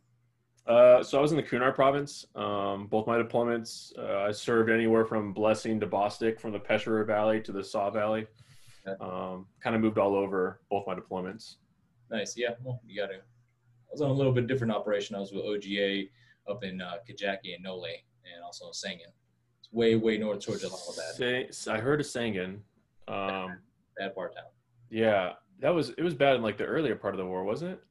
Uh, 0.66 1.02
so 1.02 1.18
I 1.18 1.22
was 1.22 1.32
in 1.32 1.38
the 1.38 1.44
Kunar 1.44 1.74
province. 1.74 2.28
Um, 2.36 2.88
both 2.88 3.08
my 3.08 3.18
deployments, 3.18 3.92
uh, 3.98 4.28
I 4.28 4.32
served 4.32 4.70
anywhere 4.70 5.04
from 5.04 5.34
Blessing 5.34 5.80
to 5.80 5.88
Bostick, 5.88 6.40
from 6.40 6.52
the 6.52 6.60
Peshawar 6.60 7.04
Valley 7.04 7.42
to 7.42 7.52
the 7.52 7.64
Saw 7.64 7.90
Valley. 7.90 8.28
Okay. 8.88 9.04
Um, 9.04 9.48
kind 9.62 9.76
of 9.76 9.82
moved 9.82 9.98
all 9.98 10.16
over 10.16 10.62
both 10.70 10.86
my 10.86 10.96
deployments. 10.96 11.56
Nice. 12.12 12.36
Yeah. 12.38 12.52
Well, 12.64 12.82
you 12.86 13.00
got 13.00 13.08
to. 13.08 13.16
I 13.16 13.92
was 13.92 14.02
on 14.02 14.12
a 14.12 14.14
little 14.14 14.32
bit 14.32 14.48
different 14.48 14.72
operation. 14.74 15.16
I 15.16 15.20
was 15.20 15.32
with 15.32 15.44
OGA 15.44 16.10
up 16.50 16.64
in 16.64 16.82
uh, 16.82 16.96
Kajaki 17.08 17.56
and 17.56 17.64
Nole, 17.64 17.86
and 17.86 18.44
also 18.44 18.68
in 18.68 18.72
Sangin. 18.74 19.12
It's 19.60 19.72
way, 19.72 19.96
way 19.96 20.18
north 20.18 20.46
towards 20.46 20.64
Jalalabad. 20.64 21.52
Say, 21.52 21.72
I 21.72 21.78
heard 21.80 22.02
of 22.02 22.08
Sangin. 22.08 22.60
Um, 23.08 23.60
bad 23.98 24.14
part 24.16 24.36
town. 24.36 24.46
Yeah, 24.90 25.34
that 25.60 25.70
was 25.70 25.90
it 25.92 26.02
was 26.02 26.14
bad 26.14 26.36
in 26.36 26.42
like 26.42 26.58
the 26.58 26.66
earlier 26.66 26.96
part 26.96 27.14
of 27.14 27.20
the 27.20 27.26
war, 27.26 27.44
wasn't 27.44 27.72
it? 27.72 27.84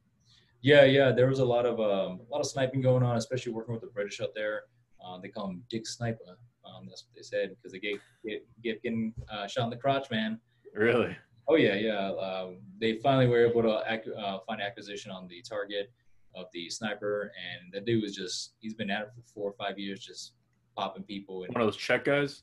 Yeah, 0.61 0.85
yeah. 0.85 1.13
There 1.13 1.29
was 1.29 1.39
a 1.39 1.45
lot 1.45 1.67
of 1.67 1.79
um, 1.81 2.21
a 2.21 2.31
lot 2.31 2.41
of 2.41 2.47
sniping 2.47 2.81
going 2.81 3.03
on, 3.03 3.17
especially 3.17 3.53
working 3.53 3.73
with 3.73 3.83
the 3.83 3.89
British 3.89 4.21
out 4.21 4.31
there. 4.35 4.63
Uh, 5.05 5.19
they 5.19 5.29
call 5.29 5.49
him 5.49 5.63
Dick 5.71 5.87
Sniper. 5.87 6.39
Um, 6.65 6.87
that's 6.89 7.05
what 7.05 7.15
they 7.15 7.23
said 7.23 7.51
because 7.57 7.73
they 7.73 7.79
get 7.79 8.01
get, 8.25 8.47
get 8.63 8.83
getting 8.83 9.15
uh, 9.31 9.47
shot 9.47 9.65
in 9.65 9.71
the 9.71 9.77
crotch, 9.77 10.11
man. 10.11 10.41
Really? 10.75 11.17
Oh 11.49 11.55
yeah, 11.57 11.75
yeah. 11.75 12.11
Uh, 12.11 12.51
they 12.81 12.97
finally 12.99 13.27
were 13.27 13.47
able 13.47 13.63
to 13.63 13.83
ac- 13.89 14.11
uh, 14.19 14.39
find 14.47 14.61
acquisition 14.61 15.11
on 15.11 15.27
the 15.29 15.41
target 15.43 15.91
of 16.39 16.47
the 16.53 16.71
sniper, 16.71 17.33
and 17.53 17.73
the 17.73 17.81
dude 17.81 18.03
was 18.03 18.15
just—he's 18.15 18.75
been 18.75 18.91
at 18.91 19.03
it 19.03 19.09
for 19.15 19.23
four 19.33 19.51
or 19.51 19.55
five 19.59 19.79
years, 19.79 20.01
just 20.01 20.33
popping 20.77 21.03
people. 21.03 21.45
And, 21.45 21.55
One 21.55 21.63
of 21.63 21.67
those 21.67 21.77
Czech 21.77 22.05
guys. 22.05 22.43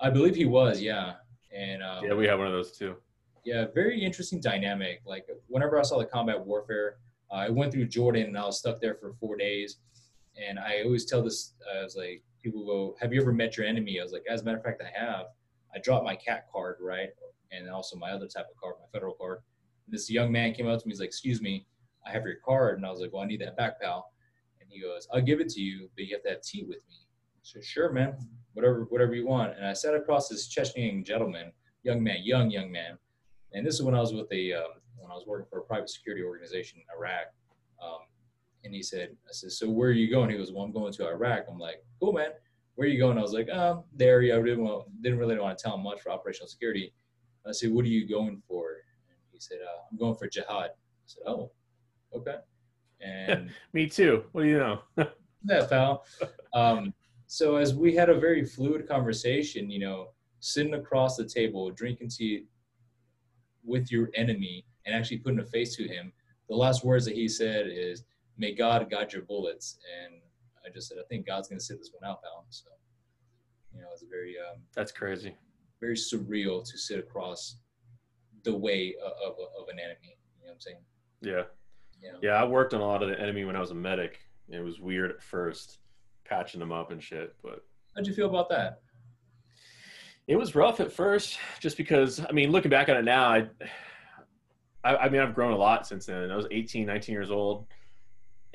I 0.00 0.10
believe 0.10 0.34
he 0.34 0.46
was, 0.46 0.82
yeah. 0.82 1.14
And 1.56 1.82
um, 1.82 2.04
yeah, 2.04 2.14
we 2.14 2.26
have 2.26 2.38
one 2.38 2.48
of 2.48 2.52
those 2.52 2.72
too. 2.72 2.96
Yeah, 3.44 3.66
very 3.74 4.02
interesting 4.02 4.40
dynamic. 4.40 5.02
Like 5.06 5.26
whenever 5.48 5.78
I 5.78 5.82
saw 5.82 5.98
the 5.98 6.06
combat 6.06 6.44
warfare, 6.44 6.96
uh, 7.30 7.36
I 7.36 7.48
went 7.50 7.72
through 7.72 7.86
Jordan 7.86 8.26
and 8.26 8.38
I 8.38 8.44
was 8.44 8.58
stuck 8.58 8.80
there 8.80 8.94
for 8.94 9.14
four 9.20 9.36
days. 9.36 9.78
And 10.48 10.58
I 10.58 10.82
always 10.84 11.04
tell 11.04 11.22
this, 11.22 11.54
I 11.78 11.82
was 11.82 11.94
like, 11.94 12.22
people 12.42 12.64
go, 12.64 12.96
"Have 13.00 13.12
you 13.12 13.20
ever 13.20 13.32
met 13.32 13.56
your 13.56 13.66
enemy?" 13.66 14.00
I 14.00 14.02
was 14.02 14.12
like, 14.12 14.24
as 14.28 14.42
a 14.42 14.44
matter 14.44 14.58
of 14.58 14.64
fact, 14.64 14.82
I 14.82 14.98
have. 14.98 15.26
I 15.74 15.78
dropped 15.78 16.04
my 16.04 16.16
CAC 16.16 16.42
card, 16.52 16.76
right, 16.80 17.08
and 17.50 17.68
also 17.70 17.96
my 17.96 18.10
other 18.10 18.26
type 18.26 18.46
of 18.50 18.60
card, 18.60 18.74
my 18.80 18.86
federal 18.92 19.14
card. 19.14 19.38
And 19.86 19.94
this 19.94 20.10
young 20.10 20.32
man 20.32 20.52
came 20.52 20.66
up 20.66 20.80
to 20.80 20.86
me, 20.86 20.92
he's 20.92 21.00
like, 21.00 21.08
"Excuse 21.08 21.40
me, 21.40 21.66
I 22.06 22.10
have 22.10 22.24
your 22.24 22.36
card," 22.44 22.76
and 22.76 22.86
I 22.86 22.90
was 22.90 23.00
like, 23.00 23.12
"Well, 23.12 23.22
I 23.22 23.26
need 23.26 23.40
that 23.40 23.56
back, 23.56 23.80
pal." 23.80 24.12
And 24.60 24.68
he 24.70 24.80
goes, 24.80 25.06
"I'll 25.12 25.20
give 25.20 25.40
it 25.40 25.48
to 25.50 25.60
you, 25.60 25.88
but 25.94 26.04
you 26.04 26.14
have 26.14 26.22
to 26.24 26.30
have 26.30 26.42
tea 26.42 26.64
with 26.64 26.78
me." 26.88 26.96
So 27.42 27.60
sure, 27.60 27.92
man, 27.92 28.16
whatever, 28.54 28.84
whatever 28.84 29.14
you 29.14 29.26
want. 29.26 29.56
And 29.56 29.66
I 29.66 29.72
sat 29.72 29.94
across 29.94 30.28
this 30.28 30.48
Chechnyan 30.48 31.04
gentleman, 31.04 31.52
young 31.82 32.02
man, 32.02 32.18
young 32.22 32.50
young 32.50 32.70
man, 32.70 32.98
and 33.52 33.66
this 33.66 33.74
is 33.74 33.82
when 33.82 33.94
I 33.94 34.00
was 34.00 34.12
with 34.12 34.32
a 34.32 34.52
um, 34.52 34.70
when 34.98 35.10
I 35.10 35.14
was 35.14 35.26
working 35.26 35.46
for 35.50 35.58
a 35.58 35.62
private 35.62 35.90
security 35.90 36.22
organization 36.22 36.78
in 36.78 36.84
Iraq. 36.96 37.26
Um, 37.82 37.98
and 38.64 38.74
he 38.74 38.82
said, 38.82 39.16
I 39.28 39.32
said, 39.32 39.50
so 39.50 39.68
where 39.68 39.88
are 39.88 39.92
you 39.92 40.10
going? 40.10 40.30
He 40.30 40.36
goes, 40.36 40.52
well, 40.52 40.62
I'm 40.62 40.72
going 40.72 40.92
to 40.92 41.08
Iraq. 41.08 41.46
I'm 41.50 41.58
like, 41.58 41.84
cool, 41.98 42.12
man. 42.12 42.30
Where 42.76 42.86
are 42.86 42.90
you 42.90 42.98
going? 42.98 43.18
I 43.18 43.22
was 43.22 43.32
like, 43.32 43.50
um, 43.50 43.84
there. 43.92 44.22
Yeah, 44.22 44.36
I 44.36 44.42
didn't, 44.42 44.62
want, 44.62 45.02
didn't 45.02 45.18
really 45.18 45.38
want 45.38 45.58
to 45.58 45.62
tell 45.62 45.74
him 45.74 45.82
much 45.82 46.00
for 46.00 46.10
operational 46.10 46.48
security. 46.48 46.94
I 47.46 47.52
said, 47.52 47.72
what 47.72 47.84
are 47.84 47.88
you 47.88 48.08
going 48.08 48.40
for? 48.46 48.68
And 49.08 49.18
he 49.32 49.40
said, 49.40 49.58
uh, 49.62 49.82
I'm 49.90 49.98
going 49.98 50.14
for 50.14 50.28
jihad. 50.28 50.70
I 50.70 51.06
said, 51.06 51.24
oh, 51.26 51.50
okay. 52.14 52.36
And 53.00 53.50
me 53.72 53.88
too. 53.88 54.24
What 54.32 54.42
do 54.42 54.48
you 54.48 54.58
know? 54.58 54.80
that 55.44 55.68
pal. 55.68 56.04
Um, 56.54 56.94
so 57.26 57.56
as 57.56 57.74
we 57.74 57.94
had 57.94 58.10
a 58.10 58.18
very 58.18 58.44
fluid 58.44 58.86
conversation, 58.88 59.70
you 59.70 59.78
know, 59.78 60.08
sitting 60.40 60.74
across 60.74 61.16
the 61.16 61.24
table, 61.24 61.70
drinking 61.70 62.08
tea 62.08 62.44
with 63.64 63.90
your 63.90 64.10
enemy 64.14 64.64
and 64.84 64.94
actually 64.94 65.18
putting 65.18 65.38
a 65.40 65.44
face 65.44 65.74
to 65.76 65.86
him, 65.86 66.12
the 66.48 66.54
last 66.54 66.84
words 66.84 67.04
that 67.06 67.14
he 67.14 67.28
said 67.28 67.66
is, 67.68 68.04
may 68.36 68.52
God 68.52 68.90
guide 68.90 69.12
your 69.12 69.22
bullets. 69.22 69.78
And 70.04 70.20
I 70.66 70.70
just 70.70 70.88
said, 70.88 70.98
I 70.98 71.04
think 71.08 71.26
God's 71.26 71.48
going 71.48 71.58
to 71.58 71.64
sit 71.64 71.78
this 71.78 71.90
one 71.98 72.08
out, 72.08 72.22
pal. 72.22 72.44
So, 72.50 72.68
you 73.74 73.80
know, 73.80 73.88
it's 73.92 74.04
very, 74.10 74.34
um, 74.38 74.60
that's 74.74 74.92
crazy, 74.92 75.34
very 75.80 75.96
surreal 75.96 76.68
to 76.70 76.76
sit 76.78 76.98
across 76.98 77.56
the 78.44 78.54
way 78.54 78.94
of, 79.02 79.12
of, 79.24 79.36
of 79.60 79.68
an 79.68 79.78
enemy. 79.78 80.16
You 80.40 80.46
know 80.46 80.50
what 80.50 80.54
I'm 80.54 80.60
saying? 80.60 80.76
Yeah. 81.20 81.42
Yeah. 82.02 82.12
Yeah. 82.22 82.30
I 82.32 82.44
worked 82.44 82.74
on 82.74 82.80
a 82.80 82.86
lot 82.86 83.02
of 83.02 83.08
the 83.08 83.20
enemy 83.20 83.44
when 83.44 83.56
I 83.56 83.60
was 83.60 83.70
a 83.70 83.74
medic. 83.74 84.20
It 84.48 84.60
was 84.60 84.80
weird 84.80 85.10
at 85.10 85.22
first 85.22 85.78
patching 86.24 86.60
them 86.60 86.72
up 86.72 86.90
and 86.90 87.02
shit, 87.02 87.34
but 87.42 87.64
how'd 87.94 88.06
you 88.06 88.14
feel 88.14 88.28
about 88.28 88.48
that? 88.50 88.80
It 90.26 90.36
was 90.36 90.54
rough 90.54 90.80
at 90.80 90.92
first, 90.92 91.38
just 91.58 91.76
because, 91.76 92.20
I 92.28 92.32
mean, 92.32 92.52
looking 92.52 92.70
back 92.70 92.88
on 92.88 92.96
it 92.96 93.04
now, 93.04 93.24
I, 93.28 93.48
I, 94.84 94.96
I 94.96 95.08
mean, 95.08 95.20
I've 95.20 95.34
grown 95.34 95.52
a 95.52 95.56
lot 95.56 95.86
since 95.86 96.06
then. 96.06 96.30
I 96.30 96.36
was 96.36 96.46
18, 96.50 96.86
19 96.86 97.12
years 97.12 97.30
old 97.30 97.66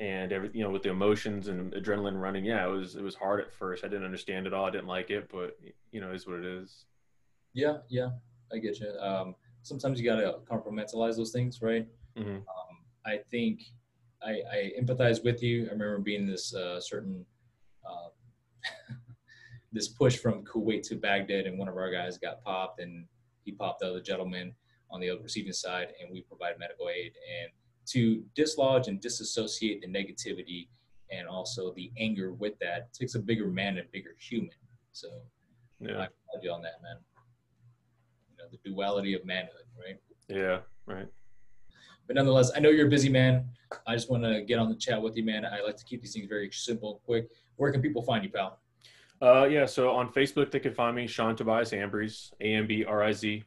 and 0.00 0.32
every 0.32 0.50
you 0.52 0.62
know 0.62 0.70
with 0.70 0.82
the 0.82 0.90
emotions 0.90 1.48
and 1.48 1.72
adrenaline 1.72 2.20
running 2.20 2.44
yeah 2.44 2.64
it 2.64 2.70
was 2.70 2.94
it 2.94 3.02
was 3.02 3.14
hard 3.14 3.40
at 3.40 3.52
first 3.52 3.84
i 3.84 3.88
didn't 3.88 4.04
understand 4.04 4.46
it 4.46 4.52
all 4.52 4.66
i 4.66 4.70
didn't 4.70 4.86
like 4.86 5.10
it 5.10 5.28
but 5.30 5.58
you 5.90 6.00
know 6.00 6.12
is 6.12 6.26
what 6.26 6.38
it 6.38 6.44
is 6.44 6.84
yeah 7.52 7.78
yeah 7.88 8.10
i 8.52 8.58
get 8.58 8.78
you 8.78 8.88
um, 9.00 9.34
sometimes 9.62 10.00
you 10.00 10.08
gotta 10.08 10.36
compartmentalize 10.48 11.16
those 11.16 11.32
things 11.32 11.60
right 11.62 11.86
mm-hmm. 12.16 12.38
Um, 13.08 13.14
i 13.14 13.18
think 13.30 13.62
I, 14.22 14.40
I 14.52 14.72
empathize 14.80 15.24
with 15.24 15.42
you 15.42 15.66
i 15.66 15.72
remember 15.72 15.98
being 15.98 16.26
this 16.26 16.54
uh, 16.54 16.80
certain 16.80 17.24
uh, 17.88 18.08
this 19.72 19.88
push 19.88 20.16
from 20.16 20.44
kuwait 20.44 20.82
to 20.88 20.96
baghdad 20.96 21.46
and 21.46 21.58
one 21.58 21.68
of 21.68 21.76
our 21.76 21.90
guys 21.90 22.18
got 22.18 22.42
popped 22.42 22.80
and 22.80 23.06
he 23.44 23.52
popped 23.52 23.80
the 23.80 23.88
other 23.88 24.00
gentleman 24.00 24.54
on 24.90 25.00
the 25.00 25.10
receiving 25.22 25.52
side 25.52 25.88
and 26.00 26.10
we 26.10 26.22
provide 26.22 26.58
medical 26.58 26.88
aid 26.88 27.12
and 27.40 27.50
to 27.86 28.22
dislodge 28.34 28.88
and 28.88 29.00
disassociate 29.00 29.80
the 29.80 29.88
negativity 29.88 30.68
and 31.10 31.26
also 31.26 31.72
the 31.74 31.90
anger 31.98 32.32
with 32.32 32.58
that 32.58 32.92
takes 32.92 33.14
a 33.14 33.18
bigger 33.18 33.46
man 33.46 33.78
and 33.78 33.86
a 33.86 33.90
bigger 33.90 34.14
human. 34.18 34.50
So 34.92 35.08
yeah. 35.80 35.92
I 35.92 36.04
applaud 36.04 36.42
you 36.42 36.52
on 36.52 36.62
that, 36.62 36.82
man. 36.82 36.96
You 38.30 38.36
know, 38.38 38.44
the 38.50 38.70
duality 38.70 39.14
of 39.14 39.24
manhood, 39.24 39.64
right? 39.78 39.98
Yeah, 40.28 40.60
right. 40.86 41.08
But 42.08 42.16
nonetheless, 42.16 42.50
I 42.56 42.58
know 42.58 42.70
you're 42.70 42.88
a 42.88 42.90
busy 42.90 43.08
man. 43.08 43.44
I 43.86 43.94
just 43.94 44.10
want 44.10 44.24
to 44.24 44.42
get 44.42 44.58
on 44.58 44.68
the 44.68 44.74
chat 44.74 45.00
with 45.00 45.16
you, 45.16 45.22
man. 45.22 45.44
I 45.44 45.60
like 45.60 45.76
to 45.76 45.84
keep 45.84 46.02
these 46.02 46.14
things 46.14 46.26
very 46.26 46.50
simple, 46.50 47.00
quick. 47.04 47.28
Where 47.56 47.70
can 47.70 47.80
people 47.80 48.02
find 48.02 48.24
you, 48.24 48.30
pal? 48.30 48.58
Uh, 49.22 49.44
yeah, 49.44 49.66
so 49.66 49.90
on 49.90 50.12
Facebook 50.12 50.50
they 50.50 50.60
can 50.60 50.74
find 50.74 50.96
me, 50.96 51.06
Sean 51.06 51.36
Tobias 51.36 51.70
Ambriz, 51.70 52.32
A 52.40 52.54
M 52.54 52.66
B 52.66 52.84
R 52.84 53.04
I 53.04 53.12
Z. 53.12 53.44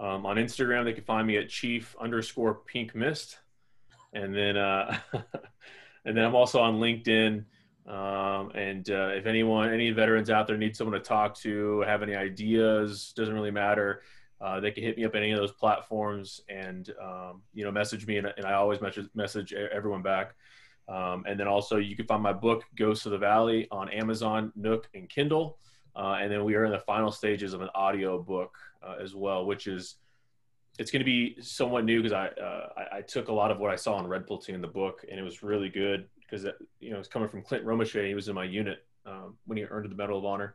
Um, 0.00 0.26
on 0.26 0.36
Instagram 0.36 0.84
they 0.84 0.92
can 0.92 1.04
find 1.04 1.26
me 1.26 1.36
at 1.36 1.48
Chief 1.48 1.94
underscore 2.00 2.54
Pink 2.66 2.94
Mist 2.94 3.38
and 4.12 4.34
then 4.34 4.56
uh, 4.56 4.96
and 6.04 6.16
then 6.16 6.24
I'm 6.24 6.34
also 6.34 6.60
on 6.60 6.80
LinkedIn. 6.80 7.44
Um, 7.86 8.50
and 8.50 8.88
uh, 8.90 9.08
if 9.14 9.26
anyone, 9.26 9.72
any 9.72 9.90
veterans 9.90 10.28
out 10.28 10.46
there 10.46 10.58
need 10.58 10.76
someone 10.76 11.00
to 11.00 11.04
talk 11.04 11.34
to, 11.36 11.80
have 11.82 12.02
any 12.02 12.14
ideas, 12.14 13.12
doesn't 13.16 13.34
really 13.34 13.50
matter. 13.50 14.02
Uh, 14.40 14.60
they 14.60 14.70
can 14.70 14.84
hit 14.84 14.96
me 14.96 15.04
up 15.04 15.14
any 15.14 15.32
of 15.32 15.38
those 15.38 15.52
platforms 15.52 16.42
and 16.48 16.92
um, 17.02 17.42
you 17.54 17.64
know 17.64 17.72
message 17.72 18.06
me, 18.06 18.18
and, 18.18 18.32
and, 18.36 18.46
I 18.46 18.52
always 18.52 18.80
message 18.80 19.08
message 19.14 19.52
everyone 19.52 20.02
back. 20.02 20.34
Um, 20.88 21.24
and 21.26 21.38
then 21.38 21.48
also 21.48 21.76
you 21.76 21.96
can 21.96 22.06
find 22.06 22.22
my 22.22 22.32
book 22.32 22.64
Ghosts 22.76 23.04
of 23.06 23.12
the 23.12 23.18
Valley 23.18 23.68
on 23.70 23.88
Amazon, 23.90 24.52
Nook, 24.56 24.88
and 24.94 25.08
Kindle. 25.08 25.58
Uh, 25.94 26.18
and 26.20 26.30
then 26.30 26.44
we 26.44 26.54
are 26.54 26.64
in 26.64 26.70
the 26.70 26.78
final 26.78 27.10
stages 27.10 27.52
of 27.52 27.60
an 27.60 27.68
audio 27.74 28.22
book 28.22 28.56
uh, 28.82 28.94
as 29.02 29.14
well, 29.14 29.44
which 29.44 29.66
is 29.66 29.96
it's 30.78 30.92
going 30.92 31.00
to 31.00 31.04
be 31.04 31.36
somewhat 31.42 31.84
new 31.84 32.00
because 32.00 32.12
I, 32.12 32.28
uh, 32.40 32.68
I, 32.76 32.98
I 32.98 33.00
took 33.02 33.28
a 33.28 33.32
lot 33.32 33.50
of 33.50 33.58
what 33.58 33.72
I 33.72 33.76
saw 33.76 33.98
in 33.98 34.06
Red 34.06 34.26
Platoon 34.26 34.54
in 34.54 34.60
the 34.60 34.68
book, 34.68 35.04
and 35.10 35.18
it 35.18 35.22
was 35.22 35.42
really 35.42 35.68
good 35.68 36.06
because 36.20 36.46
you 36.78 36.90
know 36.90 36.98
it's 36.98 37.08
coming 37.08 37.28
from 37.28 37.42
Clint 37.42 37.64
Romesha. 37.64 38.06
He 38.06 38.14
was 38.14 38.28
in 38.28 38.34
my 38.34 38.44
unit 38.44 38.86
um, 39.04 39.36
when 39.46 39.58
he 39.58 39.64
earned 39.64 39.90
the 39.90 39.96
Medal 39.96 40.18
of 40.18 40.24
Honor. 40.24 40.54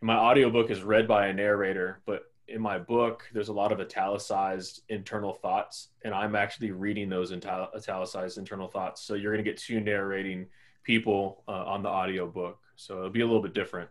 And 0.00 0.06
my 0.06 0.16
audiobook 0.16 0.70
is 0.70 0.82
read 0.82 1.08
by 1.08 1.28
a 1.28 1.32
narrator, 1.32 2.02
but 2.04 2.24
in 2.48 2.60
my 2.60 2.78
book, 2.78 3.28
there's 3.32 3.48
a 3.48 3.52
lot 3.52 3.72
of 3.72 3.80
italicized 3.80 4.82
internal 4.88 5.32
thoughts, 5.34 5.88
and 6.04 6.14
I'm 6.14 6.36
actually 6.36 6.70
reading 6.70 7.08
those 7.08 7.32
italicized 7.32 8.38
internal 8.38 8.68
thoughts. 8.68 9.02
So 9.02 9.14
you're 9.14 9.32
going 9.32 9.44
to 9.44 9.50
get 9.50 9.58
two 9.58 9.80
narrating 9.80 10.46
people 10.84 11.42
uh, 11.48 11.64
on 11.64 11.82
the 11.82 11.88
audio 11.88 12.26
book. 12.26 12.58
So 12.76 12.98
it'll 12.98 13.10
be 13.10 13.22
a 13.22 13.26
little 13.26 13.42
bit 13.42 13.54
different. 13.54 13.90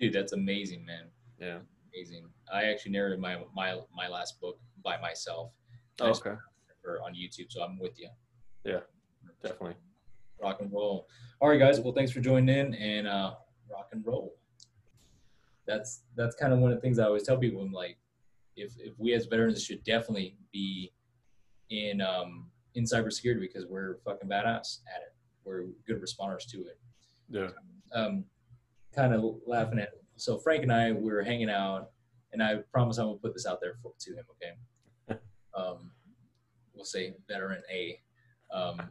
Dude, 0.00 0.12
that's 0.12 0.32
amazing, 0.32 0.84
man. 0.84 1.04
Yeah, 1.38 1.58
amazing. 1.92 2.26
I 2.52 2.64
actually 2.64 2.92
narrated 2.92 3.20
my 3.20 3.38
my 3.54 3.78
my 3.94 4.08
last 4.08 4.40
book 4.40 4.58
by 4.82 4.98
myself. 5.00 5.50
Oh, 6.00 6.10
okay. 6.10 6.34
on 7.04 7.14
YouTube, 7.14 7.50
so 7.50 7.62
I'm 7.62 7.78
with 7.78 7.98
you. 7.98 8.08
Yeah, 8.64 8.80
definitely. 9.42 9.74
Rock 10.40 10.60
and 10.60 10.72
roll. 10.72 11.06
All 11.40 11.48
right, 11.48 11.58
guys. 11.58 11.80
Well, 11.80 11.92
thanks 11.92 12.10
for 12.10 12.20
joining 12.20 12.54
in 12.54 12.74
and 12.74 13.06
uh, 13.06 13.34
rock 13.70 13.90
and 13.92 14.04
roll. 14.04 14.34
That's 15.66 16.02
that's 16.16 16.36
kind 16.36 16.52
of 16.52 16.58
one 16.58 16.70
of 16.70 16.76
the 16.76 16.80
things 16.80 16.98
I 16.98 17.04
always 17.04 17.22
tell 17.22 17.38
people. 17.38 17.60
I'm 17.62 17.72
like, 17.72 17.98
if 18.56 18.74
if 18.78 18.94
we 18.98 19.14
as 19.14 19.26
veterans 19.26 19.62
should 19.62 19.82
definitely 19.84 20.36
be 20.52 20.92
in 21.70 22.00
um, 22.00 22.50
in 22.74 22.84
cybersecurity 22.84 23.40
because 23.40 23.66
we're 23.66 23.98
fucking 24.04 24.28
badass 24.28 24.80
at 24.94 25.02
it. 25.02 25.14
We're 25.44 25.64
good 25.86 26.02
responders 26.02 26.46
to 26.50 26.58
it. 26.58 26.78
Yeah. 27.28 27.48
Um, 27.94 28.24
kind 28.94 29.14
of 29.14 29.36
laughing 29.46 29.78
at. 29.78 29.90
So 30.16 30.38
Frank 30.38 30.62
and 30.62 30.72
I 30.72 30.92
we 30.92 31.10
were 31.12 31.22
hanging 31.22 31.50
out, 31.50 31.90
and 32.32 32.42
I 32.42 32.56
promise 32.72 32.98
I 32.98 33.04
will 33.04 33.18
put 33.18 33.34
this 33.34 33.46
out 33.46 33.60
there 33.60 33.74
for, 33.82 33.92
to 33.98 34.12
him. 34.12 34.24
Okay 34.32 35.18
um, 35.56 35.90
we'll 36.74 36.84
say 36.84 37.14
veteran 37.28 37.62
A. 37.70 37.98
Um, 38.52 38.82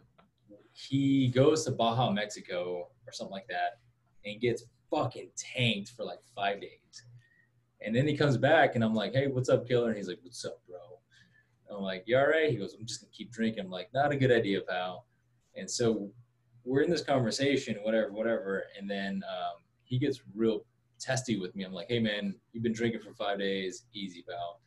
he 0.73 1.27
goes 1.27 1.63
to 1.65 1.71
Baja, 1.71 2.11
Mexico, 2.11 2.89
or 3.05 3.13
something 3.13 3.31
like 3.31 3.47
that, 3.47 3.79
and 4.25 4.41
gets 4.41 4.63
fucking 4.93 5.29
tanked 5.35 5.89
for 5.89 6.03
like 6.03 6.19
five 6.35 6.61
days. 6.61 7.03
And 7.81 7.95
then 7.95 8.07
he 8.07 8.15
comes 8.15 8.37
back, 8.37 8.75
and 8.75 8.83
I'm 8.83 8.93
like, 8.93 9.13
"Hey, 9.13 9.27
what's 9.27 9.49
up, 9.49 9.67
killer?" 9.67 9.89
And 9.89 9.97
he's 9.97 10.07
like, 10.07 10.19
"What's 10.23 10.43
up, 10.45 10.61
bro?" 10.67 10.79
And 11.67 11.77
I'm 11.77 11.83
like, 11.83 12.03
"You 12.05 12.17
all 12.17 12.27
right?" 12.27 12.49
He 12.49 12.55
goes, 12.55 12.73
"I'm 12.73 12.85
just 12.85 13.01
gonna 13.01 13.11
keep 13.11 13.31
drinking." 13.31 13.65
I'm 13.65 13.71
like, 13.71 13.93
"Not 13.93 14.11
a 14.11 14.15
good 14.15 14.31
idea, 14.31 14.61
pal." 14.61 15.05
And 15.55 15.69
so 15.69 16.11
we're 16.63 16.81
in 16.81 16.89
this 16.89 17.03
conversation, 17.03 17.75
whatever, 17.83 18.11
whatever, 18.11 18.63
and 18.79 18.89
then 18.89 19.21
um, 19.29 19.63
he 19.83 19.97
gets 19.99 20.21
real 20.33 20.65
testy 20.99 21.37
with 21.37 21.55
me. 21.55 21.63
I'm 21.65 21.73
like, 21.73 21.87
"Hey, 21.89 21.99
man, 21.99 22.35
you've 22.53 22.63
been 22.63 22.73
drinking 22.73 23.01
for 23.01 23.13
five 23.13 23.39
days. 23.39 23.85
Easy, 23.93 24.23
pal." 24.27 24.61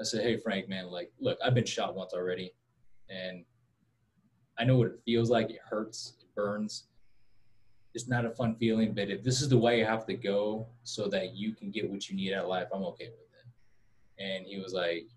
I 0.00 0.04
said, 0.04 0.22
"Hey, 0.22 0.36
Frank, 0.36 0.68
man, 0.68 0.90
like, 0.90 1.10
look, 1.20 1.38
I've 1.44 1.54
been 1.54 1.66
shot 1.66 1.94
once 1.94 2.12
already, 2.14 2.52
and 3.08 3.44
I 4.58 4.64
know 4.64 4.76
what 4.76 4.88
it 4.88 5.00
feels 5.04 5.30
like. 5.30 5.50
It 5.50 5.60
hurts, 5.68 6.14
it 6.20 6.26
burns. 6.34 6.84
It's 7.94 8.08
not 8.08 8.26
a 8.26 8.30
fun 8.30 8.54
feeling, 8.56 8.92
but 8.92 9.08
if 9.08 9.22
this 9.22 9.40
is 9.40 9.48
the 9.48 9.58
way 9.58 9.84
I 9.84 9.90
have 9.90 10.06
to 10.06 10.14
go 10.14 10.66
so 10.82 11.08
that 11.08 11.34
you 11.34 11.54
can 11.54 11.70
get 11.70 11.90
what 11.90 12.08
you 12.08 12.16
need 12.16 12.32
out 12.32 12.44
of 12.44 12.50
life, 12.50 12.68
I'm 12.72 12.82
okay 12.84 13.06
with 13.06 13.18
it." 13.18 14.22
And 14.22 14.46
he 14.46 14.58
was 14.58 14.72
like, 14.72 15.08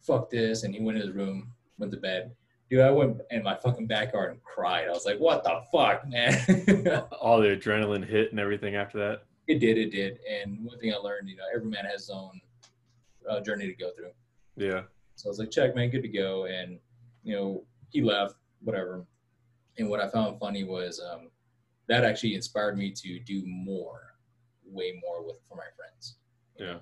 "Fuck 0.00 0.30
this," 0.30 0.64
and 0.64 0.74
he 0.74 0.80
went 0.80 0.98
to 0.98 1.06
his 1.06 1.14
room, 1.14 1.52
went 1.78 1.92
to 1.92 1.98
bed. 1.98 2.34
Dude, 2.68 2.80
I 2.80 2.90
went 2.90 3.20
in 3.30 3.42
my 3.42 3.54
fucking 3.54 3.86
backyard 3.86 4.32
and 4.32 4.42
cried. 4.42 4.88
I 4.88 4.90
was 4.90 5.06
like, 5.06 5.18
"What 5.18 5.44
the 5.44 5.62
fuck, 5.72 6.06
man?" 6.06 6.34
All 7.20 7.40
the 7.40 7.56
adrenaline 7.56 8.06
hit 8.06 8.30
and 8.30 8.40
everything 8.40 8.74
after 8.74 8.98
that. 8.98 9.22
It 9.48 9.60
did, 9.60 9.78
it 9.78 9.90
did. 9.90 10.18
And 10.30 10.62
one 10.62 10.78
thing 10.78 10.92
I 10.92 10.96
learned, 10.96 11.28
you 11.28 11.36
know, 11.36 11.44
every 11.54 11.70
man 11.70 11.86
has 11.86 12.02
his 12.02 12.10
own 12.10 12.38
uh, 13.28 13.40
journey 13.40 13.66
to 13.66 13.72
go 13.72 13.90
through. 13.92 14.10
Yeah. 14.56 14.82
So 15.14 15.28
I 15.28 15.30
was 15.30 15.38
like, 15.38 15.50
check, 15.50 15.74
man, 15.74 15.88
good 15.88 16.02
to 16.02 16.08
go. 16.08 16.44
And, 16.44 16.78
you 17.24 17.34
know, 17.34 17.64
he 17.88 18.02
left, 18.02 18.34
whatever. 18.60 19.06
And 19.78 19.88
what 19.88 20.00
I 20.00 20.08
found 20.08 20.38
funny 20.38 20.64
was 20.64 21.00
um, 21.00 21.30
that 21.88 22.04
actually 22.04 22.34
inspired 22.34 22.76
me 22.76 22.90
to 22.92 23.18
do 23.20 23.42
more, 23.46 24.14
way 24.64 25.00
more 25.02 25.24
with 25.24 25.38
for 25.48 25.56
my 25.56 25.68
friends. 25.76 26.16
Yeah. 26.58 26.78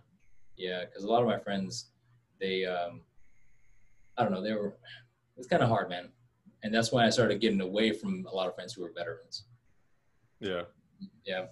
Yeah, 0.56 0.84
because 0.84 1.04
a 1.04 1.08
lot 1.08 1.22
of 1.22 1.28
my 1.28 1.38
friends, 1.38 1.90
they, 2.40 2.64
um, 2.64 3.02
I 4.16 4.22
don't 4.22 4.32
know, 4.32 4.42
they 4.42 4.54
were, 4.54 4.76
it's 5.36 5.46
kind 5.46 5.62
of 5.62 5.68
hard, 5.68 5.90
man. 5.90 6.08
And 6.62 6.74
that's 6.74 6.90
when 6.90 7.04
I 7.04 7.10
started 7.10 7.40
getting 7.40 7.60
away 7.60 7.92
from 7.92 8.26
a 8.30 8.34
lot 8.34 8.48
of 8.48 8.54
friends 8.54 8.72
who 8.72 8.82
were 8.82 8.92
veterans. 8.96 9.44
Yeah. 10.40 10.62
Yeah. 11.24 11.46